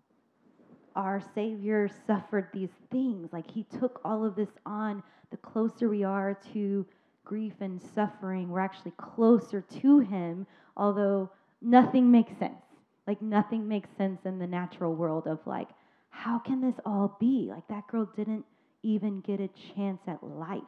our 0.95 1.23
Savior 1.35 1.89
suffered 2.07 2.49
these 2.53 2.71
things. 2.91 3.33
Like 3.33 3.51
He 3.51 3.65
took 3.79 4.01
all 4.05 4.25
of 4.25 4.35
this 4.37 4.51
on. 4.65 5.03
The 5.31 5.37
closer 5.39 5.89
we 5.89 6.05
are 6.05 6.39
to 6.53 6.87
grief 7.25 7.55
and 7.61 7.83
suffering, 7.83 8.49
we're 8.49 8.61
actually 8.61 8.93
closer 8.93 9.61
to 9.81 9.99
Him, 9.99 10.47
although 10.77 11.31
nothing 11.61 12.11
makes 12.11 12.37
sense. 12.39 12.66
Like 13.07 13.23
nothing 13.23 13.69
makes 13.69 13.89
sense 13.97 14.21
in 14.25 14.39
the 14.39 14.47
natural 14.47 14.95
world 14.95 15.27
of 15.27 15.39
like, 15.47 15.69
how 16.11 16.39
can 16.39 16.61
this 16.61 16.75
all 16.85 17.17
be? 17.21 17.49
Like 17.51 17.67
that 17.69 17.87
girl 17.89 18.11
didn't 18.17 18.45
even 18.83 19.21
get 19.21 19.41
a 19.41 19.49
chance 19.75 20.01
at 20.07 20.23
life. 20.23 20.63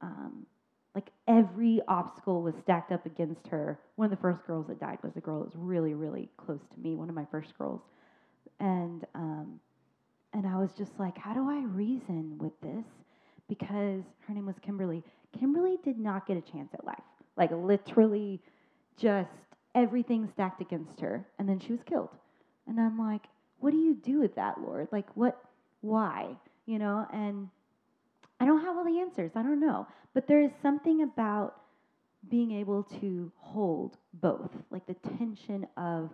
Um, 0.00 0.46
like 0.94 1.10
every 1.28 1.80
obstacle 1.88 2.42
was 2.42 2.54
stacked 2.62 2.92
up 2.92 3.04
against 3.06 3.46
her. 3.48 3.78
One 3.96 4.06
of 4.06 4.10
the 4.10 4.22
first 4.22 4.46
girls 4.46 4.66
that 4.68 4.80
died 4.80 4.98
was 5.02 5.12
a 5.16 5.20
girl 5.20 5.40
that 5.40 5.46
was 5.46 5.56
really, 5.56 5.94
really 5.94 6.28
close 6.36 6.60
to 6.74 6.80
me, 6.80 6.94
one 6.94 7.08
of 7.08 7.14
my 7.14 7.26
first 7.30 7.56
girls 7.58 7.82
and 8.60 9.04
um, 9.14 9.60
and 10.32 10.46
I 10.46 10.56
was 10.56 10.70
just 10.76 10.92
like, 10.98 11.16
how 11.16 11.32
do 11.32 11.48
I 11.48 11.64
reason 11.64 12.36
with 12.38 12.52
this? 12.60 12.84
Because 13.48 14.02
her 14.26 14.34
name 14.34 14.46
was 14.46 14.56
Kimberly. 14.60 15.02
Kimberly 15.38 15.78
did 15.82 15.98
not 15.98 16.26
get 16.26 16.36
a 16.36 16.40
chance 16.40 16.68
at 16.74 16.84
life. 16.84 16.98
Like 17.36 17.50
literally, 17.52 18.40
just 18.98 19.30
everything 19.76 20.28
stacked 20.32 20.62
against 20.62 20.98
her, 21.00 21.24
and 21.38 21.48
then 21.48 21.60
she 21.60 21.70
was 21.70 21.82
killed. 21.84 22.08
And 22.66 22.80
I'm 22.80 22.98
like, 22.98 23.22
what 23.60 23.70
do 23.70 23.76
you 23.76 23.94
do 23.94 24.18
with 24.18 24.34
that, 24.34 24.60
Lord? 24.60 24.88
Like, 24.90 25.06
what, 25.14 25.38
why? 25.82 26.36
You 26.64 26.78
know, 26.78 27.06
and 27.12 27.48
I 28.40 28.46
don't 28.46 28.62
have 28.62 28.76
all 28.76 28.84
the 28.84 29.00
answers. 29.00 29.32
I 29.36 29.42
don't 29.42 29.60
know. 29.60 29.86
But 30.14 30.26
there 30.26 30.40
is 30.40 30.50
something 30.62 31.02
about 31.02 31.60
being 32.28 32.52
able 32.52 32.82
to 33.00 33.30
hold 33.36 33.98
both, 34.14 34.50
like 34.70 34.86
the 34.86 34.96
tension 35.16 35.66
of 35.76 36.10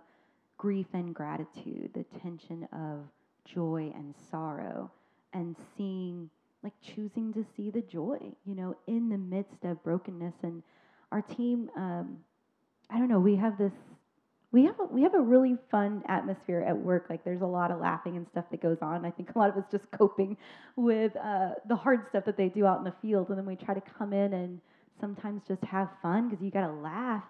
grief 0.57 0.87
and 0.93 1.15
gratitude, 1.15 1.89
the 1.93 2.05
tension 2.19 2.67
of 2.73 2.99
joy 3.45 3.91
and 3.95 4.13
sorrow, 4.29 4.91
and 5.33 5.55
seeing, 5.75 6.29
like 6.61 6.73
choosing 6.81 7.33
to 7.33 7.45
see 7.55 7.71
the 7.71 7.81
joy, 7.81 8.19
you 8.45 8.55
know, 8.55 8.75
in 8.87 9.09
the 9.09 9.17
midst 9.17 9.63
of 9.63 9.83
brokenness. 9.83 10.35
And 10.43 10.61
our 11.11 11.21
team, 11.21 11.71
um, 11.75 12.17
I 12.93 12.99
don't 12.99 13.09
know, 13.09 13.19
we 13.19 13.35
have 13.37 13.57
this. 13.57 13.71
We 14.51 14.65
have 14.65 14.79
a, 14.79 14.83
we 14.83 15.01
have 15.01 15.15
a 15.15 15.19
really 15.19 15.57
fun 15.71 16.03
atmosphere 16.07 16.61
at 16.61 16.77
work. 16.77 17.07
Like 17.09 17.23
there's 17.23 17.41
a 17.41 17.45
lot 17.45 17.71
of 17.71 17.79
laughing 17.79 18.17
and 18.17 18.27
stuff 18.31 18.45
that 18.51 18.61
goes 18.61 18.77
on. 18.83 19.03
I 19.03 19.09
think 19.09 19.33
a 19.33 19.39
lot 19.39 19.49
of 19.49 19.57
it's 19.57 19.71
just 19.71 19.89
coping 19.97 20.37
with 20.75 21.15
uh, 21.15 21.53
the 21.67 21.75
hard 21.75 22.01
stuff 22.09 22.25
that 22.25 22.37
they 22.37 22.49
do 22.49 22.67
out 22.67 22.77
in 22.77 22.83
the 22.83 22.93
field, 23.01 23.29
and 23.29 23.37
then 23.37 23.47
we 23.47 23.55
try 23.55 23.73
to 23.73 23.81
come 23.97 24.13
in 24.13 24.33
and 24.33 24.61
sometimes 25.01 25.41
just 25.47 25.63
have 25.63 25.89
fun 26.03 26.29
because 26.29 26.43
you 26.43 26.51
got 26.51 26.67
to 26.67 26.73
laugh 26.73 27.23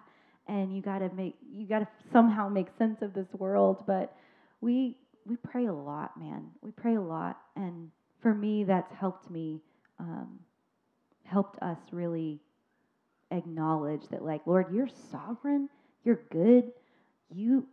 and 0.48 0.74
you 0.74 0.82
got 0.82 0.98
to 0.98 1.10
make 1.14 1.34
you 1.50 1.66
got 1.66 1.80
to 1.80 1.88
somehow 2.12 2.48
make 2.48 2.66
sense 2.78 2.98
of 3.00 3.14
this 3.14 3.26
world 3.38 3.82
but 3.86 4.14
we 4.60 4.96
we 5.26 5.36
pray 5.36 5.66
a 5.66 5.72
lot 5.72 6.18
man 6.18 6.44
we 6.62 6.70
pray 6.70 6.96
a 6.96 7.00
lot 7.00 7.38
and 7.56 7.90
for 8.20 8.34
me 8.34 8.64
that's 8.64 8.92
helped 8.98 9.30
me 9.30 9.60
um, 9.98 10.38
helped 11.24 11.60
us 11.62 11.78
really 11.92 12.40
acknowledge 13.30 14.02
that 14.10 14.24
like 14.24 14.46
lord 14.46 14.66
you're 14.72 14.88
sovereign 15.10 15.68
you're 16.04 16.20
good 16.30 16.70
you 17.30 17.66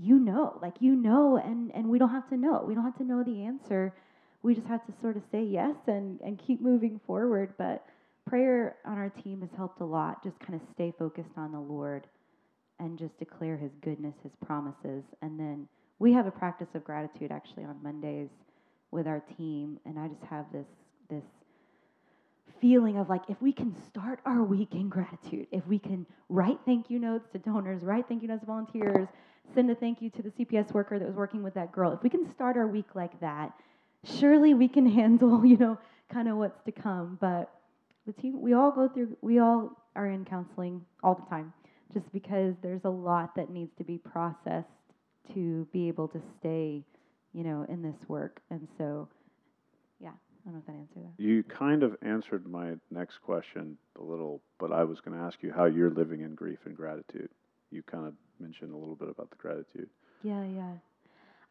you 0.00 0.18
know 0.18 0.58
like 0.62 0.74
you 0.80 0.94
know 0.94 1.36
and 1.36 1.72
and 1.74 1.88
we 1.88 1.98
don't 1.98 2.10
have 2.10 2.28
to 2.28 2.36
know. 2.36 2.64
We 2.66 2.74
don't 2.74 2.84
have 2.84 2.98
to 2.98 3.04
know 3.04 3.22
the 3.24 3.44
answer. 3.44 3.94
We 4.42 4.54
just 4.54 4.66
have 4.68 4.86
to 4.86 4.92
sort 5.00 5.16
of 5.16 5.22
say 5.32 5.42
yes 5.42 5.74
and 5.86 6.20
and 6.20 6.38
keep 6.38 6.60
moving 6.60 7.00
forward. 7.06 7.54
But 7.58 7.84
prayer 8.26 8.76
on 8.84 8.96
our 8.96 9.10
team 9.10 9.40
has 9.40 9.50
helped 9.56 9.80
a 9.80 9.84
lot, 9.84 10.22
just 10.22 10.38
kind 10.40 10.54
of 10.54 10.60
stay 10.74 10.92
focused 10.98 11.36
on 11.36 11.52
the 11.52 11.60
Lord 11.60 12.06
and 12.78 12.98
just 12.98 13.18
declare 13.18 13.56
his 13.56 13.72
goodness, 13.82 14.14
his 14.22 14.32
promises. 14.46 15.02
And 15.22 15.38
then 15.38 15.66
we 15.98 16.12
have 16.12 16.26
a 16.26 16.30
practice 16.30 16.68
of 16.74 16.84
gratitude 16.84 17.32
actually 17.32 17.64
on 17.64 17.82
Mondays 17.82 18.28
with 18.92 19.06
our 19.06 19.22
team, 19.36 19.78
and 19.84 19.98
I 19.98 20.08
just 20.08 20.24
have 20.30 20.46
this 20.52 20.66
this 21.10 21.24
feeling 22.60 22.98
of 22.98 23.08
like 23.08 23.22
if 23.28 23.40
we 23.40 23.52
can 23.52 23.74
start 23.86 24.20
our 24.24 24.42
week 24.42 24.74
in 24.74 24.88
gratitude, 24.88 25.46
if 25.52 25.66
we 25.66 25.78
can 25.78 26.06
write 26.28 26.58
thank 26.64 26.90
you 26.90 26.98
notes 26.98 27.28
to 27.32 27.38
donors, 27.38 27.82
write 27.82 28.06
thank 28.08 28.22
you 28.22 28.28
notes 28.28 28.40
to 28.40 28.46
volunteers, 28.46 29.08
send 29.54 29.70
a 29.70 29.74
thank 29.74 30.02
you 30.02 30.10
to 30.10 30.22
the 30.22 30.30
CPS 30.30 30.72
worker 30.72 30.98
that 30.98 31.06
was 31.06 31.16
working 31.16 31.42
with 31.42 31.54
that 31.54 31.72
girl. 31.72 31.92
If 31.92 32.02
we 32.02 32.10
can 32.10 32.30
start 32.34 32.56
our 32.56 32.66
week 32.66 32.94
like 32.94 33.18
that, 33.20 33.52
surely 34.18 34.54
we 34.54 34.68
can 34.68 34.86
handle, 34.90 35.44
you 35.44 35.56
know, 35.56 35.78
kind 36.12 36.28
of 36.28 36.36
what's 36.36 36.62
to 36.64 36.72
come. 36.72 37.18
But 37.20 37.50
the 38.08 38.12
team 38.14 38.40
we 38.40 38.54
all 38.54 38.72
go 38.72 38.88
through 38.88 39.16
we 39.20 39.38
all 39.38 39.70
are 39.94 40.06
in 40.06 40.24
counseling 40.24 40.80
all 41.02 41.14
the 41.14 41.28
time 41.28 41.52
just 41.92 42.10
because 42.12 42.54
there's 42.62 42.84
a 42.84 42.90
lot 42.90 43.34
that 43.36 43.50
needs 43.50 43.70
to 43.76 43.84
be 43.84 43.98
processed 43.98 44.66
to 45.34 45.68
be 45.72 45.88
able 45.88 46.08
to 46.08 46.20
stay 46.38 46.82
you 47.34 47.44
know 47.44 47.66
in 47.68 47.82
this 47.82 48.08
work 48.08 48.40
and 48.50 48.66
so 48.78 49.06
don't 50.48 50.54
know 50.54 50.60
if 50.60 50.66
that 50.66 50.72
answered 50.72 51.04
that 51.16 51.22
You 51.22 51.42
kind 51.42 51.82
of 51.82 51.96
answered 52.02 52.46
my 52.46 52.74
next 52.90 53.18
question 53.18 53.76
a 53.98 54.02
little, 54.02 54.40
but 54.58 54.72
I 54.72 54.84
was 54.84 55.00
going 55.00 55.16
to 55.18 55.22
ask 55.22 55.42
you 55.42 55.52
how 55.52 55.66
you're 55.66 55.90
living 55.90 56.22
in 56.22 56.34
grief 56.34 56.60
and 56.64 56.76
gratitude. 56.76 57.28
You 57.70 57.82
kind 57.82 58.06
of 58.06 58.14
mentioned 58.40 58.72
a 58.72 58.76
little 58.76 58.94
bit 58.94 59.08
about 59.08 59.30
the 59.30 59.36
gratitude. 59.36 59.88
yeah 60.22 60.44
yeah 60.44 60.72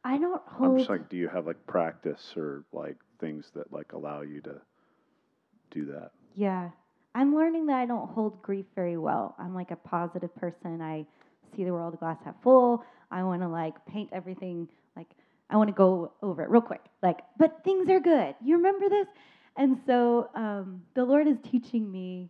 i 0.04 0.18
don't 0.18 0.41
hold. 0.48 0.72
I'm 0.72 0.78
just 0.78 0.89
like, 0.89 1.10
do 1.10 1.18
you 1.18 1.28
have 1.28 1.45
like 1.48 1.66
practice 1.68 2.34
or 2.38 2.64
like 2.72 2.95
things 3.20 3.52
that 3.56 3.72
like 3.74 3.91
allow 3.93 4.22
you 4.22 4.41
to 4.41 4.62
do 5.72 5.86
that? 5.86 6.12
Yeah. 6.36 6.70
I'm 7.14 7.36
learning 7.36 7.66
that 7.68 7.78
I 7.78 7.86
don't 7.86 8.10
hold 8.10 8.41
grief 8.41 8.66
very 8.76 8.98
well. 8.98 9.36
I'm 9.38 9.54
like 9.54 9.72
a 9.72 9.76
positive 9.76 10.34
person. 10.36 10.82
I 10.82 11.06
see 11.56 11.64
the 11.66 11.72
world 11.72 12.00
glass 12.00 12.18
half 12.24 12.36
full. 12.43 12.84
I 13.12 13.24
want 13.24 13.41
to 13.41 13.48
like 13.50 13.74
paint 13.86 14.10
everything 14.14 14.68
I 15.50 15.58
want 15.58 15.70
to 15.70 15.74
go 15.74 16.12
over 16.22 16.43
it 16.43 16.50
real 16.50 16.62
quick. 16.62 16.82
Like, 17.02 17.20
but 17.38 17.64
things 17.64 17.89
are 17.89 18.00
good. 18.00 18.36
You 18.43 18.58
remember 18.58 18.89
this? 18.89 19.08
And 19.56 19.78
so 19.86 20.30
um, 20.36 20.82
the 20.93 21.04
Lord 21.04 21.28
is 21.28 21.38
teaching 21.43 21.91
me 21.91 22.30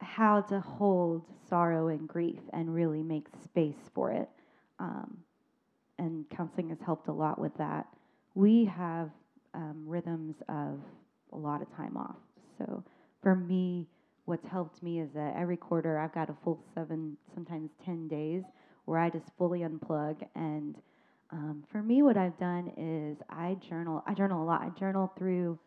how 0.00 0.40
to 0.42 0.60
hold 0.60 1.24
sorrow 1.48 1.88
and 1.88 2.08
grief 2.08 2.40
and 2.52 2.72
really 2.72 3.02
make 3.02 3.26
space 3.44 3.90
for 3.94 4.12
it. 4.12 4.28
Um, 4.78 5.18
and 5.98 6.24
counseling 6.30 6.68
has 6.68 6.78
helped 6.84 7.08
a 7.08 7.12
lot 7.12 7.40
with 7.40 7.56
that. 7.58 7.86
We 8.34 8.64
have 8.66 9.10
um, 9.54 9.84
rhythms 9.86 10.36
of 10.48 10.78
a 11.32 11.36
lot 11.36 11.60
of 11.60 11.74
time 11.76 11.96
off. 11.96 12.16
So 12.56 12.84
for 13.22 13.34
me, 13.34 13.88
what's 14.24 14.46
helped 14.46 14.82
me 14.82 15.00
is 15.00 15.08
that 15.14 15.34
every 15.36 15.56
quarter 15.56 15.98
I've 15.98 16.14
got 16.14 16.30
a 16.30 16.36
full 16.44 16.62
seven, 16.74 17.16
sometimes 17.34 17.70
10 17.84 18.08
days 18.08 18.44
where 18.84 18.98
I 19.00 19.10
just 19.10 19.26
fully 19.36 19.60
unplug. 19.60 20.24
And 20.36 20.76
um, 21.30 21.64
for 21.70 21.82
me, 21.82 22.02
what 22.02 22.16
I've 22.16 22.38
done 22.38 22.72
is 22.76 23.18
I 23.28 23.56
journal. 23.68 24.02
I 24.06 24.14
journal 24.14 24.42
a 24.42 24.46
lot. 24.46 24.62
I 24.62 24.70
journal 24.78 25.12
through 25.18 25.58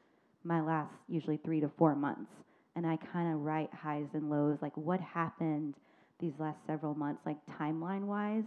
my 0.43 0.62
last 0.62 0.93
usually 1.07 1.38
three 1.38 1.59
to 1.59 1.70
four 1.78 1.95
months. 1.95 2.32
And 2.76 2.88
I 2.88 2.97
kind 2.97 3.34
of 3.34 3.41
write 3.41 3.70
highs 3.74 4.07
and 4.14 4.30
lows, 4.30 4.57
like 4.62 4.76
what 4.76 4.99
happened 4.99 5.76
these 6.20 6.34
last 6.39 6.57
several 6.66 6.95
months, 6.95 7.22
like 7.26 7.38
timeline 7.59 8.03
wise. 8.03 8.45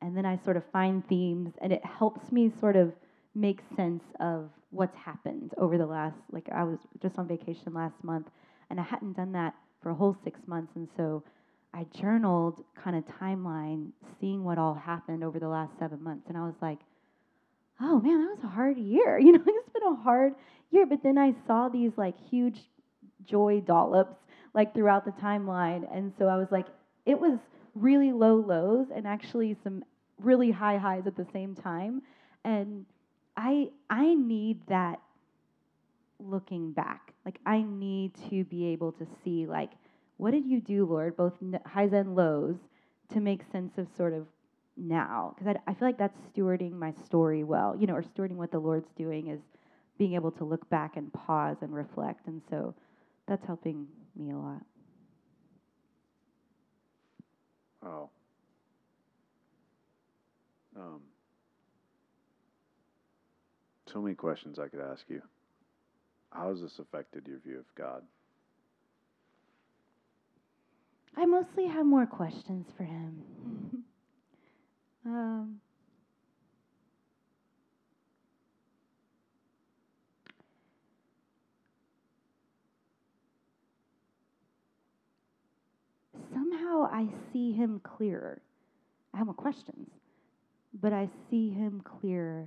And 0.00 0.16
then 0.16 0.24
I 0.24 0.38
sort 0.44 0.56
of 0.56 0.62
find 0.72 1.06
themes, 1.08 1.52
and 1.60 1.72
it 1.72 1.84
helps 1.84 2.30
me 2.32 2.52
sort 2.60 2.76
of 2.76 2.92
make 3.34 3.60
sense 3.76 4.04
of 4.20 4.48
what's 4.70 4.96
happened 4.96 5.52
over 5.58 5.76
the 5.76 5.86
last, 5.86 6.16
like 6.30 6.48
I 6.52 6.62
was 6.64 6.78
just 7.02 7.18
on 7.18 7.26
vacation 7.26 7.74
last 7.74 8.02
month, 8.02 8.28
and 8.70 8.78
I 8.78 8.84
hadn't 8.84 9.16
done 9.16 9.32
that 9.32 9.54
for 9.82 9.90
a 9.90 9.94
whole 9.94 10.16
six 10.24 10.40
months. 10.46 10.72
And 10.76 10.88
so 10.96 11.22
I 11.74 11.84
journaled 12.00 12.64
kind 12.82 12.96
of 12.96 13.04
timeline, 13.20 13.90
seeing 14.20 14.44
what 14.44 14.58
all 14.58 14.74
happened 14.74 15.22
over 15.22 15.38
the 15.38 15.48
last 15.48 15.72
seven 15.78 16.02
months. 16.02 16.26
And 16.28 16.36
I 16.36 16.42
was 16.42 16.54
like, 16.60 16.78
oh 17.80 18.00
man, 18.00 18.20
that 18.20 18.36
was 18.36 18.44
a 18.44 18.48
hard 18.48 18.78
year. 18.78 19.18
You 19.22 19.32
know, 19.32 19.42
it's 19.46 19.68
been 19.70 19.92
a 19.92 19.96
hard 19.96 20.34
year. 20.70 20.86
But 20.86 21.02
then 21.02 21.18
I 21.18 21.34
saw 21.46 21.68
these 21.68 21.92
like 21.96 22.14
huge 22.30 22.58
joy 23.24 23.60
dollops 23.60 24.16
like 24.54 24.74
throughout 24.74 25.04
the 25.04 25.12
timeline. 25.12 25.84
And 25.94 26.12
so 26.18 26.26
I 26.26 26.36
was 26.36 26.48
like, 26.50 26.66
it 27.06 27.18
was 27.18 27.38
really 27.74 28.12
low 28.12 28.36
lows 28.36 28.86
and 28.94 29.06
actually 29.06 29.56
some 29.62 29.84
really 30.20 30.50
high 30.50 30.78
highs 30.78 31.06
at 31.06 31.16
the 31.16 31.26
same 31.32 31.54
time. 31.54 32.02
And 32.44 32.86
I 33.36 33.68
I 33.88 34.14
need 34.14 34.66
that 34.68 35.00
looking 36.18 36.72
back. 36.72 37.12
Like 37.24 37.38
I 37.46 37.62
need 37.62 38.12
to 38.30 38.44
be 38.44 38.66
able 38.66 38.92
to 38.92 39.06
see 39.22 39.46
like 39.46 39.70
what 40.18 40.32
did 40.32 40.44
you 40.44 40.60
do, 40.60 40.84
Lord, 40.84 41.16
both 41.16 41.32
highs 41.64 41.92
and 41.92 42.14
lows, 42.14 42.56
to 43.12 43.20
make 43.20 43.40
sense 43.50 43.78
of 43.78 43.86
sort 43.96 44.12
of 44.12 44.26
now? 44.76 45.34
Because 45.38 45.56
I, 45.66 45.70
I 45.70 45.74
feel 45.74 45.88
like 45.88 45.98
that's 45.98 46.18
stewarding 46.32 46.72
my 46.72 46.92
story 47.06 47.44
well, 47.44 47.74
you 47.78 47.86
know, 47.86 47.94
or 47.94 48.02
stewarding 48.02 48.36
what 48.36 48.50
the 48.50 48.58
Lord's 48.58 48.90
doing 48.96 49.28
is 49.28 49.40
being 49.96 50.14
able 50.14 50.30
to 50.32 50.44
look 50.44 50.68
back 50.68 50.96
and 50.96 51.12
pause 51.12 51.56
and 51.62 51.72
reflect. 51.74 52.26
And 52.26 52.42
so 52.50 52.74
that's 53.26 53.44
helping 53.46 53.86
me 54.16 54.32
a 54.32 54.36
lot. 54.36 54.62
Oh. 57.84 58.10
Um, 60.76 61.00
so 63.92 64.00
many 64.00 64.14
questions 64.14 64.58
I 64.58 64.68
could 64.68 64.80
ask 64.80 65.04
you. 65.08 65.22
How 66.30 66.50
has 66.50 66.60
this 66.60 66.78
affected 66.78 67.26
your 67.26 67.38
view 67.38 67.58
of 67.58 67.74
God? 67.76 68.02
I 71.18 71.26
mostly 71.26 71.66
have 71.66 71.84
more 71.84 72.06
questions 72.06 72.64
for 72.76 72.84
him. 72.84 73.22
um, 75.04 75.60
somehow 86.32 86.88
I 86.92 87.08
see 87.32 87.50
him 87.50 87.80
clearer. 87.82 88.40
I 89.12 89.16
have 89.16 89.26
more 89.26 89.34
questions, 89.34 89.90
but 90.80 90.92
I 90.92 91.08
see 91.28 91.50
him 91.50 91.80
clearer. 91.80 92.46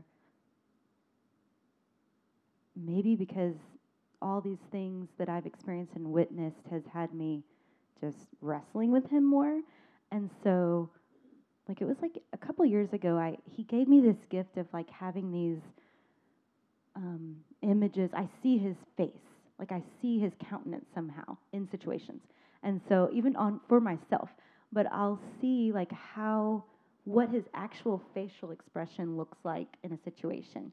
Maybe 2.78 3.18
because 3.18 3.56
all 4.22 4.40
these 4.40 4.64
things 4.72 5.10
that 5.18 5.28
I've 5.28 5.46
experienced 5.46 5.92
and 5.96 6.14
witnessed 6.14 6.68
has 6.70 6.84
had 6.94 7.14
me 7.14 7.44
just 8.02 8.18
wrestling 8.42 8.92
with 8.92 9.10
him 9.10 9.24
more. 9.24 9.62
And 10.12 10.30
so 10.44 10.90
like 11.68 11.82
it 11.82 11.86
was 11.86 11.98
like 12.02 12.22
a 12.34 12.38
couple 12.38 12.66
years 12.66 12.92
ago 12.92 13.18
I 13.18 13.38
he 13.46 13.64
gave 13.64 13.88
me 13.88 14.02
this 14.02 14.18
gift 14.30 14.58
of 14.58 14.68
like 14.74 14.90
having 14.90 15.32
these 15.32 15.62
um, 16.96 17.38
images. 17.62 18.10
I 18.14 18.28
see 18.44 18.58
his 18.58 18.76
face. 18.98 19.10
Like 19.60 19.72
I 19.72 19.82
see 20.02 20.20
his 20.20 20.34
countenance 20.50 20.86
somehow 20.94 21.38
in 21.54 21.70
situations. 21.70 22.22
And 22.64 22.82
so 22.90 23.10
even 23.14 23.36
on 23.36 23.60
for 23.70 23.80
myself, 23.80 24.30
but 24.74 24.88
I'll 24.92 25.20
see 25.40 25.72
like 25.72 25.92
how 25.92 26.64
what 27.04 27.30
his 27.30 27.44
actual 27.54 28.02
facial 28.14 28.52
expression 28.52 29.18
looks 29.18 29.38
like 29.44 29.68
in 29.84 29.94
a 29.94 29.98
situation. 30.04 30.72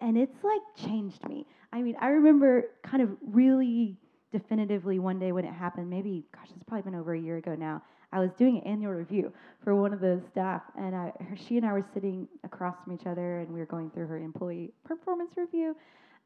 And 0.00 0.16
it's 0.16 0.42
like 0.42 0.88
changed 0.88 1.26
me. 1.28 1.46
I 1.72 1.82
mean, 1.82 1.96
I 2.00 2.08
remember 2.08 2.64
kind 2.82 3.02
of 3.02 3.10
really 3.22 3.96
definitively 4.34 4.98
one 4.98 5.20
day 5.20 5.30
when 5.30 5.44
it 5.44 5.54
happened, 5.54 5.88
maybe, 5.88 6.24
gosh, 6.34 6.48
it's 6.56 6.64
probably 6.64 6.90
been 6.90 6.98
over 6.98 7.14
a 7.14 7.20
year 7.20 7.36
ago 7.36 7.54
now. 7.54 7.80
I 8.12 8.18
was 8.18 8.32
doing 8.32 8.56
an 8.58 8.64
annual 8.64 8.92
review 8.92 9.32
for 9.62 9.76
one 9.76 9.92
of 9.92 10.00
the 10.00 10.20
staff, 10.32 10.62
and 10.76 10.94
I, 10.94 11.12
her, 11.20 11.36
she 11.36 11.56
and 11.56 11.64
I 11.64 11.72
were 11.72 11.84
sitting 11.94 12.26
across 12.42 12.74
from 12.82 12.94
each 12.94 13.06
other, 13.06 13.38
and 13.38 13.54
we 13.54 13.60
were 13.60 13.66
going 13.66 13.90
through 13.90 14.08
her 14.08 14.18
employee 14.18 14.72
performance 14.84 15.30
review. 15.36 15.76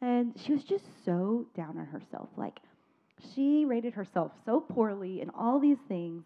And 0.01 0.33
she 0.43 0.53
was 0.53 0.65
just 0.65 0.85
so 1.05 1.47
down 1.55 1.77
on 1.79 1.85
herself. 1.85 2.31
Like, 2.39 2.61
she 3.35 3.67
rated 3.67 3.93
herself 3.93 4.33
so 4.47 4.59
poorly 4.59 5.21
and 5.21 5.31
all 5.39 5.61
these 5.61 5.79
things. 5.87 6.25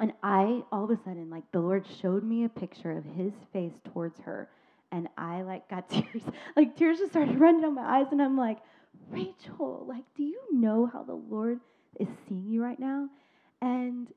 And 0.00 0.12
I, 0.22 0.60
all 0.70 0.84
of 0.84 0.90
a 0.90 0.98
sudden, 1.02 1.30
like, 1.30 1.44
the 1.52 1.60
Lord 1.60 1.86
showed 2.02 2.24
me 2.24 2.44
a 2.44 2.48
picture 2.50 2.92
of 2.92 3.04
his 3.04 3.32
face 3.54 3.80
towards 3.90 4.20
her. 4.20 4.50
And 4.92 5.08
I, 5.16 5.40
like, 5.42 5.66
got 5.70 5.88
tears. 5.88 6.22
Like, 6.56 6.76
tears 6.76 6.98
just 6.98 7.12
started 7.12 7.40
running 7.40 7.62
down 7.62 7.74
my 7.74 8.00
eyes. 8.00 8.08
And 8.10 8.20
I'm 8.20 8.36
like, 8.36 8.58
Rachel, 9.10 9.84
like, 9.88 10.04
do 10.16 10.22
you 10.22 10.40
know 10.52 10.86
how 10.86 11.02
the 11.02 11.14
Lord 11.14 11.60
is 11.98 12.08
seeing 12.28 12.48
you 12.48 12.62
right 12.62 12.78
now? 12.78 13.08
And 13.60 14.08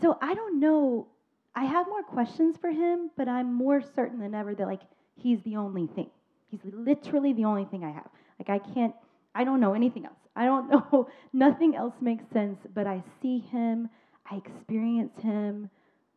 so 0.00 0.18
I 0.20 0.34
don't 0.34 0.60
know. 0.60 1.08
I 1.54 1.64
have 1.64 1.86
more 1.86 2.02
questions 2.02 2.56
for 2.60 2.70
him, 2.70 3.10
but 3.16 3.28
I'm 3.28 3.52
more 3.52 3.82
certain 3.94 4.18
than 4.18 4.34
ever 4.34 4.54
that, 4.54 4.66
like, 4.66 4.82
he's 5.16 5.40
the 5.42 5.56
only 5.56 5.86
thing. 5.94 6.10
He's 6.50 6.60
literally 6.64 7.32
the 7.32 7.44
only 7.44 7.64
thing 7.64 7.84
I 7.84 7.90
have. 7.90 8.08
Like, 8.38 8.50
I 8.50 8.58
can't, 8.72 8.94
I 9.34 9.44
don't 9.44 9.60
know 9.60 9.72
anything 9.74 10.04
else. 10.04 10.18
I 10.34 10.44
don't 10.44 10.70
know, 10.70 11.08
nothing 11.32 11.74
else 11.74 11.94
makes 12.00 12.24
sense, 12.32 12.58
but 12.74 12.86
I 12.86 13.02
see 13.22 13.38
him, 13.38 13.88
I 14.30 14.36
experience 14.36 15.12
him 15.22 15.70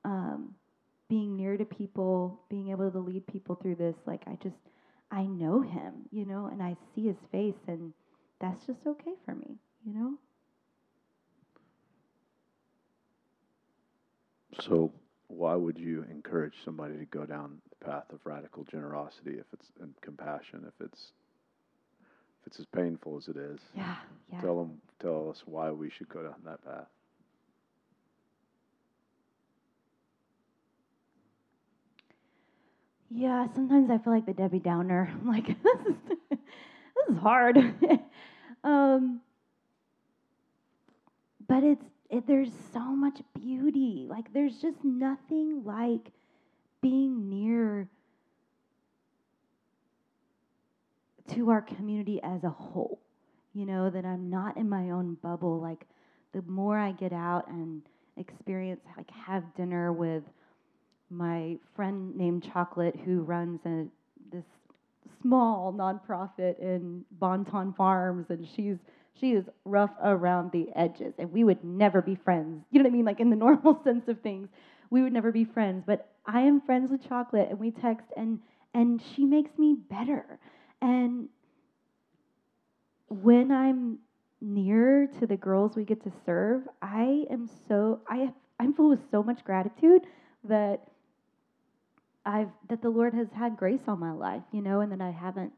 um, 0.03 0.55
being 1.09 1.35
near 1.37 1.57
to 1.57 1.65
people, 1.65 2.41
being 2.49 2.69
able 2.69 2.91
to 2.91 2.99
lead 2.99 3.25
people 3.27 3.55
through 3.55 3.75
this. 3.75 3.95
Like, 4.05 4.21
I 4.27 4.37
just, 4.43 4.57
I 5.11 5.25
know 5.25 5.61
him, 5.61 6.05
you 6.11 6.25
know, 6.25 6.47
and 6.47 6.61
I 6.61 6.75
see 6.93 7.07
his 7.07 7.17
face, 7.31 7.55
and 7.67 7.93
that's 8.39 8.65
just 8.65 8.79
okay 8.85 9.13
for 9.25 9.33
me, 9.33 9.57
you 9.85 9.93
know? 9.93 10.13
So, 14.61 14.91
why 15.27 15.55
would 15.55 15.77
you 15.77 16.05
encourage 16.09 16.55
somebody 16.63 16.97
to 16.97 17.05
go 17.05 17.25
down 17.25 17.61
the 17.69 17.85
path 17.85 18.05
of 18.11 18.19
radical 18.23 18.63
generosity 18.63 19.37
if 19.39 19.45
it's 19.53 19.67
and 19.79 19.93
compassion 20.01 20.65
if 20.67 20.85
it's 20.85 21.11
if 22.41 22.47
it's 22.47 22.59
as 22.59 22.65
painful 22.67 23.17
as 23.17 23.27
it 23.27 23.37
is? 23.37 23.59
Yeah, 23.75 23.95
yeah. 24.31 24.41
Tell 24.41 24.57
them, 24.57 24.81
tell 24.99 25.29
us 25.29 25.43
why 25.45 25.71
we 25.71 25.89
should 25.89 26.09
go 26.09 26.23
down 26.23 26.35
that 26.45 26.63
path. 26.63 26.87
Yeah, 33.09 33.47
sometimes 33.55 33.89
I 33.89 33.97
feel 33.97 34.13
like 34.13 34.25
the 34.25 34.33
Debbie 34.33 34.59
Downer. 34.59 35.09
I'm 35.11 35.27
like, 35.31 35.47
this 35.63 35.87
is 35.87 35.95
this 36.29 37.09
is 37.09 37.17
hard. 37.17 37.57
um, 38.63 39.21
but 41.47 41.63
it's 41.63 41.85
it, 42.09 42.27
there's 42.27 42.51
so 42.73 42.79
much 42.79 43.19
beauty. 43.39 44.05
Like 44.09 44.31
there's 44.33 44.59
just 44.61 44.83
nothing 44.83 45.63
like 45.63 46.11
being 46.81 47.29
near 47.29 47.87
to 51.29 51.49
our 51.51 51.61
community 51.61 52.19
as 52.23 52.43
a 52.43 52.49
whole. 52.49 52.99
You 53.53 53.65
know 53.65 53.89
that 53.89 54.05
I'm 54.05 54.29
not 54.29 54.57
in 54.57 54.69
my 54.69 54.91
own 54.91 55.15
bubble. 55.21 55.59
Like 55.59 55.85
the 56.33 56.41
more 56.43 56.77
I 56.77 56.91
get 56.91 57.13
out 57.13 57.47
and 57.49 57.81
experience, 58.17 58.81
like 58.97 59.09
have 59.11 59.43
dinner 59.55 59.91
with 59.91 60.23
my 61.09 61.57
friend 61.75 62.15
named 62.15 62.49
Chocolate, 62.53 62.95
who 63.03 63.21
runs 63.21 63.59
a, 63.65 63.85
this 64.31 64.45
small 65.21 65.73
nonprofit 65.73 66.59
in 66.59 67.03
Bonton 67.11 67.73
Farms, 67.73 68.27
and 68.29 68.47
she's 68.55 68.77
she 69.19 69.33
is 69.33 69.43
rough 69.65 69.91
around 70.01 70.51
the 70.51 70.69
edges, 70.75 71.13
and 71.17 71.31
we 71.31 71.43
would 71.43 71.63
never 71.63 72.01
be 72.01 72.15
friends. 72.15 72.63
You 72.71 72.79
know 72.79 72.83
what 72.83 72.93
I 72.93 72.95
mean? 72.95 73.05
Like 73.05 73.19
in 73.19 73.29
the 73.29 73.35
normal 73.47 73.81
sense 73.83 74.07
of 74.07 74.21
things, 74.21 74.49
we 74.89 75.01
would 75.01 75.13
never 75.13 75.31
be 75.31 75.43
friends. 75.43 75.83
But 75.85 76.09
I 76.25 76.41
am 76.41 76.61
friends 76.61 76.91
with 76.91 77.07
Chocolate, 77.07 77.49
and 77.49 77.59
we 77.59 77.71
text, 77.71 78.07
and 78.15 78.39
and 78.73 79.01
she 79.15 79.25
makes 79.25 79.57
me 79.57 79.75
better. 79.89 80.39
And 80.81 81.27
when 83.09 83.51
I'm 83.51 83.97
near 84.41 85.09
to 85.19 85.27
the 85.27 85.35
girls 85.35 85.75
we 85.75 85.83
get 85.83 86.03
to 86.03 86.11
serve, 86.25 86.63
I 86.81 87.25
am 87.29 87.49
so 87.67 88.01
I 88.07 88.31
I'm 88.59 88.73
full 88.73 88.89
with 88.89 89.01
so 89.11 89.23
much 89.23 89.43
gratitude 89.43 90.03
that 90.45 90.87
I've 92.25 92.49
that 92.69 92.81
the 92.81 92.89
Lord 92.89 93.13
has 93.13 93.27
had 93.35 93.57
grace 93.57 93.81
on 93.87 93.99
my 93.99 94.11
life, 94.11 94.43
you 94.51 94.61
know, 94.61 94.81
and 94.81 94.91
that 94.91 95.01
I 95.01 95.11
haven't 95.11 95.53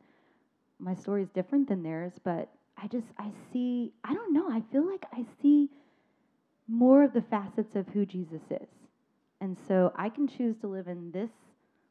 my 0.79 0.95
story 0.95 1.23
is 1.23 1.29
different 1.29 1.67
than 1.69 1.83
theirs, 1.83 2.13
but 2.23 2.49
I 2.77 2.87
just 2.87 3.07
I 3.17 3.29
see 3.51 3.93
I 4.03 4.13
don't 4.13 4.33
know, 4.33 4.49
I 4.49 4.61
feel 4.71 4.89
like 4.89 5.05
I 5.13 5.25
see 5.41 5.69
more 6.67 7.03
of 7.03 7.13
the 7.13 7.23
facets 7.23 7.75
of 7.75 7.87
who 7.89 8.05
Jesus 8.05 8.41
is. 8.49 8.67
And 9.41 9.57
so 9.67 9.91
I 9.95 10.09
can 10.09 10.27
choose 10.27 10.55
to 10.61 10.67
live 10.67 10.87
in 10.87 11.11
this 11.11 11.31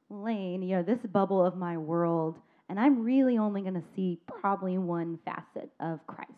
lane, 0.09 0.63
you 0.63 0.77
know, 0.77 0.83
this 0.83 1.01
bubble 1.13 1.45
of 1.45 1.57
my 1.57 1.77
world, 1.77 2.37
and 2.69 2.79
I'm 2.79 3.03
really 3.03 3.39
only 3.39 3.63
going 3.63 3.75
to 3.75 3.83
see 3.97 4.19
probably 4.27 4.79
one 4.79 5.19
facet 5.25 5.71
of 5.81 6.07
Christ 6.07 6.31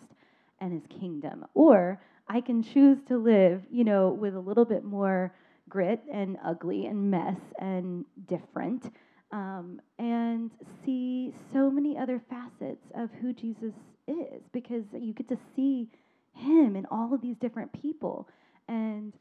and 0.60 0.72
his 0.72 0.82
kingdom. 1.00 1.44
Or 1.54 2.00
I 2.28 2.40
can 2.40 2.62
choose 2.62 2.98
to 3.08 3.18
live, 3.18 3.62
you 3.70 3.84
know, 3.84 4.10
with 4.10 4.34
a 4.34 4.40
little 4.40 4.64
bit 4.64 4.84
more 4.84 5.34
grit 5.68 6.00
and 6.12 6.36
ugly 6.44 6.86
and 6.86 7.10
mess 7.10 7.38
and 7.58 8.04
different 8.26 8.90
um, 9.32 9.80
and 9.98 10.50
see 10.84 11.34
so 11.52 11.70
many 11.70 11.96
other 11.96 12.20
facets 12.28 12.84
of 12.94 13.10
who 13.20 13.32
Jesus 13.32 13.72
is 14.06 14.42
because 14.52 14.84
you 14.92 15.14
get 15.14 15.28
to 15.28 15.38
see 15.56 15.88
him 16.34 16.76
in 16.76 16.86
all 16.90 17.14
of 17.14 17.22
these 17.22 17.36
different 17.38 17.72
people. 17.80 18.28
And 18.68 19.12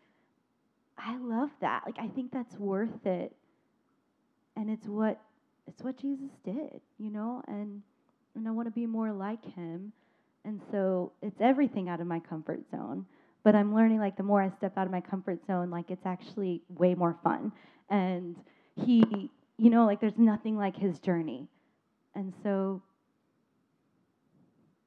I 0.97 1.17
love 1.17 1.49
that. 1.61 1.83
Like 1.85 1.97
I 1.99 2.07
think 2.09 2.31
that's 2.31 2.55
worth 2.57 3.05
it. 3.05 3.33
And 4.55 4.69
it's 4.69 4.87
what 4.87 5.21
it's 5.67 5.81
what 5.81 5.97
Jesus 5.97 6.31
did, 6.43 6.81
you 6.97 7.09
know, 7.09 7.41
and 7.47 7.81
and 8.35 8.47
I 8.47 8.51
want 8.51 8.67
to 8.67 8.71
be 8.71 8.85
more 8.85 9.11
like 9.11 9.43
him. 9.55 9.93
And 10.43 10.59
so 10.71 11.13
it's 11.21 11.39
everything 11.39 11.87
out 11.87 12.01
of 12.01 12.07
my 12.07 12.19
comfort 12.19 12.61
zone. 12.71 13.05
But 13.43 13.55
I'm 13.55 13.73
learning 13.73 13.99
like 13.99 14.17
the 14.17 14.23
more 14.23 14.41
I 14.41 14.51
step 14.57 14.77
out 14.77 14.85
of 14.85 14.91
my 14.91 15.01
comfort 15.01 15.39
zone, 15.47 15.69
like 15.69 15.89
it's 15.89 16.05
actually 16.05 16.61
way 16.69 16.93
more 16.93 17.17
fun. 17.23 17.51
And 17.89 18.35
he, 18.75 19.31
you 19.57 19.69
know, 19.69 19.85
like 19.85 19.99
there's 19.99 20.17
nothing 20.17 20.57
like 20.57 20.75
his 20.75 20.99
journey. 20.99 21.47
And 22.13 22.33
so, 22.43 22.81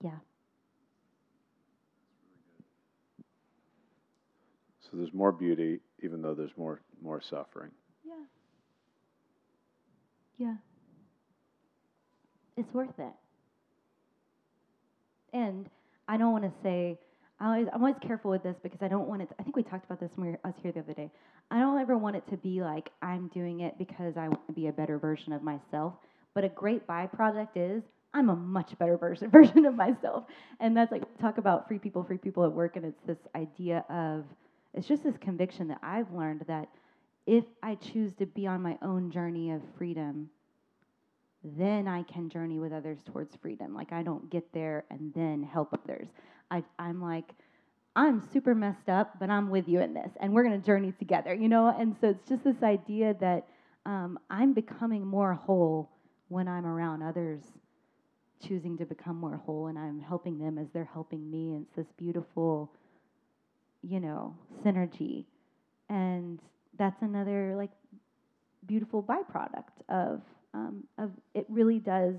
yeah. 0.03 0.19
So 4.83 4.99
there's 4.99 5.13
more 5.13 5.33
beauty, 5.33 5.81
even 6.03 6.23
though 6.23 6.35
there's 6.35 6.57
more 6.57 6.81
more 7.03 7.21
suffering. 7.21 7.71
Yeah. 8.07 8.15
Yeah. 10.39 10.55
It's 12.57 12.73
worth 12.73 12.99
it. 12.99 13.13
And 15.33 15.69
I 16.07 16.17
don't 16.17 16.31
want 16.31 16.45
to 16.45 16.53
say 16.63 16.99
always, 17.41 17.67
I'm 17.73 17.83
always 17.83 17.97
careful 18.01 18.31
with 18.31 18.43
this 18.43 18.57
because 18.63 18.83
I 18.83 18.89
don't 18.89 19.09
want 19.09 19.23
it. 19.23 19.29
To, 19.29 19.35
I 19.39 19.43
think 19.43 19.57
we 19.57 19.63
talked 19.63 19.85
about 19.85 20.01
this 20.01 20.11
when 20.17 20.27
we 20.27 20.33
were, 20.33 20.41
I 20.45 20.49
was 20.49 20.57
here 20.63 20.73
the 20.73 20.81
other 20.81 20.95
day. 20.95 21.11
I 21.51 21.59
don't 21.59 21.81
ever 21.81 21.97
want 21.99 22.17
it 22.17 22.27
to 22.31 22.37
be 22.37 22.63
like 22.63 22.91
I'm 23.03 23.29
doing 23.29 23.61
it 23.61 23.79
because 23.79 24.17
I 24.17 24.29
want 24.29 24.47
to 24.47 24.53
be 24.53 24.69
a 24.69 24.73
better 24.73 24.99
version 24.99 25.33
of 25.33 25.43
myself. 25.43 25.95
But 26.35 26.45
a 26.45 26.49
great 26.49 26.87
byproduct 26.87 27.51
is 27.55 27.83
I'm 28.13 28.31
a 28.31 28.37
much 28.37 28.79
better 28.79 28.97
version 28.97 29.31
version 29.33 29.67
of 29.67 29.75
myself, 29.75 30.25
and 30.61 30.77
that's 30.77 30.93
like 30.93 31.03
talk 31.19 31.39
about 31.39 31.69
free 31.69 31.79
people, 31.79 32.05
free 32.05 32.19
people 32.19 32.45
at 32.45 32.53
work, 32.53 32.77
and 32.77 32.85
it's 32.85 33.03
this 33.07 33.19
idea 33.35 33.85
of 33.91 34.25
it's 34.73 34.89
just 34.89 35.05
this 35.05 35.17
conviction 35.21 35.69
that 35.69 35.79
I've 35.83 36.11
learned 36.13 36.45
that 36.49 36.69
if 37.27 37.45
I 37.63 37.77
choose 37.77 38.13
to 38.19 38.27
be 38.27 38.47
on 38.47 38.63
my 38.63 38.79
own 38.83 39.11
journey 39.11 39.51
of 39.53 39.63
freedom, 39.79 40.31
then 41.45 41.87
I 41.87 42.03
can 42.05 42.31
journey 42.31 42.59
with 42.59 42.73
others 42.73 42.99
towards 43.05 43.37
freedom. 43.37 43.75
Like 43.75 43.93
I 43.93 44.03
don't 44.03 44.31
get 44.31 44.53
there 44.53 44.85
and 44.91 45.13
then 45.15 45.43
help 45.43 45.73
others. 45.73 46.09
I, 46.51 46.65
I'm 46.79 47.03
like, 47.03 47.33
I'm 47.97 48.21
super 48.33 48.55
messed 48.55 48.89
up, 48.89 49.21
but 49.21 49.31
I'm 49.31 49.51
with 49.51 49.69
you 49.69 49.81
in 49.81 49.95
this, 49.95 50.11
and 50.19 50.33
we're 50.33 50.43
going 50.43 50.61
to 50.61 50.67
journey 50.67 50.93
together, 50.99 51.33
you 51.33 51.49
know? 51.49 51.69
And 51.79 51.95
so 52.01 52.09
it's 52.09 52.29
just 52.29 52.43
this 52.43 52.61
idea 52.63 53.15
that 53.21 53.47
um, 53.87 54.19
I'm 54.31 54.53
becoming 54.53 55.07
more 55.07 55.33
whole 55.33 55.91
when 56.27 56.49
I'm 56.49 56.67
around 56.67 57.03
others 57.03 57.41
choosing 58.45 58.77
to 58.79 58.85
become 58.85 59.17
more 59.17 59.37
whole, 59.37 59.69
and 59.69 59.79
I'm 59.79 60.01
helping 60.01 60.39
them 60.39 60.59
as 60.59 60.67
they're 60.73 60.91
helping 60.93 61.31
me. 61.31 61.53
And 61.53 61.67
it's 61.67 61.77
this 61.77 61.93
beautiful, 61.97 62.73
you 63.83 64.01
know, 64.01 64.35
synergy. 64.65 65.27
And 65.89 66.41
that's 66.77 67.01
another, 67.01 67.55
like, 67.57 67.71
beautiful 68.67 69.05
byproduct 69.05 69.85
of, 69.89 70.21
um, 70.55 70.85
of 70.99 71.11
it 71.35 71.47
really 71.49 71.79
does 71.79 72.15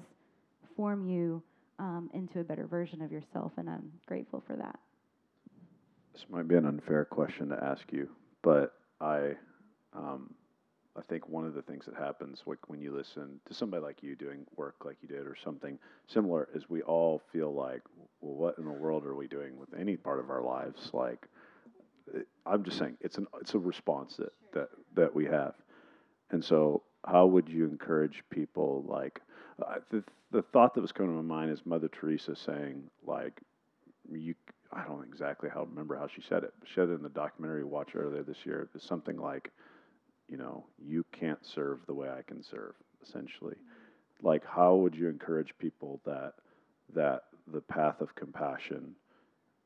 form 0.75 1.07
you 1.07 1.41
um, 1.79 2.09
into 2.13 2.39
a 2.39 2.43
better 2.43 2.67
version 2.67 3.01
of 3.01 3.11
yourself, 3.11 3.53
and 3.57 3.69
I'm 3.69 3.91
grateful 4.05 4.43
for 4.45 4.55
that. 4.57 4.79
This 6.13 6.25
might 6.29 6.47
be 6.47 6.55
an 6.55 6.65
unfair 6.65 7.05
question 7.05 7.49
to 7.49 7.63
ask 7.63 7.91
you, 7.91 8.09
but 8.41 8.73
I, 9.01 9.33
um, 9.93 10.33
I 10.95 11.01
think 11.09 11.27
one 11.27 11.45
of 11.45 11.53
the 11.53 11.61
things 11.61 11.85
that 11.85 11.95
happens 11.95 12.43
when 12.45 12.79
you 12.79 12.95
listen 12.95 13.39
to 13.47 13.53
somebody 13.53 13.83
like 13.83 14.01
you 14.01 14.15
doing 14.15 14.45
work 14.55 14.75
like 14.85 14.97
you 15.01 15.09
did 15.09 15.27
or 15.27 15.35
something 15.43 15.77
similar 16.07 16.47
is 16.53 16.69
we 16.69 16.81
all 16.83 17.21
feel 17.33 17.53
like, 17.53 17.81
well, 18.21 18.35
what 18.35 18.57
in 18.57 18.65
the 18.65 18.71
world 18.71 19.05
are 19.05 19.15
we 19.15 19.27
doing 19.27 19.57
with 19.57 19.69
any 19.77 19.97
part 19.97 20.19
of 20.19 20.29
our 20.29 20.41
lives? 20.41 20.89
Like, 20.93 21.27
I'm 22.45 22.63
just 22.63 22.77
saying 22.77 22.97
it's 23.01 23.17
an 23.17 23.27
it's 23.41 23.55
a 23.55 23.59
response 23.59 24.15
that 24.17 24.31
that 24.53 24.69
that 24.93 25.13
we 25.13 25.25
have, 25.25 25.55
and 26.31 26.43
so 26.43 26.83
how 27.07 27.25
would 27.25 27.49
you 27.49 27.65
encourage 27.65 28.23
people 28.29 28.83
like 28.87 29.21
uh, 29.65 29.75
the 29.91 30.03
the 30.31 30.41
thought 30.41 30.73
that 30.73 30.81
was 30.81 30.91
coming 30.91 31.15
to 31.15 31.23
my 31.23 31.35
mind 31.35 31.51
is 31.51 31.65
Mother 31.65 31.87
Teresa 31.87 32.35
saying 32.35 32.83
like 33.05 33.39
you 34.11 34.35
I 34.71 34.83
don't 34.83 35.03
exactly 35.03 35.49
how 35.49 35.63
remember 35.63 35.97
how 35.97 36.07
she 36.07 36.21
said 36.27 36.43
it. 36.43 36.53
She 36.65 36.75
said 36.75 36.89
it 36.89 36.93
in 36.93 37.03
the 37.03 37.09
documentary 37.09 37.63
we 37.63 37.69
watched 37.69 37.95
earlier 37.95 38.23
this 38.23 38.45
year. 38.45 38.67
It's 38.75 38.85
something 38.85 39.17
like, 39.17 39.51
you 40.27 40.37
know, 40.37 40.65
you 40.77 41.05
can't 41.11 41.39
serve 41.45 41.79
the 41.87 41.93
way 41.93 42.09
I 42.09 42.23
can 42.23 42.43
serve. 42.43 42.73
Essentially, 43.01 43.55
like 44.21 44.43
how 44.45 44.75
would 44.75 44.95
you 44.95 45.07
encourage 45.07 45.53
people 45.59 46.01
that 46.05 46.33
that 46.93 47.23
the 47.51 47.61
path 47.61 48.01
of 48.01 48.15
compassion 48.15 48.95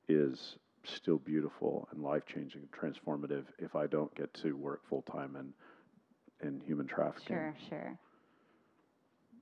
is 0.08 0.58
still 0.84 1.18
beautiful 1.18 1.88
and 1.92 2.04
life 2.04 2.24
changing, 2.26 2.62
and 2.62 2.72
transformative 2.72 3.46
if 3.58 3.76
I 3.76 3.88
don't 3.88 4.14
get 4.16 4.34
to 4.36 4.54
work 4.54 4.82
full 4.90 5.02
time 5.04 5.36
in 5.36 5.54
in 6.42 6.62
human 6.66 6.88
trafficking. 6.88 7.28
Sure, 7.28 7.56
sure. 7.70 8.00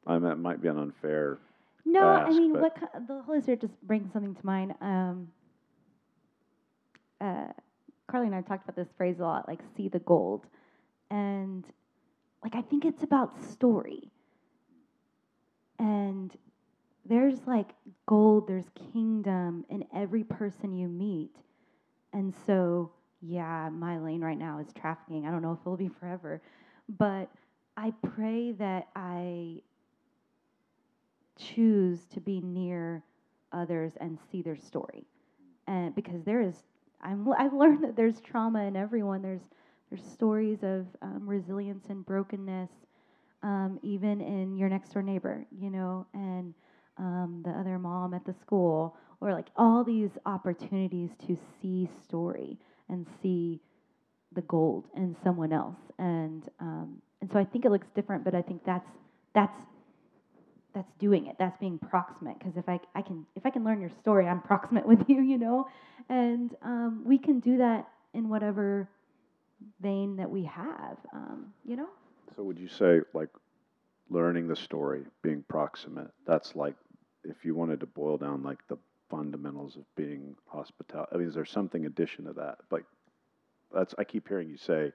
I 0.06 0.14
mean, 0.14 0.24
that 0.24 0.38
might 0.38 0.62
be 0.62 0.68
an 0.68 0.78
unfair. 0.78 1.38
No, 1.86 2.02
I 2.02 2.30
mean, 2.30 2.54
what 2.54 2.76
the 3.08 3.22
Holy 3.26 3.42
Spirit 3.42 3.62
just 3.62 3.82
brings 3.82 4.12
something 4.12 4.36
to 4.36 4.46
mind. 4.46 4.74
Um, 4.82 5.30
uh, 7.22 7.48
Carly 8.08 8.26
and 8.26 8.36
I 8.36 8.40
have 8.40 8.48
talked 8.48 8.64
about 8.68 8.76
this 8.76 8.92
phrase 8.98 9.20
a 9.20 9.24
lot, 9.24 9.48
like 9.48 9.60
"see 9.76 9.88
the 9.88 10.00
gold," 10.00 10.46
and 11.10 11.66
like 12.44 12.56
I 12.56 12.62
think 12.62 12.84
it's 12.86 13.04
about 13.04 13.42
story. 13.42 14.12
And 15.80 16.36
there's 17.06 17.40
like 17.48 17.70
gold, 18.06 18.48
there's 18.48 18.70
kingdom 18.92 19.66
in 19.70 19.86
every 19.96 20.24
person 20.24 20.74
you 20.74 20.90
meet, 20.90 21.36
and 22.12 22.34
so 22.46 22.92
yeah, 23.22 23.70
my 23.72 23.98
lane 23.98 24.22
right 24.22 24.38
now 24.38 24.60
is 24.60 24.68
trafficking. 24.74 25.26
I 25.26 25.32
don't 25.32 25.42
know 25.42 25.54
if 25.54 25.60
it'll 25.62 25.78
be 25.78 25.88
forever, 25.88 26.42
but 26.90 27.30
I 27.76 27.94
pray 28.02 28.52
that 28.54 28.88
I 28.96 29.62
choose 31.38 32.06
to 32.08 32.20
be 32.20 32.42
near 32.42 33.04
others 33.52 33.94
and 34.00 34.18
see 34.32 34.42
their 34.42 34.56
story. 34.58 35.06
And 35.68 35.96
because 35.96 36.24
there 36.24 36.42
is 36.42 36.64
I'm, 37.02 37.28
i've 37.38 37.54
learned 37.54 37.84
that 37.84 37.96
there's 37.96 38.20
trauma 38.22 38.64
in 38.66 38.76
everyone. 38.76 39.22
There's 39.22 39.42
there's 39.90 40.04
stories 40.04 40.64
of 40.64 40.86
um, 41.02 41.24
resilience 41.28 41.86
and 41.90 42.06
brokenness 42.06 42.72
um, 43.44 43.80
even 43.84 44.22
in 44.22 44.58
your 44.58 44.70
next 44.70 44.94
door 44.94 45.04
neighbor 45.04 45.46
you 45.60 45.70
know 45.70 46.06
and 46.14 46.54
um, 46.98 47.42
the 47.46 47.52
other 47.52 47.78
mom 47.80 48.14
at 48.14 48.26
the 48.26 48.34
school 48.34 48.98
or 49.22 49.32
like 49.32 49.48
all 49.56 49.84
these 49.84 50.12
opportunities 50.26 51.12
to 51.28 51.38
see 51.62 51.88
story 52.04 52.58
and 52.90 53.06
see 53.22 53.62
the 54.38 54.44
gold 54.44 54.86
in 54.98 55.18
someone 55.26 55.54
else 55.54 55.76
and 56.00 56.50
um, 56.62 57.02
and 57.22 57.32
so 57.34 57.40
i 57.40 57.46
think 57.46 57.66
it 57.66 57.72
looks 57.72 57.88
different 57.96 58.24
but 58.26 58.36
i 58.36 58.44
think 58.44 58.64
that's 58.66 58.90
that's 59.36 59.58
that's 60.76 60.92
doing 61.00 61.28
it 61.28 61.36
that's 61.40 61.58
being 61.60 61.80
proximate 61.80 62.40
because 62.40 62.56
if 62.58 62.70
I, 62.70 62.80
I 62.96 63.02
can 63.04 63.26
if 63.36 63.46
i 63.46 63.52
can 63.52 63.66
learn 63.66 63.82
your 63.82 63.92
story 64.02 64.28
i'm 64.28 64.42
proximate 64.54 64.88
with 64.88 65.02
you 65.10 65.22
you 65.22 65.40
know 65.40 65.68
and 66.10 66.56
um, 66.64 67.04
we 67.06 67.20
can 67.20 67.42
do 67.42 67.58
that 67.60 67.90
in 68.16 68.30
whatever 68.30 68.90
vein 69.82 70.18
that 70.18 70.30
we 70.30 70.46
have 70.46 70.98
um, 71.14 71.54
you 71.66 71.78
know 71.78 71.90
So 72.36 72.44
would 72.44 72.60
you 72.60 72.70
say 72.70 73.02
like 73.14 73.30
learning 74.10 74.48
the 74.48 74.56
story, 74.58 75.04
being 75.24 75.44
proximate? 75.50 76.12
That's 76.28 76.56
like 76.56 76.76
if 77.26 77.46
you 77.46 77.56
wanted 77.56 77.82
to 77.82 77.88
boil 77.88 78.18
down 78.18 78.44
like 78.44 78.60
the 78.70 78.78
fundamentals 79.10 79.78
of 79.78 79.84
being 79.96 80.36
hospitality. 80.48 81.12
I 81.14 81.18
mean, 81.20 81.28
is 81.30 81.36
there 81.36 81.46
something 81.46 81.86
addition 81.86 82.26
to 82.26 82.34
that? 82.34 82.60
Like 82.72 82.86
that's 83.74 83.94
I 83.98 84.04
keep 84.04 84.28
hearing 84.28 84.50
you 84.50 84.58
say 84.58 84.94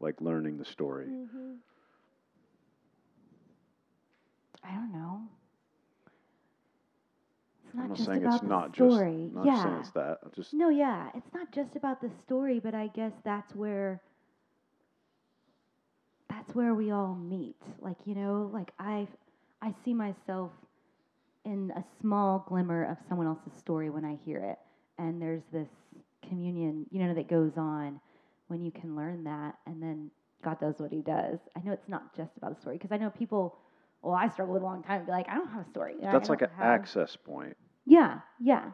like 0.00 0.20
learning 0.20 0.58
the 0.58 0.64
story. 0.64 1.06
Mm-hmm. 1.06 1.54
i 4.64 4.72
don't 4.74 4.92
know 4.92 5.20
it's 7.64 7.74
I'm 7.76 7.88
not 7.88 7.90
not 7.90 7.96
just 7.96 8.06
saying 8.06 8.24
about 8.24 8.40
it's 8.40 8.40
the 8.42 8.46
not 8.46 8.74
story 8.74 9.28
just 9.28 9.32
not 9.32 9.46
yeah 9.46 9.62
saying 9.62 9.76
it's 9.76 9.90
that. 9.92 10.18
I'm 10.24 10.32
just 10.34 10.54
No, 10.54 10.68
yeah, 10.68 11.10
it's 11.14 11.32
not 11.34 11.52
just 11.52 11.76
about 11.76 12.00
the 12.00 12.10
story, 12.10 12.58
but 12.60 12.74
I 12.74 12.88
guess 12.88 13.12
that's 13.24 13.54
where 13.54 14.00
that's 16.28 16.54
where 16.54 16.74
we 16.74 16.90
all 16.90 17.14
meet. 17.14 17.56
Like, 17.80 17.96
you 18.04 18.14
know, 18.14 18.50
like 18.52 18.72
I 18.78 19.08
I 19.62 19.74
see 19.84 19.94
myself 19.94 20.52
in 21.44 21.72
a 21.76 21.84
small 22.00 22.44
glimmer 22.48 22.84
of 22.84 22.98
someone 23.08 23.26
else's 23.26 23.52
story 23.54 23.90
when 23.90 24.04
I 24.04 24.16
hear 24.24 24.38
it. 24.38 24.58
And 24.98 25.20
there's 25.20 25.42
this 25.52 25.68
communion, 26.28 26.86
you 26.90 27.00
know, 27.04 27.14
that 27.14 27.28
goes 27.28 27.56
on 27.56 28.00
when 28.48 28.62
you 28.62 28.70
can 28.70 28.96
learn 28.96 29.24
that 29.24 29.56
and 29.66 29.82
then 29.82 30.10
God 30.44 30.60
does 30.60 30.76
what 30.78 30.92
he 30.92 31.02
does. 31.02 31.38
I 31.56 31.60
know 31.60 31.72
it's 31.72 31.88
not 31.88 32.14
just 32.16 32.36
about 32.36 32.54
the 32.54 32.60
story 32.60 32.76
because 32.76 32.92
I 32.92 32.96
know 32.98 33.10
people 33.10 33.58
well, 34.02 34.14
I 34.14 34.28
struggle 34.28 34.54
with 34.54 34.62
a 34.62 34.66
long 34.66 34.82
time 34.82 34.98
and 34.98 35.06
be 35.06 35.12
like, 35.12 35.28
I 35.28 35.34
don't 35.34 35.48
have 35.48 35.66
a 35.66 35.70
story. 35.70 35.94
I 36.06 36.12
that's 36.12 36.28
like 36.28 36.42
an 36.42 36.50
have- 36.56 36.80
access 36.80 37.16
point. 37.16 37.56
Yeah, 37.86 38.20
yeah. 38.40 38.70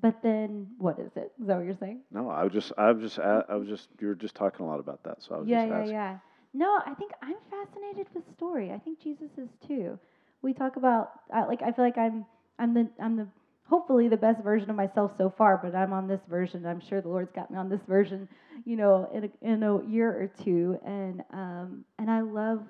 But 0.00 0.22
then 0.22 0.68
what 0.78 0.98
is 0.98 1.10
it? 1.16 1.32
Is 1.40 1.46
that 1.46 1.56
what 1.56 1.64
you're 1.64 1.76
saying? 1.78 2.00
No, 2.12 2.28
I 2.30 2.44
was 2.44 2.52
just 2.52 2.72
I 2.78 2.92
was 2.92 3.02
just 3.02 3.18
I 3.18 3.54
was 3.54 3.68
just 3.68 3.88
you 4.00 4.08
were 4.08 4.14
just 4.14 4.34
talking 4.34 4.64
a 4.64 4.68
lot 4.68 4.78
about 4.80 5.02
that. 5.04 5.22
So 5.22 5.34
I 5.34 5.38
was 5.38 5.48
yeah, 5.48 5.62
just 5.62 5.70
yeah, 5.70 5.78
asking. 5.78 5.94
yeah. 5.94 6.18
No, 6.54 6.80
I 6.86 6.94
think 6.94 7.12
I'm 7.22 7.36
fascinated 7.50 8.06
with 8.14 8.24
story. 8.36 8.70
I 8.72 8.78
think 8.78 9.00
Jesus 9.00 9.30
is 9.36 9.48
too. 9.66 9.98
We 10.42 10.52
talk 10.52 10.76
about 10.76 11.10
uh, 11.34 11.44
like 11.48 11.62
I 11.62 11.72
feel 11.72 11.84
like 11.84 11.98
I'm 11.98 12.24
I'm 12.58 12.74
the 12.74 12.88
I'm 13.00 13.16
the 13.16 13.26
hopefully 13.68 14.08
the 14.08 14.16
best 14.16 14.42
version 14.42 14.70
of 14.70 14.76
myself 14.76 15.12
so 15.18 15.32
far, 15.36 15.60
but 15.62 15.74
I'm 15.74 15.92
on 15.92 16.08
this 16.08 16.20
version. 16.28 16.66
I'm 16.66 16.80
sure 16.80 17.00
the 17.00 17.08
Lord's 17.08 17.32
got 17.32 17.50
me 17.50 17.58
on 17.58 17.68
this 17.68 17.82
version, 17.86 18.28
you 18.64 18.76
know, 18.76 19.08
in 19.12 19.24
a, 19.24 19.52
in 19.52 19.62
a 19.62 19.84
year 19.86 20.10
or 20.10 20.30
two, 20.44 20.78
and 20.84 21.22
um 21.32 21.84
and 21.98 22.10
I 22.10 22.20
love 22.20 22.62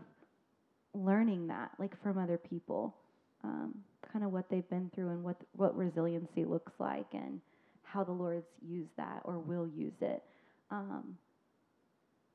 learning 0.94 1.49
that 1.49 1.70
like 1.78 2.01
from 2.03 2.18
other 2.18 2.38
people, 2.38 2.96
um, 3.44 3.74
kind 4.12 4.24
of 4.24 4.32
what 4.32 4.49
they've 4.51 4.68
been 4.68 4.90
through 4.94 5.11
and 5.11 5.22
what 5.22 5.36
what 5.53 5.76
resiliency 5.76 6.44
looks 6.44 6.72
like 6.78 7.07
and 7.12 7.40
how 7.82 8.05
the 8.05 8.12
Lord's 8.12 8.46
used 8.66 8.90
that 8.96 9.22
or 9.24 9.38
will 9.38 9.66
use 9.66 9.94
it. 10.01 10.22
Um, 10.70 11.16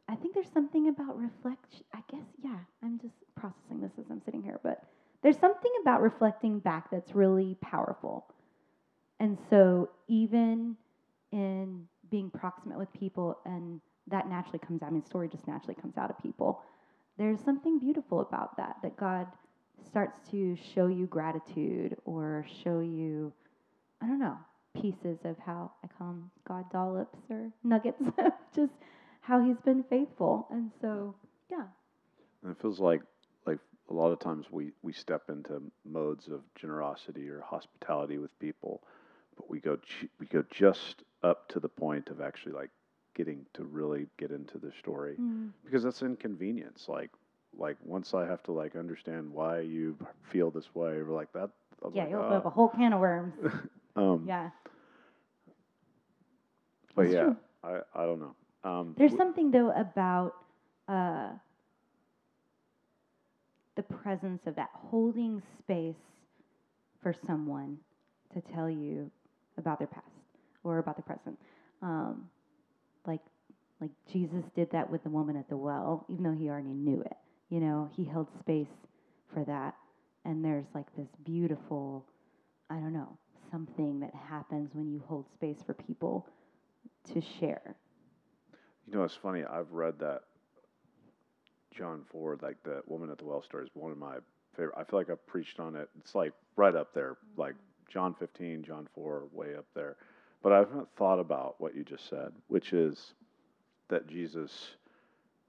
I 0.08 0.16
think 0.16 0.34
there's 0.34 0.52
something 0.54 0.90
about 0.90 1.18
reflection. 1.18 1.84
I 1.94 2.00
guess, 2.12 2.26
yeah, 2.44 2.58
I'm 2.84 3.00
just 3.00 3.16
processing 3.36 3.82
this 3.82 3.92
as 4.00 4.06
I'm 4.10 4.22
sitting 4.26 4.44
here, 4.44 4.60
but 4.64 4.84
there's 5.22 5.40
something 5.40 5.72
about 5.82 6.02
reflecting 6.02 6.60
back 6.60 6.92
that's 6.92 7.16
really 7.16 7.56
powerful. 7.62 8.26
And 9.24 9.38
so, 9.50 9.90
even 10.10 10.76
in 11.32 11.88
being 12.12 12.30
proximate 12.30 12.78
with 12.78 12.92
people, 12.92 13.38
and 13.46 13.80
that 14.08 14.28
naturally 14.28 14.60
comes 14.60 14.84
out, 14.84 14.90
I 14.90 14.92
mean, 14.92 15.06
story 15.06 15.30
just 15.30 15.48
naturally 15.48 15.76
comes 15.76 15.98
out 15.98 16.10
of 16.10 16.18
people. 16.22 16.62
There's 17.18 17.40
something 17.40 17.80
beautiful 17.80 18.20
about 18.20 18.58
that, 18.58 18.76
that 18.84 18.98
God 18.98 19.28
starts 19.88 20.18
to 20.32 20.58
show 20.76 20.88
you 20.88 21.08
gratitude 21.08 21.96
or 22.04 22.46
show 22.66 22.82
you, 22.82 23.32
I 24.02 24.08
don't 24.08 24.20
know, 24.20 24.36
pieces 24.82 25.20
of 25.24 25.38
how 25.40 25.72
I 25.86 25.88
call 25.88 26.08
them 26.08 26.32
God 26.46 26.70
dollops 26.70 27.20
or 27.30 27.50
nuggets 27.64 28.04
just 28.54 28.74
how 29.22 29.42
he's 29.42 29.62
been 29.64 29.86
faithful. 29.90 30.48
And 30.52 30.70
so, 30.82 31.16
yeah. 31.50 31.64
And 32.44 32.52
it 32.52 32.62
feels 32.62 32.82
like 32.82 33.00
like 33.46 33.60
a 33.90 33.94
lot 33.94 34.12
of 34.12 34.20
times 34.20 34.48
we 34.52 34.72
we 34.82 34.92
step 34.92 35.30
into 35.30 35.62
modes 35.86 36.28
of 36.28 36.42
generosity 36.56 37.30
or 37.30 37.40
hospitality 37.40 38.18
with 38.18 38.38
people, 38.40 38.84
but 39.36 39.50
we 39.50 39.60
go 39.60 39.78
we 40.20 40.26
go 40.28 40.44
just 40.52 41.04
up 41.24 41.48
to 41.50 41.60
the 41.60 41.70
point 41.70 42.10
of 42.10 42.22
actually 42.22 42.54
like 42.54 42.70
getting 43.16 43.46
to 43.54 43.64
really 43.64 44.08
get 44.18 44.32
into 44.32 44.58
the 44.58 44.72
story 44.80 45.20
Mm. 45.20 45.52
because 45.66 45.84
that's 45.84 46.02
inconvenience. 46.02 46.88
Like 46.88 47.12
like 47.58 47.78
once 47.84 48.14
I 48.14 48.26
have 48.26 48.44
to 48.44 48.52
like 48.52 48.76
understand 48.76 49.32
why 49.32 49.60
you 49.62 49.98
feel 50.24 50.52
this 50.52 50.74
way, 50.76 50.92
or 50.94 51.06
like 51.10 51.32
that. 51.34 51.50
I'm 51.84 51.94
Yeah, 51.94 52.04
like, 52.04 52.10
you 52.10 52.18
open 52.18 52.36
up 52.36 52.46
a 52.46 52.50
whole 52.50 52.70
can 52.70 52.94
of 52.94 53.00
worms. 53.00 53.34
um, 53.96 54.30
Yeah. 54.30 54.50
but 56.96 57.04
It's 57.04 57.14
yeah, 57.14 57.30
true. 57.30 57.36
I 57.64 57.80
I 57.94 58.06
don't 58.06 58.20
know. 58.20 58.36
Um, 58.64 58.96
There's 58.98 59.14
w- 59.14 59.18
something, 59.18 59.52
though, 59.52 59.72
about 59.72 60.36
uh, 60.88 61.32
the 63.76 63.84
presence 63.84 64.46
of 64.48 64.56
that, 64.56 64.70
holding 64.74 65.42
space 65.60 65.96
for 67.02 67.14
someone 67.14 67.78
to 68.34 68.42
tell 68.42 68.70
you 68.70 69.12
about 69.58 69.80
their 69.80 69.88
past 69.88 70.08
or 70.64 70.80
about 70.80 70.96
the 70.96 71.04
present. 71.04 71.38
Um, 71.82 72.30
like, 73.06 73.22
like 73.82 73.92
Jesus 74.12 74.44
did 74.56 74.72
that 74.72 74.90
with 74.90 75.04
the 75.04 75.10
woman 75.10 75.36
at 75.36 75.50
the 75.50 75.58
well, 75.58 76.06
even 76.10 76.24
though 76.24 76.34
he 76.34 76.50
already 76.50 76.74
knew 76.74 77.02
it. 77.02 77.18
You 77.50 77.60
know, 77.60 77.90
he 77.96 78.06
held 78.06 78.28
space 78.40 78.68
for 79.34 79.44
that. 79.46 79.76
And 80.26 80.44
there's 80.44 80.66
like 80.74 80.88
this 80.96 81.10
beautiful, 81.26 82.06
I 82.70 82.76
don't 82.76 82.94
know, 82.94 83.18
something 83.52 84.00
that 84.00 84.14
happens 84.16 84.70
when 84.74 84.90
you 84.90 85.04
hold 85.08 85.26
space 85.34 85.58
for 85.66 85.74
people 85.74 86.28
to 87.14 87.22
share. 87.40 87.76
You 88.88 88.96
know, 88.96 89.04
it's 89.04 89.16
funny. 89.16 89.44
I've 89.44 89.72
read 89.72 90.00
that 90.00 90.22
John 91.78 92.04
4, 92.12 92.40
like 92.42 92.58
the 92.64 92.82
woman 92.88 93.10
at 93.10 93.18
the 93.18 93.26
well 93.26 93.42
story, 93.42 93.66
is 93.66 93.70
one 93.74 93.92
of 93.92 93.98
my 93.98 94.16
favorite. 94.56 94.76
I 94.78 94.84
feel 94.84 95.00
like 95.00 95.10
I've 95.10 95.26
preached 95.28 95.60
on 95.60 95.76
it. 95.76 95.90
It's 96.00 96.16
like 96.16 96.34
right 96.56 96.76
up 96.76 96.94
there, 96.94 97.18
like 97.38 97.56
John 97.90 98.14
15, 98.14 98.64
John 98.64 98.88
4, 98.96 99.26
way 99.32 99.56
up 99.56 99.66
there. 99.76 99.96
But 100.42 100.52
I 100.54 100.60
haven't 100.60 100.90
thought 100.98 101.20
about 101.20 101.56
what 101.60 101.76
you 101.76 101.84
just 101.84 102.10
said, 102.10 102.34
which 102.48 102.74
is 102.74 103.14
that 103.90 104.08
Jesus 104.08 104.76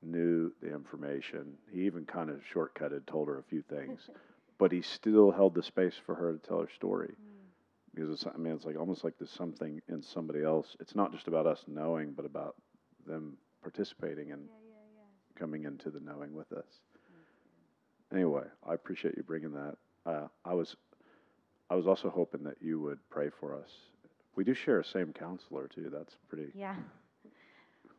knew 0.02 0.52
the 0.62 0.72
information. 0.72 1.54
He 1.72 1.82
even 1.86 2.04
kind 2.04 2.30
of 2.30 2.40
shortcutted, 2.52 3.06
told 3.06 3.28
her 3.28 3.38
a 3.38 3.42
few 3.42 3.62
things, 3.62 4.08
but 4.58 4.70
he 4.70 4.82
still 4.82 5.30
held 5.30 5.54
the 5.54 5.62
space 5.62 5.94
for 6.04 6.14
her 6.14 6.32
to 6.32 6.38
tell 6.46 6.60
her 6.60 6.68
story. 6.74 7.14
Because 7.94 8.10
it's, 8.10 8.26
I 8.26 8.36
mean, 8.36 8.52
it's 8.54 8.64
like 8.64 8.76
almost 8.76 9.04
like 9.04 9.14
there's 9.18 9.30
something 9.30 9.80
in 9.88 10.02
somebody 10.02 10.42
else. 10.42 10.76
It's 10.80 10.96
not 10.96 11.12
just 11.12 11.28
about 11.28 11.46
us 11.46 11.64
knowing, 11.68 12.12
but 12.12 12.24
about 12.24 12.56
them 13.06 13.36
participating 13.62 14.32
and 14.32 14.48
coming 15.36 15.64
into 15.64 15.90
the 15.90 16.00
knowing 16.00 16.34
with 16.34 16.52
us. 16.52 16.66
Anyway, 18.12 18.44
I 18.68 18.74
appreciate 18.74 19.16
you 19.16 19.22
bringing 19.22 19.52
that. 19.52 19.76
Uh, 20.06 20.26
I 20.44 20.54
was, 20.54 20.76
I 21.70 21.74
was 21.74 21.86
also 21.86 22.10
hoping 22.10 22.44
that 22.44 22.56
you 22.60 22.80
would 22.80 22.98
pray 23.10 23.30
for 23.40 23.54
us. 23.54 23.68
We 24.36 24.44
do 24.44 24.54
share 24.54 24.80
a 24.80 24.84
same 24.84 25.12
counselor 25.12 25.68
too. 25.68 25.90
That's 25.92 26.16
pretty. 26.28 26.50
Yeah. 26.54 26.74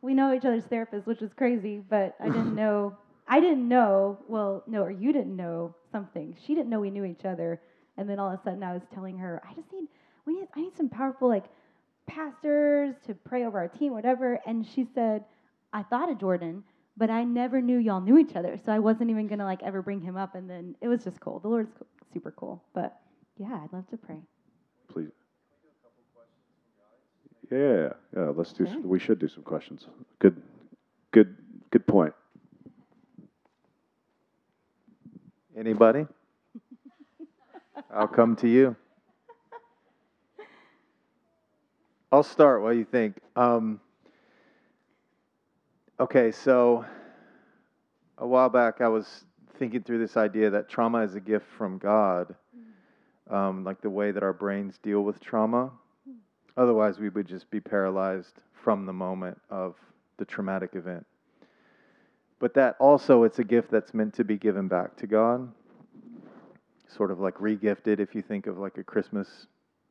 We 0.02 0.14
know 0.14 0.34
each 0.34 0.44
other's 0.44 0.64
therapists, 0.64 1.06
which 1.06 1.22
is 1.22 1.32
crazy, 1.32 1.82
but 1.88 2.14
I 2.20 2.26
didn't 2.26 2.54
know. 2.62 2.96
I 3.26 3.40
didn't 3.40 3.66
know. 3.68 4.18
Well, 4.28 4.62
no, 4.66 4.82
or 4.82 4.90
you 4.90 5.12
didn't 5.12 5.34
know 5.34 5.74
something. 5.90 6.36
She 6.46 6.54
didn't 6.54 6.70
know 6.70 6.78
we 6.78 6.90
knew 6.90 7.04
each 7.04 7.24
other, 7.24 7.60
and 7.96 8.08
then 8.08 8.18
all 8.18 8.32
of 8.32 8.38
a 8.38 8.42
sudden 8.42 8.62
I 8.62 8.72
was 8.72 8.82
telling 8.94 9.18
her, 9.18 9.42
I 9.48 9.52
just 9.54 9.72
need, 9.72 9.88
we 10.26 10.34
need, 10.34 10.48
I 10.54 10.60
need 10.60 10.76
some 10.76 10.88
powerful 10.88 11.28
like 11.28 11.46
pastors 12.06 12.94
to 13.06 13.14
pray 13.14 13.44
over 13.44 13.58
our 13.58 13.68
team, 13.68 13.92
whatever. 13.92 14.38
And 14.46 14.64
she 14.64 14.86
said, 14.94 15.24
I 15.72 15.82
thought 15.82 16.10
of 16.10 16.20
Jordan, 16.20 16.62
but 16.96 17.10
I 17.10 17.24
never 17.24 17.60
knew 17.60 17.78
y'all 17.78 18.00
knew 18.00 18.18
each 18.18 18.36
other, 18.36 18.58
so 18.64 18.70
I 18.70 18.78
wasn't 18.78 19.10
even 19.10 19.26
gonna 19.26 19.44
like 19.44 19.62
ever 19.62 19.82
bring 19.82 20.00
him 20.00 20.16
up. 20.16 20.34
And 20.36 20.48
then 20.48 20.76
it 20.80 20.88
was 20.88 21.02
just 21.02 21.18
cool. 21.20 21.40
The 21.40 21.48
Lord's 21.48 21.72
super 22.12 22.30
cool, 22.30 22.62
but 22.74 23.00
yeah, 23.38 23.60
I'd 23.62 23.72
love 23.72 23.88
to 23.90 23.96
pray. 23.96 24.20
Please. 24.88 25.10
Yeah, 27.50 27.58
yeah, 27.58 27.88
yeah. 28.16 28.32
Let's 28.34 28.52
do. 28.52 28.64
Sure. 28.64 28.74
Some, 28.74 28.88
we 28.88 28.98
should 28.98 29.18
do 29.18 29.28
some 29.28 29.42
questions. 29.42 29.86
Good, 30.18 30.40
good, 31.12 31.36
good 31.70 31.86
point. 31.86 32.14
Anybody? 35.56 36.06
I'll 37.90 38.08
come 38.08 38.36
to 38.36 38.48
you. 38.48 38.76
I'll 42.12 42.22
start. 42.22 42.62
What 42.62 42.72
do 42.72 42.78
you 42.78 42.84
think? 42.84 43.18
Um, 43.34 43.80
okay, 45.98 46.30
so 46.32 46.84
a 48.18 48.26
while 48.26 48.48
back 48.48 48.80
I 48.80 48.88
was 48.88 49.24
thinking 49.58 49.82
through 49.82 49.98
this 49.98 50.16
idea 50.16 50.50
that 50.50 50.68
trauma 50.68 50.98
is 50.98 51.14
a 51.14 51.20
gift 51.20 51.46
from 51.56 51.78
God, 51.78 52.34
um, 53.30 53.64
like 53.64 53.80
the 53.80 53.90
way 53.90 54.10
that 54.10 54.22
our 54.22 54.32
brains 54.32 54.78
deal 54.78 55.02
with 55.02 55.20
trauma. 55.20 55.70
Otherwise, 56.56 56.98
we 56.98 57.08
would 57.08 57.26
just 57.26 57.50
be 57.50 57.60
paralyzed 57.60 58.40
from 58.52 58.86
the 58.86 58.92
moment 58.92 59.38
of 59.50 59.74
the 60.16 60.24
traumatic 60.24 60.70
event. 60.74 61.06
But 62.38 62.54
that 62.54 62.76
also, 62.78 63.22
it's 63.24 63.38
a 63.38 63.44
gift 63.44 63.70
that's 63.70 63.94
meant 63.94 64.14
to 64.14 64.24
be 64.24 64.36
given 64.36 64.68
back 64.68 64.96
to 64.96 65.06
God, 65.06 65.52
sort 66.88 67.10
of 67.10 67.18
like 67.20 67.34
regifted, 67.36 68.00
if 68.00 68.14
you 68.14 68.22
think 68.22 68.46
of 68.46 68.58
like 68.58 68.78
a 68.78 68.84
Christmas 68.84 69.46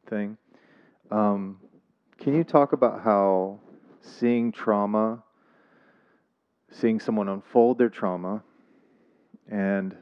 thing. 0.09 0.37
Um, 1.11 1.59
can 2.19 2.35
you 2.35 2.43
talk 2.43 2.73
about 2.73 3.01
how 3.03 3.59
seeing 4.01 4.51
trauma, 4.51 5.23
seeing 6.71 6.99
someone 6.99 7.29
unfold 7.29 7.77
their 7.77 7.89
trauma, 7.89 8.43
and 9.49 9.95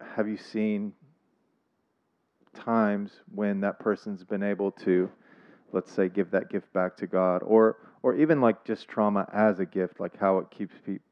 have 0.00 0.28
you 0.28 0.36
seen 0.36 0.92
times 2.58 3.12
when 3.34 3.60
that 3.60 3.78
person's 3.80 4.24
been 4.24 4.42
able 4.42 4.70
to, 4.72 5.10
let's 5.72 5.92
say, 5.92 6.08
give 6.08 6.30
that 6.32 6.50
gift 6.50 6.72
back 6.72 6.96
to 6.98 7.06
God, 7.06 7.42
or 7.44 7.76
or 8.02 8.14
even 8.16 8.40
like 8.40 8.64
just 8.64 8.88
trauma 8.88 9.28
as 9.32 9.60
a 9.60 9.66
gift, 9.66 10.00
like 10.00 10.16
how 10.18 10.38
it 10.38 10.50
keeps 10.50 10.74
people 10.84 11.04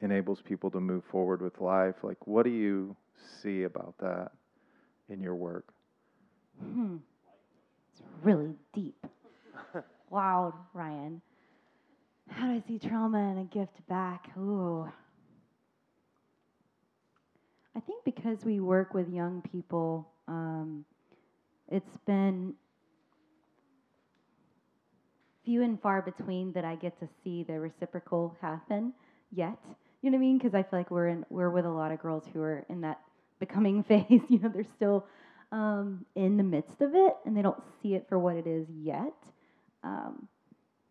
enables 0.00 0.40
people 0.42 0.70
to 0.70 0.80
move 0.80 1.04
forward 1.04 1.40
with 1.40 1.60
life. 1.60 1.96
Like, 2.02 2.26
what 2.26 2.44
do 2.44 2.50
you 2.50 2.96
see 3.42 3.64
about 3.64 3.94
that 3.98 4.32
in 5.08 5.20
your 5.22 5.34
work? 5.34 5.72
Hmm. 6.60 6.96
It's 7.92 8.02
really 8.22 8.54
deep. 8.72 9.06
wow, 10.10 10.54
Ryan. 10.74 11.20
How 12.28 12.46
do 12.46 12.54
I 12.54 12.60
see 12.66 12.78
trauma 12.78 13.18
and 13.18 13.40
a 13.40 13.44
gift 13.44 13.86
back? 13.88 14.30
Ooh. 14.38 14.88
I 17.76 17.80
think 17.80 18.04
because 18.04 18.44
we 18.44 18.60
work 18.60 18.94
with 18.94 19.08
young 19.08 19.42
people, 19.42 20.08
um, 20.28 20.84
it's 21.68 21.96
been 22.06 22.54
few 25.44 25.62
and 25.62 25.80
far 25.80 26.02
between 26.02 26.52
that 26.52 26.64
I 26.64 26.74
get 26.76 26.98
to 27.00 27.08
see 27.22 27.42
the 27.42 27.60
reciprocal 27.60 28.36
happen 28.40 28.92
yet. 29.30 29.58
You 30.02 30.10
know 30.10 30.16
what 30.16 30.24
I 30.24 30.26
mean? 30.26 30.38
Because 30.38 30.54
I 30.54 30.62
feel 30.62 30.78
like 30.78 30.90
we're 30.90 31.08
in 31.08 31.24
we're 31.30 31.50
with 31.50 31.64
a 31.64 31.70
lot 31.70 31.92
of 31.92 32.00
girls 32.00 32.24
who 32.32 32.40
are 32.40 32.64
in 32.68 32.80
that 32.82 33.00
becoming 33.40 33.82
phase. 33.88 34.22
You 34.28 34.38
know, 34.38 34.48
they're 34.48 34.66
still 34.76 35.06
um, 35.52 36.04
in 36.14 36.36
the 36.36 36.42
midst 36.42 36.80
of 36.80 36.94
it 36.94 37.14
and 37.24 37.36
they 37.36 37.42
don't 37.42 37.62
see 37.82 37.94
it 37.94 38.06
for 38.08 38.18
what 38.18 38.36
it 38.36 38.46
is 38.46 38.66
yet. 38.82 39.14
Um, 39.82 40.28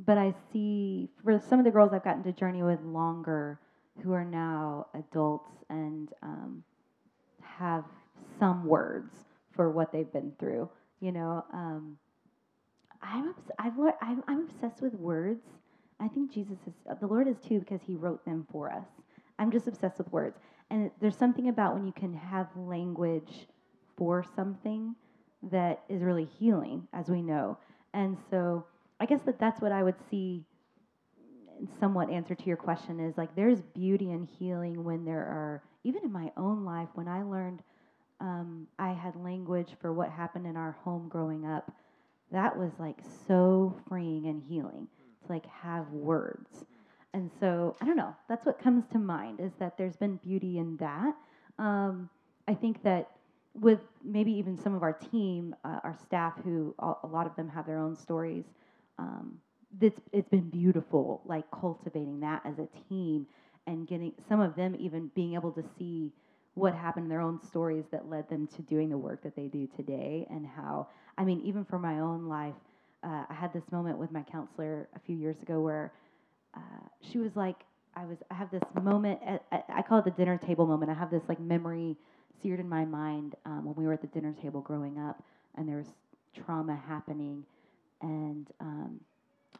but 0.05 0.17
I 0.17 0.33
see 0.51 1.09
for 1.23 1.39
some 1.49 1.59
of 1.59 1.65
the 1.65 1.71
girls 1.71 1.91
I've 1.93 2.03
gotten 2.03 2.23
to 2.23 2.31
journey 2.31 2.63
with 2.63 2.81
longer 2.81 3.59
who 4.01 4.13
are 4.13 4.25
now 4.25 4.87
adults 4.93 5.51
and 5.69 6.09
um, 6.21 6.63
have 7.41 7.85
some 8.39 8.65
words 8.65 9.13
for 9.55 9.69
what 9.69 9.91
they've 9.91 10.11
been 10.11 10.33
through. 10.39 10.69
You 10.99 11.11
know, 11.11 11.45
um, 11.53 11.97
I'm, 13.01 13.29
obs- 13.29 13.51
I've, 13.59 13.77
lear- 13.77 13.97
I'm, 14.01 14.23
I'm 14.27 14.41
obsessed 14.49 14.81
with 14.81 14.93
words. 14.93 15.43
I 15.99 16.07
think 16.07 16.33
Jesus 16.33 16.57
is, 16.67 16.73
the 16.99 17.07
Lord 17.07 17.27
is 17.27 17.37
too 17.47 17.59
because 17.59 17.81
he 17.85 17.95
wrote 17.95 18.23
them 18.25 18.47
for 18.51 18.71
us. 18.71 18.87
I'm 19.39 19.51
just 19.51 19.67
obsessed 19.67 19.97
with 19.97 20.11
words. 20.11 20.37
And 20.69 20.89
there's 21.01 21.17
something 21.17 21.49
about 21.49 21.73
when 21.73 21.85
you 21.85 21.91
can 21.91 22.13
have 22.13 22.47
language 22.55 23.47
for 23.97 24.25
something 24.35 24.95
that 25.51 25.83
is 25.89 26.01
really 26.01 26.25
healing, 26.25 26.87
as 26.93 27.09
we 27.09 27.21
know. 27.21 27.57
And 27.93 28.17
so 28.29 28.65
I 28.99 29.05
guess 29.05 29.21
that 29.23 29.39
that's 29.39 29.61
what 29.61 29.71
I 29.71 29.83
would 29.83 29.95
see 30.09 30.45
somewhat 31.79 32.09
answer 32.09 32.35
to 32.35 32.43
your 32.45 32.57
question 32.57 32.99
is 32.99 33.17
like 33.17 33.35
there's 33.35 33.61
beauty 33.61 34.11
and 34.11 34.27
healing 34.39 34.83
when 34.83 35.05
there 35.05 35.19
are, 35.19 35.63
even 35.83 36.03
in 36.03 36.11
my 36.11 36.31
own 36.37 36.65
life, 36.65 36.89
when 36.95 37.07
I 37.07 37.23
learned 37.23 37.61
um, 38.23 38.67
I 38.79 38.93
had 38.93 39.15
language 39.17 39.75
for 39.81 39.91
what 39.91 40.09
happened 40.09 40.47
in 40.47 40.55
our 40.55 40.71
home 40.83 41.09
growing 41.09 41.45
up, 41.45 41.71
that 42.31 42.57
was 42.57 42.71
like 42.79 42.97
so 43.27 43.75
freeing 43.87 44.27
and 44.27 44.41
healing 44.41 44.87
to 45.25 45.31
like 45.31 45.45
have 45.47 45.89
words. 45.91 46.63
And 47.13 47.29
so 47.39 47.75
I 47.81 47.85
don't 47.85 47.97
know. 47.97 48.15
That's 48.29 48.45
what 48.45 48.59
comes 48.59 48.85
to 48.93 48.97
mind 48.97 49.41
is 49.41 49.51
that 49.59 49.77
there's 49.77 49.97
been 49.97 50.15
beauty 50.17 50.57
in 50.57 50.77
that. 50.77 51.13
Um, 51.59 52.09
I 52.47 52.53
think 52.53 52.81
that 52.83 53.11
with 53.53 53.81
maybe 54.03 54.31
even 54.31 54.57
some 54.57 54.73
of 54.73 54.83
our 54.83 54.93
team, 54.93 55.53
uh, 55.65 55.79
our 55.83 55.95
staff, 56.05 56.33
who 56.43 56.73
a 56.79 56.93
a 57.03 57.07
lot 57.07 57.27
of 57.27 57.35
them 57.35 57.49
have 57.49 57.67
their 57.67 57.77
own 57.77 57.95
stories, 57.95 58.45
um, 58.97 59.37
it's 59.81 59.99
it's 60.11 60.29
been 60.29 60.49
beautiful, 60.49 61.21
like 61.25 61.43
cultivating 61.51 62.21
that 62.21 62.41
as 62.45 62.57
a 62.57 62.67
team 62.89 63.27
and 63.67 63.87
getting 63.87 64.13
some 64.27 64.39
of 64.39 64.55
them 64.55 64.75
even 64.79 65.11
being 65.13 65.35
able 65.35 65.51
to 65.51 65.63
see 65.77 66.11
what 66.55 66.73
happened 66.75 67.05
in 67.05 67.09
their 67.09 67.21
own 67.21 67.39
stories 67.41 67.85
that 67.91 68.09
led 68.09 68.29
them 68.29 68.47
to 68.47 68.61
doing 68.63 68.89
the 68.89 68.97
work 68.97 69.21
that 69.23 69.35
they 69.35 69.47
do 69.47 69.67
today 69.75 70.27
and 70.29 70.45
how 70.45 70.87
i 71.17 71.23
mean 71.23 71.41
even 71.43 71.65
for 71.65 71.79
my 71.79 71.99
own 71.99 72.27
life 72.27 72.53
uh, 73.03 73.23
i 73.29 73.33
had 73.33 73.51
this 73.53 73.63
moment 73.71 73.97
with 73.97 74.11
my 74.11 74.21
counselor 74.23 74.87
a 74.95 74.99
few 74.99 75.15
years 75.15 75.41
ago 75.41 75.59
where 75.59 75.91
uh, 76.55 76.59
she 77.01 77.17
was 77.17 77.35
like 77.35 77.63
i 77.95 78.05
was 78.05 78.17
i 78.31 78.33
have 78.33 78.49
this 78.51 78.63
moment 78.81 79.19
at, 79.25 79.65
i 79.69 79.81
call 79.81 79.99
it 79.99 80.05
the 80.05 80.11
dinner 80.11 80.37
table 80.37 80.65
moment. 80.65 80.91
I 80.91 80.95
have 80.95 81.11
this 81.11 81.23
like 81.27 81.39
memory 81.39 81.95
seared 82.41 82.59
in 82.59 82.67
my 82.69 82.85
mind 82.85 83.35
um, 83.45 83.65
when 83.65 83.75
we 83.75 83.85
were 83.85 83.93
at 83.93 84.01
the 84.01 84.07
dinner 84.07 84.33
table 84.41 84.61
growing 84.61 84.99
up 84.99 85.23
and 85.55 85.67
there 85.67 85.77
was 85.77 85.87
trauma 86.45 86.75
happening. 86.87 87.45
And 88.01 88.47
um, 88.59 88.99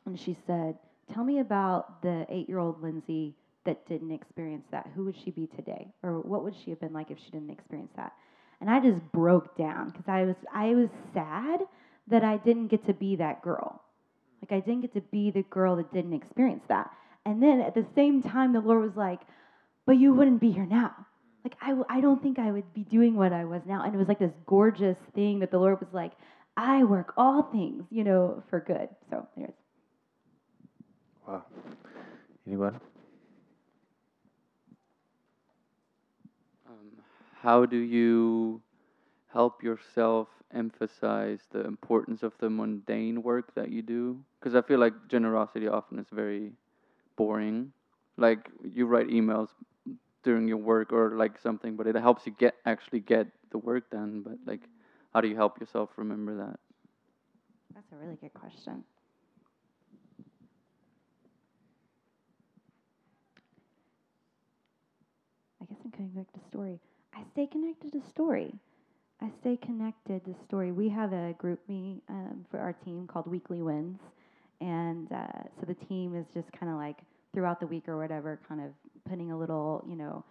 and 0.06 0.20
she 0.20 0.36
said 0.46 0.78
tell 1.14 1.24
me 1.24 1.40
about 1.40 2.02
the 2.02 2.26
eight 2.30 2.48
year 2.50 2.60
old 2.60 2.82
lindsay 2.82 3.36
that 3.66 3.88
didn't 3.88 4.12
experience 4.12 4.66
that 4.72 4.90
who 4.96 5.06
would 5.06 5.16
she 5.24 5.32
be 5.32 5.48
today? 5.48 5.88
Or 6.04 6.20
what 6.20 6.44
would 6.44 6.56
she 6.64 6.70
have 6.72 6.80
been 6.80 6.94
like 6.94 7.12
if 7.12 7.18
she 7.20 7.32
didn't 7.32 7.50
experience 7.50 7.92
that? 7.96 8.14
And 8.62 8.70
i 8.70 8.80
just 8.80 9.02
broke 9.12 9.58
down 9.58 9.90
because 9.90 10.08
i 10.08 10.24
was 10.24 10.36
i 10.54 10.74
was 10.74 10.90
sad 11.14 11.62
that 12.08 12.24
i 12.24 12.38
didn't 12.38 12.68
get 12.68 12.86
to 12.86 12.94
be 12.94 13.16
that 13.18 13.42
girl. 13.42 13.82
Like 14.42 14.52
i 14.52 14.66
didn't 14.66 14.82
get 14.82 14.94
to 14.94 15.02
be 15.02 15.32
the 15.32 15.44
girl 15.44 15.76
that 15.78 15.92
didn't 15.94 16.14
experience 16.14 16.64
that. 16.70 16.92
And 17.26 17.42
then 17.42 17.62
at 17.62 17.74
the 17.76 17.86
same 17.96 18.22
time 18.22 18.54
the 18.54 18.62
lord 18.62 18.82
was 18.82 18.96
like 18.96 19.22
but 19.86 19.94
you 19.98 20.14
wouldn't 20.14 20.40
be 20.40 20.52
here 20.52 20.66
now. 20.66 20.94
Like 21.44 21.56
I, 21.62 21.76
I 21.90 22.02
don't 22.02 22.22
think 22.22 22.40
i 22.40 22.52
would 22.52 22.74
be 22.74 22.84
doing 22.84 23.16
what 23.16 23.34
i 23.34 23.44
was 23.46 23.62
now. 23.66 23.84
And 23.84 23.94
it 23.94 23.98
was 23.98 24.08
like 24.08 24.20
this 24.20 24.34
gorgeous 24.46 24.98
thing 25.14 25.40
that 25.40 25.52
the 25.52 25.60
lord 25.60 25.80
was 25.80 25.90
like 25.94 26.14
i 26.56 26.84
work 26.84 27.14
all 27.18 27.44
things 27.52 27.84
you 27.90 28.04
know 28.04 28.44
for 28.50 28.60
good. 28.62 28.90
So 29.10 29.28
anyways. 29.36 29.56
Wow. 31.28 31.44
Anyone? 32.46 32.80
Um, 36.68 36.92
how 37.44 37.66
do 37.66 37.78
you 37.78 38.62
help 39.28 39.64
yourself 39.64 40.30
emphasize 40.54 41.42
the 41.52 41.66
importance 41.66 42.24
of 42.24 42.34
the 42.40 42.50
mundane 42.50 43.22
work 43.24 43.54
that 43.56 43.70
you 43.70 43.82
do? 43.82 44.24
Because 44.40 44.56
I 44.56 44.62
feel 44.62 44.80
like 44.80 44.94
generosity 45.10 45.68
often 45.68 46.00
is 46.00 46.08
very 46.12 46.54
boring. 47.16 47.74
Like 48.18 48.50
you 48.64 48.86
write 48.86 49.08
emails 49.08 49.50
during 50.24 50.48
your 50.48 50.58
work 50.58 50.94
or 50.94 51.16
like 51.18 51.40
something, 51.40 51.76
but 51.76 51.88
it 51.88 51.96
helps 51.96 52.26
you 52.28 52.34
get 52.40 52.56
actually 52.66 53.02
get 53.02 53.28
the 53.52 53.58
work 53.60 53.90
done. 53.92 54.22
But 54.24 54.38
like, 54.46 54.62
how 55.14 55.22
do 55.22 55.28
you 55.28 55.36
help 55.36 55.60
yourself 55.60 55.90
remember 55.98 56.36
that? 56.38 56.60
That's 57.74 57.92
a 57.92 57.98
really 57.98 58.16
good 58.16 58.34
question. 58.34 58.84
I 65.62 65.66
guess 65.66 65.78
I'm 65.84 65.92
coming 65.92 66.12
back 66.12 66.32
to 66.34 66.40
story. 66.48 66.80
I 67.16 67.24
stay 67.34 67.48
connected 67.48 67.92
to 67.94 68.02
story. 68.10 68.54
I 69.22 69.30
stay 69.42 69.58
connected 69.58 70.26
to 70.26 70.36
story. 70.46 70.72
We 70.72 70.90
have 70.90 71.14
a 71.14 71.36
GroupMe 71.42 72.02
um, 72.10 72.46
for 72.50 72.60
our 72.60 72.74
team 72.74 73.08
called 73.08 73.28
Weekly 73.28 73.62
Wins, 73.62 74.00
and 74.60 75.12
uh, 75.12 75.44
so 75.60 75.66
the 75.68 75.76
team 75.76 76.16
is 76.16 76.26
just 76.34 76.52
kind 76.52 76.72
of 76.72 76.78
like 76.78 76.98
throughout 77.34 77.60
the 77.60 77.68
week 77.68 77.88
or 77.88 77.98
whatever, 77.98 78.40
kind 78.48 78.62
of 78.62 78.72
putting 79.10 79.32
a 79.32 79.38
little, 79.38 79.84
you 79.88 79.96
know, 79.96 80.24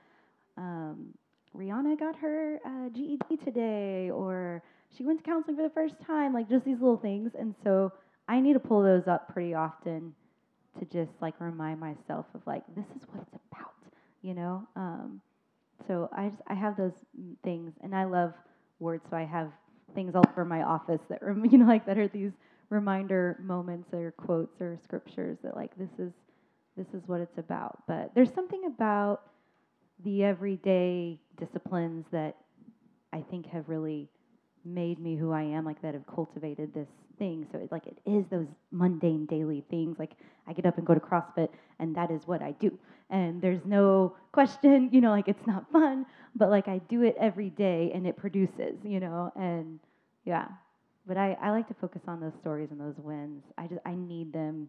um, 0.56 1.14
Rihanna 1.56 1.98
got 1.98 2.16
her 2.16 2.60
uh, 2.64 2.88
GED 2.90 3.36
today, 3.44 4.10
or 4.10 4.62
she 4.96 5.04
went 5.04 5.18
to 5.18 5.24
counseling 5.24 5.56
for 5.56 5.62
the 5.62 5.74
first 5.74 5.94
time, 6.06 6.32
like 6.32 6.48
just 6.48 6.64
these 6.64 6.80
little 6.80 6.96
things. 6.96 7.32
And 7.38 7.54
so 7.62 7.92
I 8.28 8.40
need 8.40 8.54
to 8.54 8.60
pull 8.60 8.82
those 8.82 9.06
up 9.06 9.32
pretty 9.32 9.54
often 9.54 10.14
to 10.78 10.84
just 10.86 11.10
like 11.20 11.34
remind 11.40 11.80
myself 11.80 12.26
of 12.34 12.40
like 12.46 12.62
this 12.74 12.86
is 12.96 13.02
what 13.10 13.22
it's 13.22 13.42
about, 13.50 13.74
you 14.22 14.34
know. 14.34 14.66
Um, 14.76 15.20
so 15.86 16.08
I 16.16 16.28
just 16.28 16.42
I 16.46 16.54
have 16.54 16.76
those 16.76 16.92
things, 17.44 17.72
and 17.82 17.94
I 17.94 18.04
love 18.04 18.32
words, 18.78 19.04
so 19.10 19.16
I 19.16 19.24
have 19.24 19.50
things 19.94 20.14
all 20.14 20.24
over 20.30 20.44
my 20.44 20.62
office 20.62 21.00
that 21.08 21.20
you 21.50 21.58
know 21.58 21.66
like 21.66 21.86
that 21.86 21.98
are 21.98 22.08
these 22.08 22.32
reminder 22.70 23.38
moments 23.42 23.92
or 23.92 24.12
quotes 24.12 24.60
or 24.60 24.78
scriptures 24.82 25.36
that 25.42 25.54
like 25.54 25.76
this 25.76 25.90
is 25.98 26.12
this 26.76 26.86
is 26.94 27.02
what 27.06 27.20
it's 27.20 27.38
about. 27.38 27.82
But 27.86 28.12
there's 28.14 28.32
something 28.32 28.64
about 28.66 29.22
the 30.04 30.24
everyday 30.24 31.20
disciplines 31.38 32.06
that 32.12 32.36
I 33.12 33.20
think 33.30 33.46
have 33.46 33.68
really 33.68 34.08
made 34.64 34.98
me 34.98 35.16
who 35.16 35.32
I 35.32 35.42
am, 35.42 35.64
like 35.64 35.82
that 35.82 35.94
have 35.94 36.06
cultivated 36.06 36.72
this 36.72 36.88
So 37.22 37.58
it, 37.58 37.70
like 37.70 37.86
it 37.86 37.98
is 38.04 38.24
those 38.30 38.48
mundane 38.72 39.26
daily 39.26 39.64
things. 39.70 39.96
Like 39.98 40.12
I 40.48 40.52
get 40.52 40.66
up 40.66 40.76
and 40.76 40.86
go 40.86 40.92
to 40.92 41.00
CrossFit, 41.00 41.48
and 41.78 41.94
that 41.94 42.10
is 42.10 42.26
what 42.26 42.42
I 42.42 42.52
do. 42.52 42.76
And 43.10 43.40
there's 43.40 43.64
no 43.64 44.16
question, 44.32 44.88
you 44.92 45.00
know, 45.00 45.10
like 45.10 45.28
it's 45.28 45.46
not 45.46 45.70
fun, 45.70 46.04
but 46.34 46.50
like 46.50 46.66
I 46.66 46.78
do 46.88 47.02
it 47.02 47.14
every 47.20 47.50
day, 47.50 47.92
and 47.94 48.06
it 48.06 48.16
produces, 48.16 48.74
you 48.84 48.98
know, 48.98 49.32
and 49.36 49.78
yeah. 50.24 50.46
But 51.06 51.16
I, 51.16 51.36
I 51.40 51.50
like 51.50 51.68
to 51.68 51.74
focus 51.74 52.02
on 52.08 52.20
those 52.20 52.34
stories 52.40 52.68
and 52.70 52.80
those 52.80 52.98
wins. 52.98 53.44
I 53.56 53.66
just 53.68 53.80
I 53.86 53.94
need 53.94 54.32
them 54.32 54.68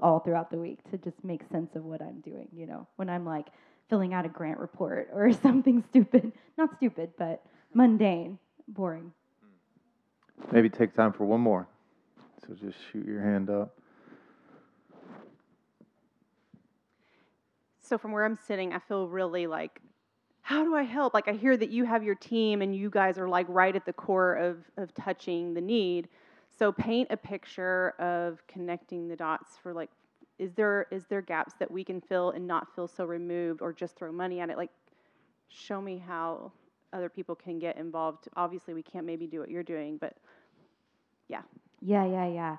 all 0.00 0.20
throughout 0.20 0.50
the 0.50 0.58
week 0.58 0.78
to 0.90 0.98
just 0.98 1.22
make 1.22 1.42
sense 1.52 1.76
of 1.76 1.84
what 1.84 2.00
I'm 2.00 2.20
doing. 2.20 2.48
You 2.56 2.66
know, 2.66 2.86
when 2.96 3.10
I'm 3.10 3.26
like 3.26 3.48
filling 3.90 4.14
out 4.14 4.24
a 4.24 4.28
grant 4.30 4.58
report 4.58 5.10
or 5.12 5.32
something 5.42 5.84
stupid, 5.90 6.32
not 6.56 6.70
stupid, 6.78 7.10
but 7.18 7.42
mundane, 7.74 8.38
boring. 8.68 9.12
Maybe 10.50 10.68
take 10.68 10.94
time 10.94 11.12
for 11.12 11.24
one 11.24 11.40
more. 11.40 11.68
So 12.46 12.54
just 12.54 12.76
shoot 12.92 13.06
your 13.06 13.22
hand 13.22 13.48
up. 13.48 13.78
So 17.80 17.98
from 17.98 18.12
where 18.12 18.24
I'm 18.24 18.36
sitting, 18.36 18.72
I 18.72 18.78
feel 18.78 19.08
really 19.08 19.46
like, 19.46 19.80
how 20.42 20.62
do 20.62 20.74
I 20.74 20.82
help? 20.82 21.14
Like 21.14 21.28
I 21.28 21.32
hear 21.32 21.56
that 21.56 21.70
you 21.70 21.84
have 21.84 22.02
your 22.02 22.14
team 22.14 22.60
and 22.60 22.76
you 22.76 22.90
guys 22.90 23.18
are 23.18 23.28
like 23.28 23.46
right 23.48 23.74
at 23.74 23.86
the 23.86 23.92
core 23.92 24.34
of 24.34 24.58
of 24.76 24.92
touching 24.94 25.54
the 25.54 25.60
need. 25.60 26.08
So 26.58 26.70
paint 26.70 27.08
a 27.10 27.16
picture 27.16 27.94
of 27.98 28.46
connecting 28.46 29.08
the 29.08 29.16
dots 29.16 29.56
for 29.62 29.72
like 29.72 29.90
is 30.38 30.52
there 30.52 30.86
is 30.90 31.04
there 31.06 31.22
gaps 31.22 31.54
that 31.58 31.70
we 31.70 31.82
can 31.82 32.00
fill 32.00 32.30
and 32.32 32.46
not 32.46 32.74
feel 32.74 32.86
so 32.86 33.04
removed 33.04 33.62
or 33.62 33.72
just 33.72 33.96
throw 33.96 34.12
money 34.12 34.40
at 34.40 34.50
it 34.50 34.56
like 34.56 34.70
show 35.48 35.80
me 35.80 35.96
how 35.96 36.52
other 36.92 37.08
people 37.08 37.34
can 37.34 37.58
get 37.58 37.76
involved. 37.76 38.28
Obviously 38.36 38.74
we 38.74 38.82
can't 38.82 39.06
maybe 39.06 39.26
do 39.26 39.40
what 39.40 39.50
you're 39.50 39.62
doing, 39.62 39.96
but 39.96 40.14
yeah. 41.28 41.42
Yeah, 41.84 42.06
yeah, 42.06 42.26
yeah. 42.26 42.56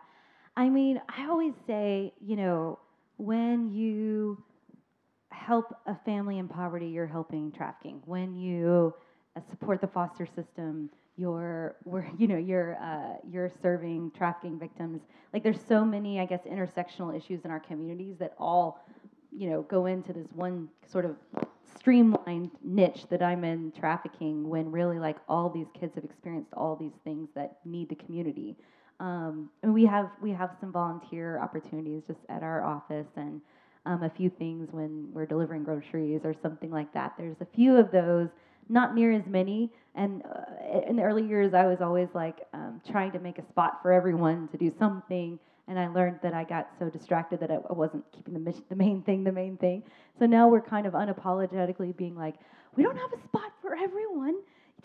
I 0.55 0.69
mean, 0.69 1.01
I 1.09 1.28
always 1.28 1.53
say, 1.65 2.13
you 2.21 2.36
know, 2.36 2.78
when 3.17 3.71
you 3.71 4.41
help 5.32 5.76
a 5.88 5.95
family 6.05 6.38
in 6.38 6.47
poverty, 6.47 6.88
you're 6.88 7.07
helping 7.07 7.51
trafficking. 7.51 8.01
When 8.05 8.36
you 8.36 8.93
uh, 9.36 9.41
support 9.49 9.82
the 9.82 9.88
foster 9.88 10.28
system, 10.28 10.91
you're, 11.17 11.76
you 12.19 12.28
know, 12.28 12.38
you're, 12.38 12.78
uh, 12.80 13.15
you're 13.28 13.51
serving 13.63 14.11
trafficking 14.15 14.59
victims. 14.59 15.01
Like, 15.34 15.41
there's 15.41 15.61
so 15.67 15.84
many, 15.84 16.19
I 16.19 16.26
guess, 16.26 16.41
intersectional 16.41 17.17
issues 17.17 17.43
in 17.45 17.51
our 17.51 17.59
communities 17.59 18.17
that 18.19 18.36
all, 18.38 18.86
you 19.32 19.49
know, 19.49 19.63
go 19.63 19.88
into 19.88 20.13
this 20.13 20.28
one 20.36 20.69
sort 20.86 21.05
of 21.05 21.15
streamlined 21.80 22.51
niche 22.63 23.07
that 23.09 23.23
I'm 23.23 23.43
in 23.43 23.71
trafficking. 23.71 24.47
When 24.47 24.71
really, 24.71 24.99
like, 24.99 25.17
all 25.28 25.49
these 25.49 25.67
kids 25.78 25.95
have 25.95 26.03
experienced 26.03 26.53
all 26.53 26.76
these 26.76 26.93
things 27.03 27.28
that 27.34 27.57
need 27.65 27.89
the 27.89 27.95
community. 27.95 28.55
Um, 29.00 29.50
and 29.62 29.74
we 29.74 29.86
have 29.86 30.10
we 30.22 30.32
have 30.32 30.52
some 30.60 30.72
volunteer 30.72 31.39
opportunities 31.39 32.04
just 32.08 32.20
at 32.30 32.43
our 32.43 32.64
office 32.64 33.08
and 33.18 33.41
um, 33.86 34.04
a 34.04 34.10
few 34.10 34.30
things 34.30 34.70
when 34.72 35.10
we're 35.14 35.26
delivering 35.26 35.64
groceries 35.64 36.22
or 36.24 36.34
something 36.41 36.72
like 36.72 36.93
that. 36.93 37.14
There's 37.18 37.36
a 37.41 37.48
few 37.56 37.76
of 37.76 37.91
those, 37.91 38.30
not 38.70 38.96
near 38.96 39.12
as 39.12 39.26
many. 39.28 39.72
And 39.96 40.24
uh, 40.24 40.82
in 40.88 40.96
the 40.96 41.04
early 41.04 41.26
years, 41.26 41.54
I 41.54 41.66
was 41.66 41.82
always 41.82 42.10
like 42.14 42.48
um, 42.54 42.82
trying 42.89 43.12
to 43.12 43.20
make 43.20 43.38
a 43.38 43.46
spot 43.48 43.80
for 43.82 43.91
everyone 43.91 44.48
to 44.50 44.58
do 44.58 44.74
something. 44.80 45.39
And 45.68 45.80
I 45.80 45.88
learned 45.88 46.20
that 46.22 46.34
I 46.34 46.43
got 46.43 46.70
so 46.80 46.89
distracted 46.89 47.39
that 47.39 47.52
I 47.52 47.58
wasn't 47.74 48.04
keeping 48.12 48.34
the 48.34 48.39
mission, 48.39 48.64
the 48.70 48.76
main 48.76 49.02
thing, 49.02 49.24
the 49.24 49.32
main 49.32 49.58
thing. 49.58 49.84
So 50.20 50.26
now 50.26 50.48
we're 50.48 50.62
kind 50.62 50.86
of 50.86 50.93
unapologetically 50.93 51.96
being 51.98 52.16
like, 52.16 52.36
we 52.76 52.84
don't 52.84 52.98
have 52.98 53.14
a 53.14 53.24
spot 53.24 53.52
for 53.62 53.76
everyone 53.76 54.36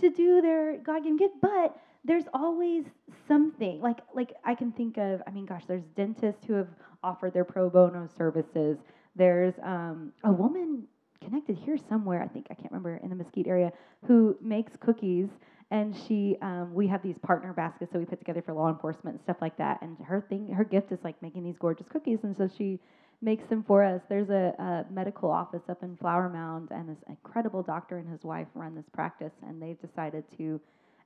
to 0.01 0.11
do 0.11 0.41
their 0.41 0.79
God-given 0.79 1.19
gift, 1.19 1.35
but 1.43 1.77
there's 2.05 2.24
always 2.32 2.84
something 3.28 3.80
like 3.80 3.98
like 4.14 4.32
I 4.44 4.55
can 4.55 4.72
think 4.72 4.96
of. 4.96 5.22
I 5.26 5.30
mean, 5.30 5.46
gosh, 5.46 5.64
there's 5.66 5.84
dentists 5.96 6.44
who 6.46 6.55
have 6.55 6.68
offered 7.03 7.34
their 7.34 7.44
pro 7.44 7.68
bono 7.70 8.09
services. 8.16 8.78
There's 9.16 9.55
um, 9.62 10.12
a 10.24 10.32
woman 10.32 10.84
connected 11.22 11.57
here 11.57 11.76
somewhere. 11.88 12.22
I 12.22 12.28
think 12.28 12.46
I 12.51 12.55
can't 12.55 12.70
remember 12.72 12.98
in 13.03 13.11
the 13.11 13.16
Mesquite 13.16 13.46
area 13.46 13.72
who 14.07 14.36
makes 14.40 14.72
cookies. 14.80 15.28
And 15.72 15.94
she, 16.09 16.36
um, 16.42 16.74
we 16.74 16.88
have 16.88 17.01
these 17.01 17.16
partner 17.18 17.53
baskets 17.53 17.92
that 17.92 17.98
we 18.01 18.05
put 18.05 18.18
together 18.18 18.42
for 18.42 18.53
law 18.53 18.68
enforcement 18.68 19.16
and 19.16 19.22
stuff 19.22 19.36
like 19.40 19.57
that. 19.59 19.80
And 19.82 19.96
her 20.05 20.24
thing, 20.28 20.48
her 20.53 20.64
gift 20.64 20.90
is 20.90 20.98
like 21.05 21.20
making 21.22 21.44
these 21.44 21.55
gorgeous 21.61 21.86
cookies. 21.88 22.18
And 22.24 22.36
so 22.36 22.48
she 22.59 22.80
makes 23.22 23.46
them 23.48 23.62
for 23.66 23.84
us. 23.84 24.01
There's 24.09 24.30
a, 24.30 24.55
a, 24.59 24.92
medical 24.92 25.30
office 25.30 25.62
up 25.68 25.82
in 25.82 25.96
Flower 25.96 26.28
Mound, 26.28 26.70
and 26.70 26.88
this 26.88 26.98
incredible 27.09 27.62
doctor 27.62 27.98
and 27.98 28.09
his 28.09 28.22
wife 28.22 28.46
run 28.55 28.74
this 28.74 28.88
practice, 28.92 29.32
and 29.46 29.61
they've 29.61 29.80
decided 29.80 30.24
to, 30.38 30.61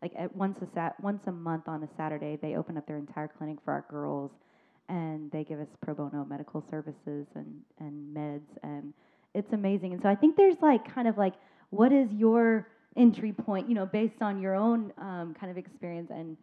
like, 0.04 0.12
at 0.18 0.36
once 0.36 0.58
a 0.60 0.66
sat 0.74 1.02
once 1.02 1.26
a 1.28 1.32
month 1.32 1.66
on 1.66 1.82
a 1.82 1.88
Saturday, 1.96 2.38
they 2.40 2.56
open 2.56 2.76
up 2.76 2.86
their 2.86 2.98
entire 2.98 3.26
clinic 3.26 3.56
for 3.64 3.72
our 3.72 3.86
girls, 3.88 4.32
and 4.90 5.30
they 5.30 5.44
give 5.44 5.58
us 5.58 5.68
pro 5.80 5.94
bono 5.94 6.26
medical 6.26 6.62
services 6.70 7.26
and 7.34 7.62
and 7.80 8.14
meds, 8.14 8.50
and 8.62 8.92
it's 9.32 9.54
amazing. 9.54 9.94
And 9.94 10.02
so 10.02 10.10
I 10.10 10.14
think 10.14 10.36
there's 10.36 10.60
like 10.60 10.94
kind 10.94 11.08
of 11.08 11.16
like 11.16 11.32
what 11.70 11.90
is 11.90 12.12
your 12.12 12.68
entry 12.98 13.32
point, 13.32 13.66
you 13.66 13.74
know, 13.74 13.86
based 13.86 14.20
on 14.20 14.42
your 14.42 14.54
own 14.54 14.92
um, 14.98 15.34
kind 15.40 15.50
of 15.50 15.56
experience, 15.56 16.10
and 16.10 16.36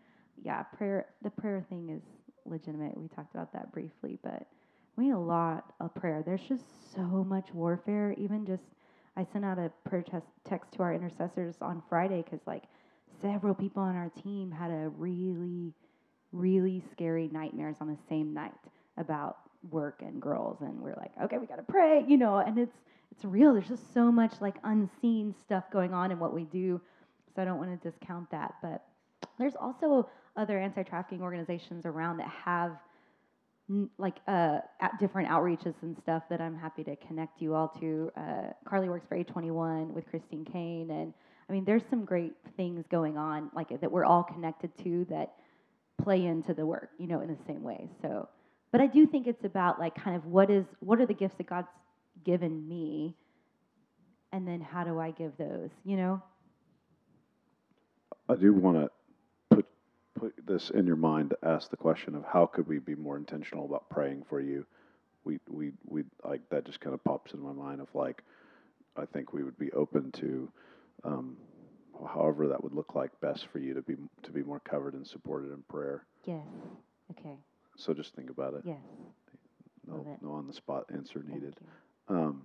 yeah, 0.44 0.64
prayer. 0.64 1.06
The 1.22 1.30
prayer 1.30 1.64
thing 1.70 1.90
is 1.90 2.02
legitimate. 2.46 2.98
We 2.98 3.10
talked 3.10 3.36
about 3.36 3.54
that 3.54 3.72
briefly, 3.72 4.18
but 4.24 4.48
we 4.96 5.06
need 5.06 5.12
a 5.12 5.20
lot 5.20 5.74
of 5.80 5.94
prayer. 5.94 6.24
There's 6.26 6.42
just 6.42 6.66
so 6.96 7.02
much 7.02 7.54
warfare. 7.54 8.16
Even 8.18 8.44
just, 8.44 8.64
I 9.16 9.26
sent 9.32 9.46
out 9.46 9.60
a 9.60 9.72
prayer 9.88 10.02
test, 10.02 10.26
text 10.50 10.74
to 10.74 10.84
our 10.84 10.94
intercessors 10.94 11.56
on 11.62 11.84
Friday 11.88 12.24
because 12.24 12.40
like 12.48 12.64
several 13.22 13.54
people 13.54 13.84
on 13.84 13.96
our 13.96 14.10
team 14.24 14.52
had 14.52 14.72
a 14.72 14.90
really, 14.98 15.74
really 16.32 16.84
scary 16.92 17.30
nightmares 17.32 17.78
on 17.82 17.88
the 17.88 17.98
same 18.10 18.34
night 18.34 18.52
about 18.98 19.38
work 19.70 20.02
and 20.02 20.22
girls, 20.22 20.58
and 20.62 20.80
we're 20.82 20.96
like, 20.96 21.12
okay, 21.24 21.38
we 21.38 21.46
gotta 21.46 21.64
pray, 21.64 22.04
you 22.08 22.18
know, 22.18 22.38
and 22.38 22.58
it's 22.58 22.76
it's 23.12 23.26
real. 23.26 23.54
There's 23.54 23.68
just 23.68 23.94
so 23.94 24.12
much 24.12 24.34
like 24.40 24.56
unseen 24.64 25.36
stuff 25.42 25.66
going 25.72 25.94
on 25.94 26.12
in 26.12 26.20
what 26.20 26.34
we 26.34 26.46
do, 26.46 26.80
so 27.36 27.42
I 27.42 27.46
don't 27.46 27.58
want 27.58 27.82
to 27.82 27.92
discount 27.92 28.32
that. 28.32 28.56
But 28.62 28.84
there's 29.38 29.56
also 29.56 30.10
other 30.38 30.58
anti-trafficking 30.58 31.22
organizations 31.22 31.86
around 31.86 32.18
that 32.18 32.30
have 32.30 32.78
like 33.98 34.16
uh, 34.28 34.60
different 35.00 35.30
outreaches 35.30 35.74
and 35.82 35.98
stuff 35.98 36.24
that 36.30 36.42
I'm 36.42 36.58
happy 36.58 36.84
to 36.84 36.96
connect 36.98 37.42
you 37.42 37.54
all 37.54 37.70
to. 37.80 38.12
Uh, 38.18 38.54
Carly 38.68 38.90
works 38.90 39.06
for 39.08 39.18
A21 39.18 39.88
with 39.94 40.10
Christine 40.10 40.46
Caine, 40.46 40.90
and 40.92 41.14
I 41.52 41.54
mean, 41.54 41.66
there's 41.66 41.84
some 41.90 42.06
great 42.06 42.32
things 42.56 42.86
going 42.90 43.18
on 43.18 43.52
like 43.54 43.68
that 43.82 43.92
we're 43.92 44.06
all 44.06 44.24
connected 44.24 44.72
to 44.86 45.06
that 45.10 45.34
play 46.02 46.26
into 46.26 46.54
the 46.54 46.66
work, 46.66 46.92
you 46.98 47.08
know, 47.08 47.20
in 47.20 47.28
the 47.28 47.38
same 47.46 47.62
way. 47.62 47.90
So, 48.02 48.30
but 48.72 48.80
I 48.80 48.88
do 48.88 49.06
think 49.06 49.28
it's 49.28 49.44
about 49.44 49.78
like 49.78 49.94
kind 50.02 50.16
of 50.16 50.26
what 50.26 50.50
is 50.50 50.64
what 50.80 51.02
are 51.02 51.06
the 51.06 51.14
gifts 51.14 51.36
that 51.40 51.48
God's 51.48 51.68
given 52.24 52.66
me, 52.70 53.18
and 54.32 54.48
then 54.48 54.62
how 54.62 54.86
do 54.86 54.98
I 54.98 55.12
give 55.12 55.34
those? 55.38 55.72
You 55.84 55.98
know? 55.98 56.24
I 58.30 58.36
do 58.36 58.54
want 58.54 58.78
to 58.78 58.90
put 59.54 59.66
put 60.18 60.34
this 60.48 60.70
in 60.70 60.88
your 60.88 60.96
mind 60.96 61.32
to 61.32 61.50
ask 61.50 61.70
the 61.70 61.76
question 61.76 62.16
of 62.16 62.24
how 62.24 62.46
could 62.46 62.66
we 62.66 62.80
be 62.80 62.96
more 62.96 63.18
intentional 63.18 63.66
about 63.66 63.90
praying 63.90 64.24
for 64.30 64.40
you. 64.40 64.66
We 65.26 65.40
we 65.50 65.74
we 65.84 66.06
like 66.24 66.48
that 66.50 66.66
just 66.66 66.80
kind 66.80 66.94
of 66.94 67.04
pops 67.04 67.34
in 67.34 67.42
my 67.42 67.52
mind 67.52 67.82
of 67.82 67.94
like 67.94 68.24
I 68.96 69.06
think 69.06 69.34
we 69.34 69.44
would 69.44 69.60
be 69.60 69.70
open 69.74 70.14
to 70.14 70.50
um, 71.04 71.38
however 72.08 72.48
that 72.48 72.64
would 72.64 72.74
look 72.74 72.96
like 72.96 73.12
best 73.22 73.48
for 73.48 73.60
you 73.60 73.74
to 73.74 73.82
be 73.82 73.96
to 74.24 74.32
be 74.32 74.44
more 74.44 74.60
covered 74.60 74.94
and 74.94 75.06
supported 75.06 75.52
in 75.52 75.64
prayer. 75.70 76.06
Yes. 76.26 76.46
Okay. 77.12 77.36
So 77.78 77.94
just 77.94 78.16
think 78.16 78.30
about 78.30 78.54
it. 78.54 78.62
Yes. 78.66 78.78
No 79.88 80.18
no 80.22 80.32
on 80.34 80.48
the 80.48 80.54
spot 80.54 80.86
answer 80.94 81.24
needed. 81.28 81.56
Um, 82.08 82.44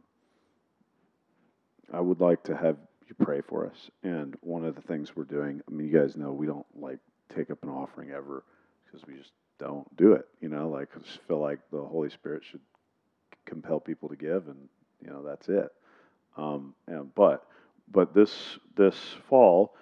I 1.93 2.01
would 2.01 2.21
like 2.21 2.43
to 2.45 2.57
have 2.57 2.77
you 3.09 3.15
pray 3.25 3.41
for 3.41 3.67
us. 3.67 3.91
And 4.03 4.37
one 4.41 4.65
of 4.65 4.75
the 4.75 4.83
things 4.83 5.15
we're 5.15 5.25
doing, 5.25 5.63
I 5.69 5.71
mean, 5.73 5.89
you 5.89 5.99
guys 5.99 6.17
know 6.17 6.33
we 6.33 6.47
don't 6.47 6.67
like 6.75 6.99
take 7.35 7.51
up 7.51 7.63
an 7.63 7.69
offering 7.69 8.11
ever 8.11 8.45
because 8.85 9.07
we 9.07 9.15
just 9.15 9.33
don't 9.59 9.95
do 9.97 10.13
it. 10.13 10.27
You 10.41 10.49
know, 10.49 10.69
like 10.69 10.89
I 10.97 11.01
just 11.01 11.21
feel 11.27 11.39
like 11.41 11.61
the 11.71 11.83
Holy 11.83 12.11
Spirit 12.11 12.43
should 12.45 12.61
compel 13.45 13.81
people 13.81 14.09
to 14.09 14.17
give, 14.17 14.49
and 14.49 14.69
you 15.01 15.11
know 15.11 15.23
that's 15.23 15.49
it. 15.49 15.71
Um, 16.37 16.75
and 16.87 17.15
but 17.15 17.47
but 17.91 18.15
this 18.15 18.59
this 18.77 18.97
fall, 19.29 19.75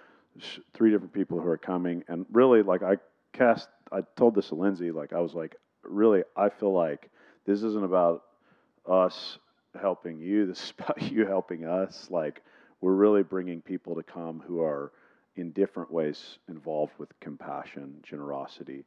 three 0.74 0.90
different 0.90 1.12
people 1.12 1.40
who 1.40 1.48
are 1.48 1.58
coming, 1.58 2.04
and 2.08 2.26
really 2.32 2.62
like 2.62 2.82
I 2.82 2.96
cast. 3.32 3.68
I 3.92 4.00
told 4.16 4.34
this 4.34 4.48
to 4.48 4.54
Lindsay. 4.54 4.90
Like 4.90 5.12
I 5.12 5.20
was 5.20 5.34
like, 5.34 5.56
really, 5.82 6.22
I 6.36 6.48
feel 6.48 6.72
like 6.72 7.10
this 7.46 7.62
isn't 7.62 7.84
about 7.84 8.22
us 8.88 9.38
helping 9.80 10.18
you. 10.20 10.46
This 10.46 10.62
is 10.62 10.72
about 10.78 11.02
you 11.02 11.26
helping 11.26 11.64
us. 11.64 12.08
Like 12.10 12.42
we're 12.80 12.94
really 12.94 13.22
bringing 13.22 13.60
people 13.60 13.94
to 13.94 14.02
come 14.02 14.42
who 14.46 14.60
are 14.62 14.92
in 15.36 15.50
different 15.50 15.90
ways 15.90 16.38
involved 16.48 16.92
with 16.98 17.08
compassion, 17.20 17.96
generosity. 18.02 18.84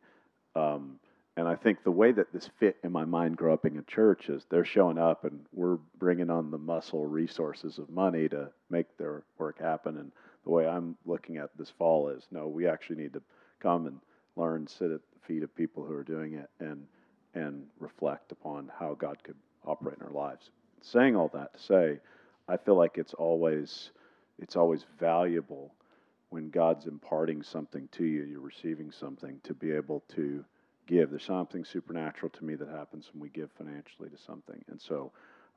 Um, 0.55 0.99
and 1.37 1.47
I 1.47 1.53
think 1.53 1.83
the 1.83 1.91
way 1.91 2.11
that 2.13 2.33
this 2.33 2.49
fit 2.59 2.77
in 2.83 2.91
my 2.91 3.05
mind 3.05 3.37
growing 3.37 3.53
up 3.53 3.65
in 3.65 3.77
a 3.77 3.83
church 3.83 4.27
is 4.27 4.43
they're 4.49 4.65
showing 4.65 4.97
up 4.97 5.23
and 5.23 5.45
we're 5.53 5.77
bringing 5.99 6.31
on 6.31 6.49
the 6.49 6.57
muscle 6.57 7.05
resources 7.05 7.77
of 7.77 7.91
money 7.91 8.27
to 8.29 8.49
make 8.71 8.97
their 8.97 9.21
work 9.37 9.59
happen. 9.59 9.97
And 9.97 10.11
the 10.43 10.49
way 10.49 10.67
I'm 10.67 10.97
looking 11.05 11.37
at 11.37 11.51
this 11.55 11.69
fall 11.69 12.09
is 12.09 12.25
no, 12.31 12.47
we 12.47 12.67
actually 12.67 12.95
need 12.95 13.13
to 13.13 13.21
come 13.59 13.85
and 13.85 13.99
learn, 14.35 14.65
sit 14.65 14.89
at 14.89 15.01
the 15.13 15.19
feet 15.27 15.43
of 15.43 15.55
people 15.55 15.85
who 15.85 15.93
are 15.93 16.03
doing 16.03 16.33
it 16.33 16.49
and 16.59 16.87
and 17.35 17.67
reflect 17.79 18.31
upon 18.31 18.71
how 18.79 18.95
God 18.95 19.21
could 19.23 19.37
operate 19.63 19.99
in 19.99 20.07
our 20.07 20.11
lives. 20.11 20.49
Saying 20.81 21.15
all 21.15 21.29
that 21.35 21.53
to 21.53 21.59
say, 21.59 21.99
I 22.47 22.57
feel 22.57 22.75
like 22.75 22.97
it's 22.97 23.13
always 23.13 23.91
it's 24.39 24.55
always 24.55 24.85
valuable 24.99 25.75
when 26.29 26.49
God's 26.49 26.87
imparting 26.87 27.43
something 27.43 27.87
to 27.91 28.05
you, 28.05 28.23
you're 28.23 28.39
receiving 28.39 28.91
something 28.91 29.39
to 29.43 29.53
be 29.53 29.71
able 29.71 30.03
to 30.15 30.43
give. 30.87 31.09
There's 31.09 31.23
something 31.23 31.65
supernatural 31.65 32.31
to 32.31 32.45
me 32.45 32.55
that 32.55 32.69
happens 32.69 33.09
when 33.13 33.21
we 33.21 33.29
give 33.29 33.49
financially 33.57 34.09
to 34.09 34.17
something. 34.17 34.63
And 34.69 34.81
so 34.81 35.11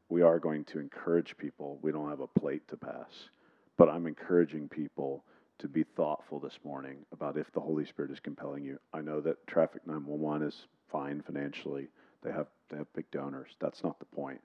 we 0.08 0.22
are 0.22 0.38
going 0.38 0.64
to 0.66 0.78
encourage 0.78 1.36
people. 1.38 1.78
We 1.82 1.92
don't 1.92 2.10
have 2.10 2.20
a 2.20 2.26
plate 2.26 2.66
to 2.68 2.76
pass, 2.76 3.30
but 3.78 3.88
I'm 3.88 4.06
encouraging 4.06 4.68
people 4.68 5.24
to 5.60 5.68
be 5.68 5.84
thoughtful 5.84 6.40
this 6.40 6.58
morning 6.64 6.98
about 7.12 7.36
if 7.36 7.52
the 7.52 7.60
Holy 7.60 7.84
Spirit 7.84 8.10
is 8.10 8.20
compelling 8.20 8.64
you. 8.64 8.78
I 8.92 9.00
know 9.00 9.20
that 9.20 9.46
Traffick911 9.46 10.48
is 10.48 10.66
fine 10.90 11.22
financially. 11.22 11.88
They 12.22 12.32
have 12.32 12.48
they 12.68 12.76
have 12.76 12.92
big 12.94 13.10
donors. 13.10 13.50
That's 13.60 13.82
not 13.82 13.98
the 13.98 14.04
point. 14.04 14.40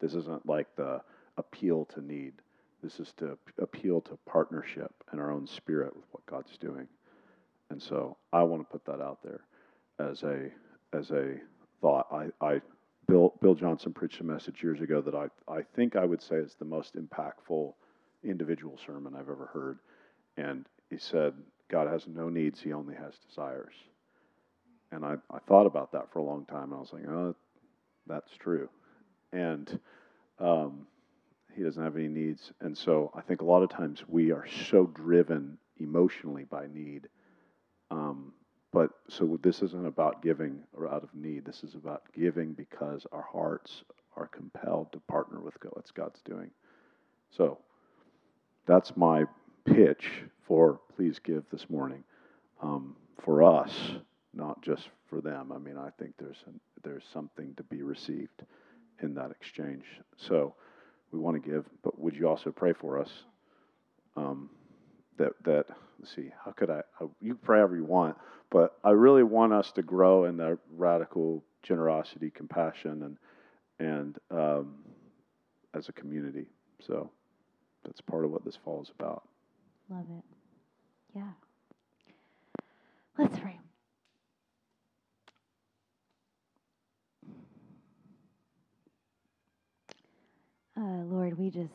This 0.00 0.14
isn't 0.14 0.46
like 0.46 0.74
the 0.76 1.00
appeal 1.36 1.86
to 1.94 2.00
need. 2.00 2.34
This 2.82 2.98
is 2.98 3.12
to 3.18 3.36
appeal 3.58 4.00
to 4.02 4.18
partnership 4.26 4.92
and 5.10 5.20
our 5.20 5.30
own 5.30 5.46
spirit 5.46 5.94
with 5.94 6.06
what 6.12 6.26
God's 6.26 6.56
doing. 6.56 6.88
And 7.68 7.82
so 7.82 8.16
I 8.32 8.42
want 8.42 8.62
to 8.62 8.72
put 8.72 8.84
that 8.86 9.02
out 9.02 9.22
there 9.22 9.42
as 10.00 10.22
a 10.22 10.48
as 10.92 11.10
a 11.10 11.34
thought. 11.80 12.06
I, 12.12 12.26
I 12.44 12.60
Bill 13.06 13.34
Bill 13.40 13.54
Johnson 13.54 13.92
preached 13.92 14.20
a 14.20 14.24
message 14.24 14.62
years 14.62 14.80
ago 14.80 15.00
that 15.00 15.14
I, 15.14 15.26
I 15.52 15.62
think 15.74 15.96
I 15.96 16.04
would 16.04 16.22
say 16.22 16.36
is 16.36 16.54
the 16.58 16.64
most 16.64 16.96
impactful 16.96 17.74
individual 18.24 18.78
sermon 18.84 19.14
I've 19.14 19.30
ever 19.30 19.50
heard. 19.52 19.78
And 20.36 20.66
he 20.90 20.98
said, 20.98 21.34
God 21.68 21.88
has 21.88 22.06
no 22.06 22.28
needs, 22.28 22.60
he 22.60 22.72
only 22.72 22.94
has 22.94 23.14
desires. 23.28 23.74
And 24.92 25.04
I, 25.04 25.16
I 25.30 25.38
thought 25.46 25.66
about 25.66 25.92
that 25.92 26.12
for 26.12 26.18
a 26.18 26.24
long 26.24 26.44
time 26.46 26.64
and 26.64 26.74
I 26.74 26.78
was 26.78 26.92
like, 26.92 27.06
oh, 27.08 27.34
that's 28.06 28.32
true. 28.38 28.68
And 29.32 29.78
um, 30.40 30.86
he 31.54 31.62
doesn't 31.62 31.82
have 31.82 31.96
any 31.96 32.08
needs. 32.08 32.52
And 32.60 32.76
so 32.76 33.12
I 33.14 33.20
think 33.20 33.40
a 33.40 33.44
lot 33.44 33.62
of 33.62 33.70
times 33.70 34.02
we 34.08 34.32
are 34.32 34.46
so 34.70 34.86
driven 34.86 35.58
emotionally 35.78 36.44
by 36.44 36.66
need. 36.72 37.08
Um, 37.90 38.29
but 38.72 38.90
so 39.08 39.38
this 39.42 39.62
isn't 39.62 39.86
about 39.86 40.22
giving 40.22 40.60
or 40.72 40.88
out 40.88 41.02
of 41.02 41.14
need. 41.14 41.44
This 41.44 41.64
is 41.64 41.74
about 41.74 42.02
giving 42.14 42.52
because 42.52 43.06
our 43.12 43.26
hearts 43.32 43.82
are 44.16 44.28
compelled 44.28 44.92
to 44.92 45.00
partner 45.00 45.40
with 45.40 45.58
God, 45.60 45.72
what 45.74 45.94
God's 45.94 46.20
doing. 46.22 46.50
So 47.30 47.58
that's 48.66 48.96
my 48.96 49.24
pitch 49.64 50.06
for 50.46 50.80
please 50.96 51.18
give 51.18 51.44
this 51.50 51.68
morning 51.68 52.04
um, 52.62 52.96
for 53.24 53.42
us, 53.42 53.72
not 54.34 54.62
just 54.62 54.88
for 55.08 55.20
them. 55.20 55.52
I 55.52 55.58
mean, 55.58 55.76
I 55.76 55.90
think 55.98 56.14
there's 56.18 56.42
an, 56.46 56.60
there's 56.82 57.04
something 57.12 57.54
to 57.56 57.62
be 57.64 57.82
received 57.82 58.44
in 59.02 59.14
that 59.14 59.30
exchange. 59.30 59.84
So 60.16 60.54
we 61.10 61.18
want 61.18 61.42
to 61.42 61.50
give, 61.50 61.64
but 61.82 61.98
would 61.98 62.14
you 62.14 62.28
also 62.28 62.50
pray 62.50 62.72
for 62.72 63.00
us? 63.00 63.10
Um, 64.16 64.50
that 65.18 65.32
that 65.44 65.66
let's 66.00 66.14
see, 66.14 66.30
how 66.44 66.52
could 66.52 66.70
I, 66.70 66.82
I? 67.00 67.06
You 67.20 67.34
pray 67.34 67.58
however 67.58 67.76
you 67.76 67.84
want, 67.84 68.16
but 68.50 68.76
I 68.82 68.90
really 68.90 69.22
want 69.22 69.52
us 69.52 69.70
to 69.72 69.82
grow 69.82 70.24
in 70.24 70.36
that 70.38 70.58
radical 70.76 71.44
generosity, 71.62 72.30
compassion, 72.30 73.02
and 73.02 73.16
and 73.78 74.18
um, 74.30 74.74
as 75.74 75.88
a 75.88 75.92
community. 75.92 76.46
So 76.86 77.10
that's 77.84 78.00
part 78.00 78.24
of 78.24 78.30
what 78.30 78.44
this 78.44 78.56
fall 78.64 78.82
is 78.82 78.90
about. 78.98 79.22
Love 79.88 80.06
it. 80.10 80.24
Yeah. 81.14 81.30
Let's 83.18 83.38
pray. 83.38 83.58
Uh, 90.76 91.04
Lord, 91.04 91.36
we 91.36 91.50
just 91.50 91.74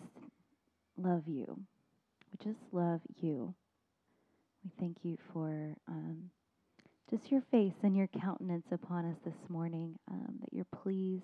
love 0.98 1.24
you. 1.28 1.60
We 2.32 2.52
just 2.52 2.64
love 2.72 3.02
you. 3.22 3.54
We 4.66 4.72
thank 4.80 4.98
you 5.04 5.16
for 5.32 5.76
um, 5.88 6.32
just 7.12 7.32
your 7.32 7.44
face 7.52 7.76
and 7.84 7.96
your 7.96 8.08
countenance 8.08 8.66
upon 8.72 9.06
us 9.06 9.18
this 9.24 9.48
morning, 9.48 10.00
um, 10.10 10.40
that 10.42 10.52
you're 10.52 10.66
pleased. 10.66 11.24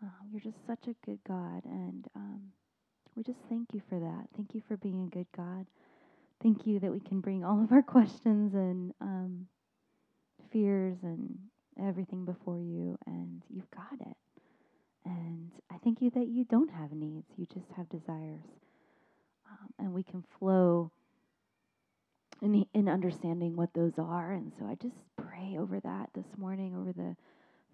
Uh, 0.00 0.06
you're 0.30 0.40
just 0.40 0.64
such 0.64 0.86
a 0.86 0.94
good 1.04 1.18
God, 1.26 1.64
and 1.64 2.06
um, 2.14 2.40
we 3.16 3.24
just 3.24 3.40
thank 3.48 3.74
you 3.74 3.82
for 3.88 3.98
that. 3.98 4.28
Thank 4.36 4.54
you 4.54 4.62
for 4.68 4.76
being 4.76 5.02
a 5.02 5.16
good 5.16 5.26
God. 5.36 5.66
Thank 6.40 6.68
you 6.68 6.78
that 6.78 6.92
we 6.92 7.00
can 7.00 7.20
bring 7.20 7.44
all 7.44 7.60
of 7.64 7.72
our 7.72 7.82
questions 7.96 8.54
and 8.54 8.92
um, 9.00 9.48
fears 10.52 10.98
and 11.02 11.36
everything 11.82 12.24
before 12.24 12.60
you, 12.60 12.96
and 13.06 13.42
you've 13.50 13.70
got 13.72 14.06
it. 14.06 14.16
And 15.04 15.50
I 15.68 15.78
thank 15.82 16.00
you 16.00 16.10
that 16.10 16.28
you 16.28 16.44
don't 16.44 16.70
have 16.70 16.92
needs, 16.92 17.26
you 17.36 17.46
just 17.46 17.72
have 17.76 17.88
desires. 17.88 18.44
Um, 19.50 19.68
and 19.80 19.92
we 19.92 20.04
can 20.04 20.22
flow 20.38 20.92
in, 22.44 22.66
in 22.74 22.88
understanding 22.88 23.56
what 23.56 23.72
those 23.74 23.94
are. 23.98 24.32
And 24.32 24.52
so 24.58 24.66
I 24.66 24.74
just 24.74 24.96
pray 25.16 25.56
over 25.58 25.80
that 25.80 26.10
this 26.14 26.26
morning, 26.36 26.76
over 26.76 26.92
the 26.92 27.16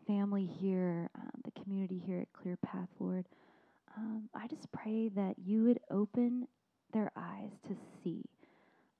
family 0.06 0.46
here, 0.46 1.10
um, 1.16 1.30
the 1.44 1.62
community 1.62 2.00
here 2.06 2.20
at 2.20 2.32
Clear 2.32 2.56
Path, 2.64 2.88
Lord. 3.00 3.26
Um, 3.96 4.28
I 4.34 4.46
just 4.46 4.70
pray 4.70 5.10
that 5.16 5.34
you 5.44 5.64
would 5.64 5.80
open 5.90 6.46
their 6.92 7.10
eyes 7.16 7.50
to 7.68 7.76
see 8.02 8.24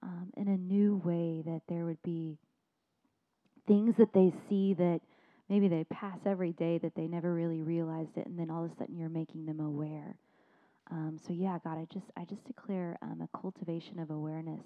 um, 0.03 0.33
in 0.37 0.49
a 0.49 0.57
new 0.57 1.01
way, 1.05 1.43
that 1.47 1.63
there 1.69 1.85
would 1.85 2.03
be 2.03 2.37
things 3.69 3.95
that 3.99 4.13
they 4.13 4.33
see 4.49 4.75
that 4.75 5.01
maybe 5.49 5.69
they 5.69 5.85
pass 5.85 6.19
every 6.27 6.53
day 6.53 6.79
that 6.79 6.95
they 6.97 7.07
never 7.07 7.33
really 7.33 7.63
realized 7.63 8.17
it, 8.17 8.27
and 8.27 8.37
then 8.39 8.51
all 8.51 8.65
of 8.65 8.73
a 8.73 8.75
sudden 8.77 8.97
you're 8.97 9.09
making 9.09 9.47
them 9.47 9.61
aware. 9.61 10.17
Um, 10.91 11.21
so 11.25 11.33
yeah, 11.33 11.59
God, 11.63 11.79
I 11.79 11.87
just 11.93 12.07
I 12.17 12.25
just 12.25 12.45
declare 12.45 12.99
um, 13.03 13.21
a 13.23 13.39
cultivation 13.39 14.01
of 14.01 14.11
awareness 14.11 14.65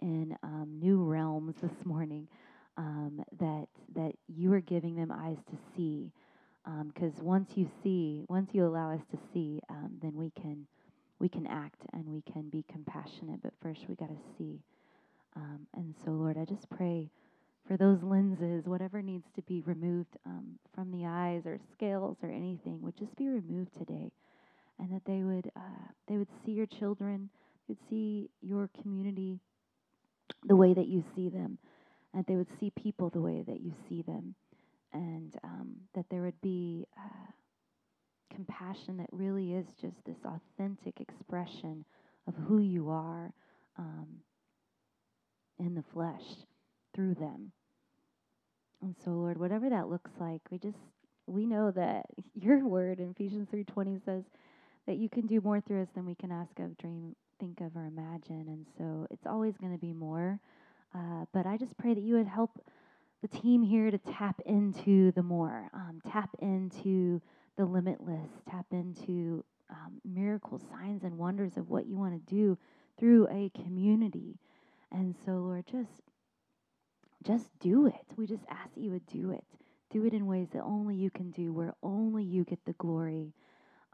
in 0.00 0.36
um, 0.42 0.78
new 0.80 1.02
realms 1.04 1.54
this 1.62 1.84
morning. 1.84 2.28
Um, 2.76 3.24
that 3.40 3.66
that 3.96 4.12
you 4.28 4.52
are 4.52 4.60
giving 4.60 4.94
them 4.94 5.10
eyes 5.10 5.38
to 5.50 5.56
see, 5.76 6.12
because 6.86 7.14
once 7.20 7.50
you 7.56 7.68
see, 7.82 8.24
once 8.28 8.50
you 8.52 8.64
allow 8.64 8.92
us 8.92 9.00
to 9.10 9.18
see, 9.32 9.60
um, 9.68 9.98
then 10.00 10.14
we 10.14 10.30
can 10.40 10.66
we 11.18 11.28
can 11.28 11.46
act 11.46 11.82
and 11.92 12.06
we 12.06 12.22
can 12.32 12.48
be 12.48 12.64
compassionate. 12.70 13.42
But 13.42 13.52
first, 13.60 13.80
we 13.88 13.96
got 13.96 14.10
to 14.10 14.20
see. 14.36 14.60
Um, 15.34 15.66
and 15.74 15.94
so, 16.04 16.12
Lord, 16.12 16.36
I 16.38 16.44
just 16.44 16.68
pray 16.70 17.10
for 17.66 17.76
those 17.76 18.02
lenses, 18.02 18.66
whatever 18.66 19.02
needs 19.02 19.26
to 19.34 19.42
be 19.42 19.62
removed 19.66 20.16
um, 20.24 20.58
from 20.74 20.90
the 20.90 21.04
eyes 21.04 21.42
or 21.44 21.58
scales 21.72 22.16
or 22.22 22.30
anything, 22.30 22.80
would 22.82 22.96
just 22.96 23.14
be 23.16 23.28
removed 23.28 23.74
today, 23.76 24.10
and 24.78 24.90
that 24.92 25.04
they 25.04 25.22
would 25.22 25.50
uh, 25.56 25.88
they 26.06 26.16
would 26.16 26.28
see 26.44 26.52
your 26.52 26.66
children, 26.66 27.28
they 27.66 27.74
would 27.74 27.90
see 27.90 28.30
your 28.40 28.70
community 28.80 29.40
the 30.46 30.56
way 30.56 30.74
that 30.74 30.86
you 30.88 31.04
see 31.14 31.28
them, 31.28 31.58
and 32.14 32.24
they 32.26 32.36
would 32.36 32.48
see 32.60 32.70
people 32.70 33.10
the 33.10 33.20
way 33.20 33.42
that 33.46 33.60
you 33.60 33.72
see 33.88 34.02
them, 34.02 34.34
and 34.92 35.34
um, 35.44 35.76
that 35.94 36.06
there 36.10 36.22
would 36.22 36.40
be 36.40 36.86
uh, 36.96 37.32
compassion 38.34 38.96
that 38.98 39.08
really 39.12 39.52
is 39.52 39.66
just 39.80 39.96
this 40.06 40.18
authentic 40.24 41.00
expression 41.00 41.84
of 42.26 42.34
who 42.46 42.58
you 42.58 42.90
are 42.90 43.32
um, 43.78 44.06
in 45.58 45.74
the 45.74 45.84
flesh 45.92 46.22
through 46.94 47.14
them. 47.14 47.52
And 48.82 48.94
so, 49.04 49.10
Lord, 49.10 49.38
whatever 49.38 49.68
that 49.70 49.88
looks 49.88 50.10
like, 50.20 50.42
we 50.50 50.58
just 50.58 50.76
we 51.26 51.46
know 51.46 51.70
that 51.72 52.06
your 52.34 52.66
word 52.66 53.00
in 53.00 53.10
Ephesians 53.10 53.48
3:20 53.52 54.04
says 54.04 54.24
that 54.86 54.96
you 54.96 55.08
can 55.08 55.26
do 55.26 55.40
more 55.40 55.60
through 55.60 55.82
us 55.82 55.88
than 55.94 56.06
we 56.06 56.14
can 56.14 56.32
ask 56.32 56.58
of, 56.60 56.76
dream, 56.78 57.14
think 57.38 57.60
of, 57.60 57.76
or 57.76 57.86
imagine. 57.86 58.46
And 58.48 58.66
so 58.76 59.06
it's 59.10 59.26
always 59.26 59.56
going 59.56 59.72
to 59.72 59.78
be 59.78 59.92
more. 59.92 60.40
Uh, 60.94 61.24
but 61.32 61.46
I 61.46 61.56
just 61.56 61.76
pray 61.76 61.94
that 61.94 62.02
you 62.02 62.16
would 62.16 62.26
help 62.26 62.62
the 63.22 63.28
team 63.28 63.62
here 63.62 63.90
to 63.90 63.98
tap 63.98 64.40
into 64.46 65.12
the 65.12 65.22
more, 65.22 65.68
um, 65.74 66.00
tap 66.10 66.30
into 66.40 67.20
the 67.56 67.64
limitless, 67.64 68.30
tap 68.48 68.66
into 68.70 69.44
um, 69.70 70.00
miracles, 70.04 70.62
signs, 70.70 71.02
and 71.02 71.18
wonders 71.18 71.56
of 71.56 71.68
what 71.68 71.86
you 71.86 71.96
want 71.96 72.14
to 72.14 72.34
do 72.34 72.56
through 72.98 73.26
a 73.28 73.50
community. 73.62 74.38
And 74.92 75.14
so, 75.24 75.32
Lord, 75.32 75.64
just 75.70 76.02
just 77.24 77.46
do 77.58 77.86
it. 77.86 78.16
We 78.16 78.26
just 78.26 78.44
ask 78.48 78.72
that 78.74 78.80
you 78.80 78.92
would 78.92 79.06
do 79.06 79.32
it. 79.32 79.44
Do 79.90 80.06
it 80.06 80.14
in 80.14 80.26
ways 80.26 80.48
that 80.52 80.62
only 80.62 80.94
you 80.94 81.10
can 81.10 81.30
do, 81.30 81.52
where 81.52 81.74
only 81.82 82.22
you 82.22 82.44
get 82.44 82.64
the 82.64 82.74
glory. 82.74 83.32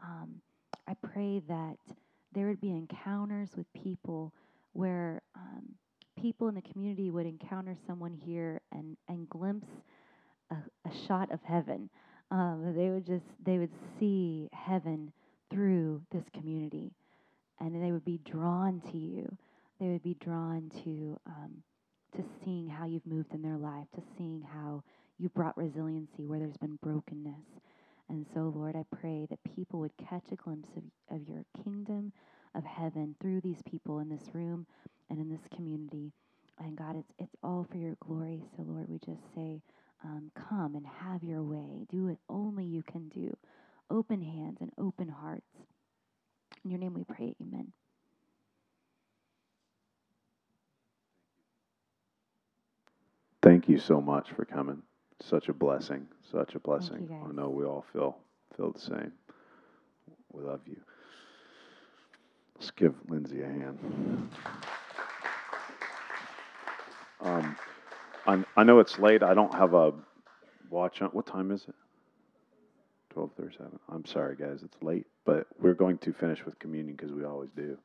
Um, 0.03 0.41
I 0.87 0.93
pray 0.93 1.41
that 1.47 1.77
there 2.35 2.47
would 2.47 2.61
be 2.61 2.69
encounters 2.71 3.49
with 3.55 3.65
people 3.73 4.33
where 4.73 5.21
um, 5.35 5.63
people 6.21 6.47
in 6.47 6.55
the 6.55 6.61
community 6.61 7.09
would 7.09 7.25
encounter 7.25 7.75
someone 7.87 8.13
here 8.13 8.61
and, 8.71 8.97
and 9.07 9.27
glimpse 9.29 9.67
a, 10.51 10.55
a 10.87 11.07
shot 11.07 11.31
of 11.31 11.39
heaven. 11.43 11.89
Um, 12.31 12.73
they 12.75 12.89
would 12.89 13.05
just 13.05 13.25
they 13.43 13.57
would 13.57 13.71
see 13.99 14.49
heaven 14.51 15.11
through 15.51 16.01
this 16.11 16.23
community, 16.33 16.91
and 17.59 17.83
they 17.83 17.91
would 17.91 18.05
be 18.05 18.19
drawn 18.29 18.81
to 18.91 18.97
you. 18.97 19.37
They 19.79 19.87
would 19.87 20.03
be 20.03 20.15
drawn 20.15 20.71
to 20.83 21.19
um, 21.27 21.63
to 22.15 22.23
seeing 22.43 22.67
how 22.67 22.85
you've 22.85 23.05
moved 23.05 23.33
in 23.33 23.41
their 23.41 23.57
life, 23.57 23.87
to 23.95 24.01
seeing 24.17 24.41
how 24.41 24.83
you 25.17 25.29
brought 25.29 25.57
resiliency 25.57 26.25
where 26.25 26.39
there's 26.39 26.57
been 26.57 26.77
brokenness. 26.81 27.45
And 28.09 28.25
so, 28.33 28.53
Lord, 28.55 28.75
I 28.75 28.85
pray 29.01 29.27
that 29.29 29.55
people 29.55 29.79
would 29.81 29.97
catch 30.09 30.25
a 30.31 30.35
glimpse 30.35 30.69
of, 30.77 30.83
of 31.15 31.27
your 31.27 31.45
kingdom 31.63 32.11
of 32.55 32.63
heaven 32.63 33.15
through 33.21 33.41
these 33.41 33.61
people 33.69 33.99
in 33.99 34.09
this 34.09 34.29
room 34.33 34.67
and 35.09 35.19
in 35.19 35.29
this 35.29 35.47
community. 35.55 36.11
And 36.59 36.77
God, 36.77 36.97
it's, 36.97 37.11
it's 37.19 37.35
all 37.43 37.67
for 37.69 37.77
your 37.77 37.95
glory. 37.99 38.43
So, 38.55 38.63
Lord, 38.67 38.87
we 38.89 38.99
just 38.99 39.23
say, 39.35 39.61
um, 40.03 40.31
come 40.49 40.75
and 40.75 40.85
have 40.85 41.23
your 41.23 41.43
way. 41.43 41.85
Do 41.89 42.05
what 42.07 42.17
only 42.29 42.65
you 42.65 42.83
can 42.83 43.09
do. 43.09 43.35
Open 43.89 44.21
hands 44.21 44.57
and 44.61 44.71
open 44.77 45.09
hearts. 45.09 45.43
In 46.63 46.71
your 46.71 46.79
name 46.79 46.93
we 46.93 47.03
pray, 47.03 47.35
amen. 47.41 47.71
Thank 53.41 53.69
you 53.69 53.79
so 53.79 54.01
much 54.01 54.31
for 54.31 54.45
coming. 54.45 54.81
Such 55.21 55.49
a 55.49 55.53
blessing. 55.53 56.07
Such 56.31 56.55
a 56.55 56.59
blessing. 56.59 57.09
I 57.27 57.31
know 57.31 57.49
we 57.49 57.65
all 57.65 57.85
feel 57.93 58.17
feel 58.55 58.71
the 58.71 58.79
same. 58.79 59.11
We 60.31 60.43
love 60.43 60.61
you. 60.65 60.77
Let's 62.55 62.71
give 62.71 62.93
Lindsay 63.07 63.41
a 63.41 63.47
hand. 63.47 63.79
Um, 67.21 67.55
I'm, 68.25 68.45
I 68.55 68.63
know 68.63 68.79
it's 68.79 68.99
late. 68.99 69.23
I 69.23 69.33
don't 69.33 69.53
have 69.53 69.73
a 69.73 69.93
watch 70.69 71.01
on. 71.01 71.09
What 71.09 71.25
time 71.25 71.51
is 71.51 71.65
it? 71.67 71.75
Twelve 73.09 73.31
thirty-seven. 73.37 73.79
I'm 73.89 74.05
sorry, 74.05 74.35
guys. 74.35 74.61
It's 74.63 74.81
late, 74.83 75.07
but 75.25 75.47
we're 75.59 75.73
going 75.73 75.97
to 75.99 76.13
finish 76.13 76.45
with 76.45 76.59
communion 76.59 76.95
because 76.95 77.13
we 77.13 77.23
always 77.23 77.49
do. 77.55 77.77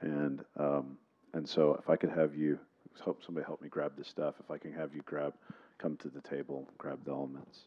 And 0.00 0.44
um, 0.56 0.96
and 1.34 1.48
so 1.48 1.76
if 1.82 1.90
I 1.90 1.96
could 1.96 2.10
have 2.10 2.34
you, 2.36 2.58
hope 3.00 3.22
somebody 3.24 3.44
help 3.44 3.60
me 3.60 3.68
grab 3.68 3.92
this 3.96 4.08
stuff. 4.08 4.34
If 4.38 4.50
I 4.50 4.58
can 4.58 4.72
have 4.72 4.94
you 4.94 5.02
grab, 5.04 5.34
come 5.80 5.96
to 5.96 6.08
the 6.08 6.20
table, 6.20 6.68
grab 6.76 7.04
the 7.04 7.10
elements. 7.10 7.60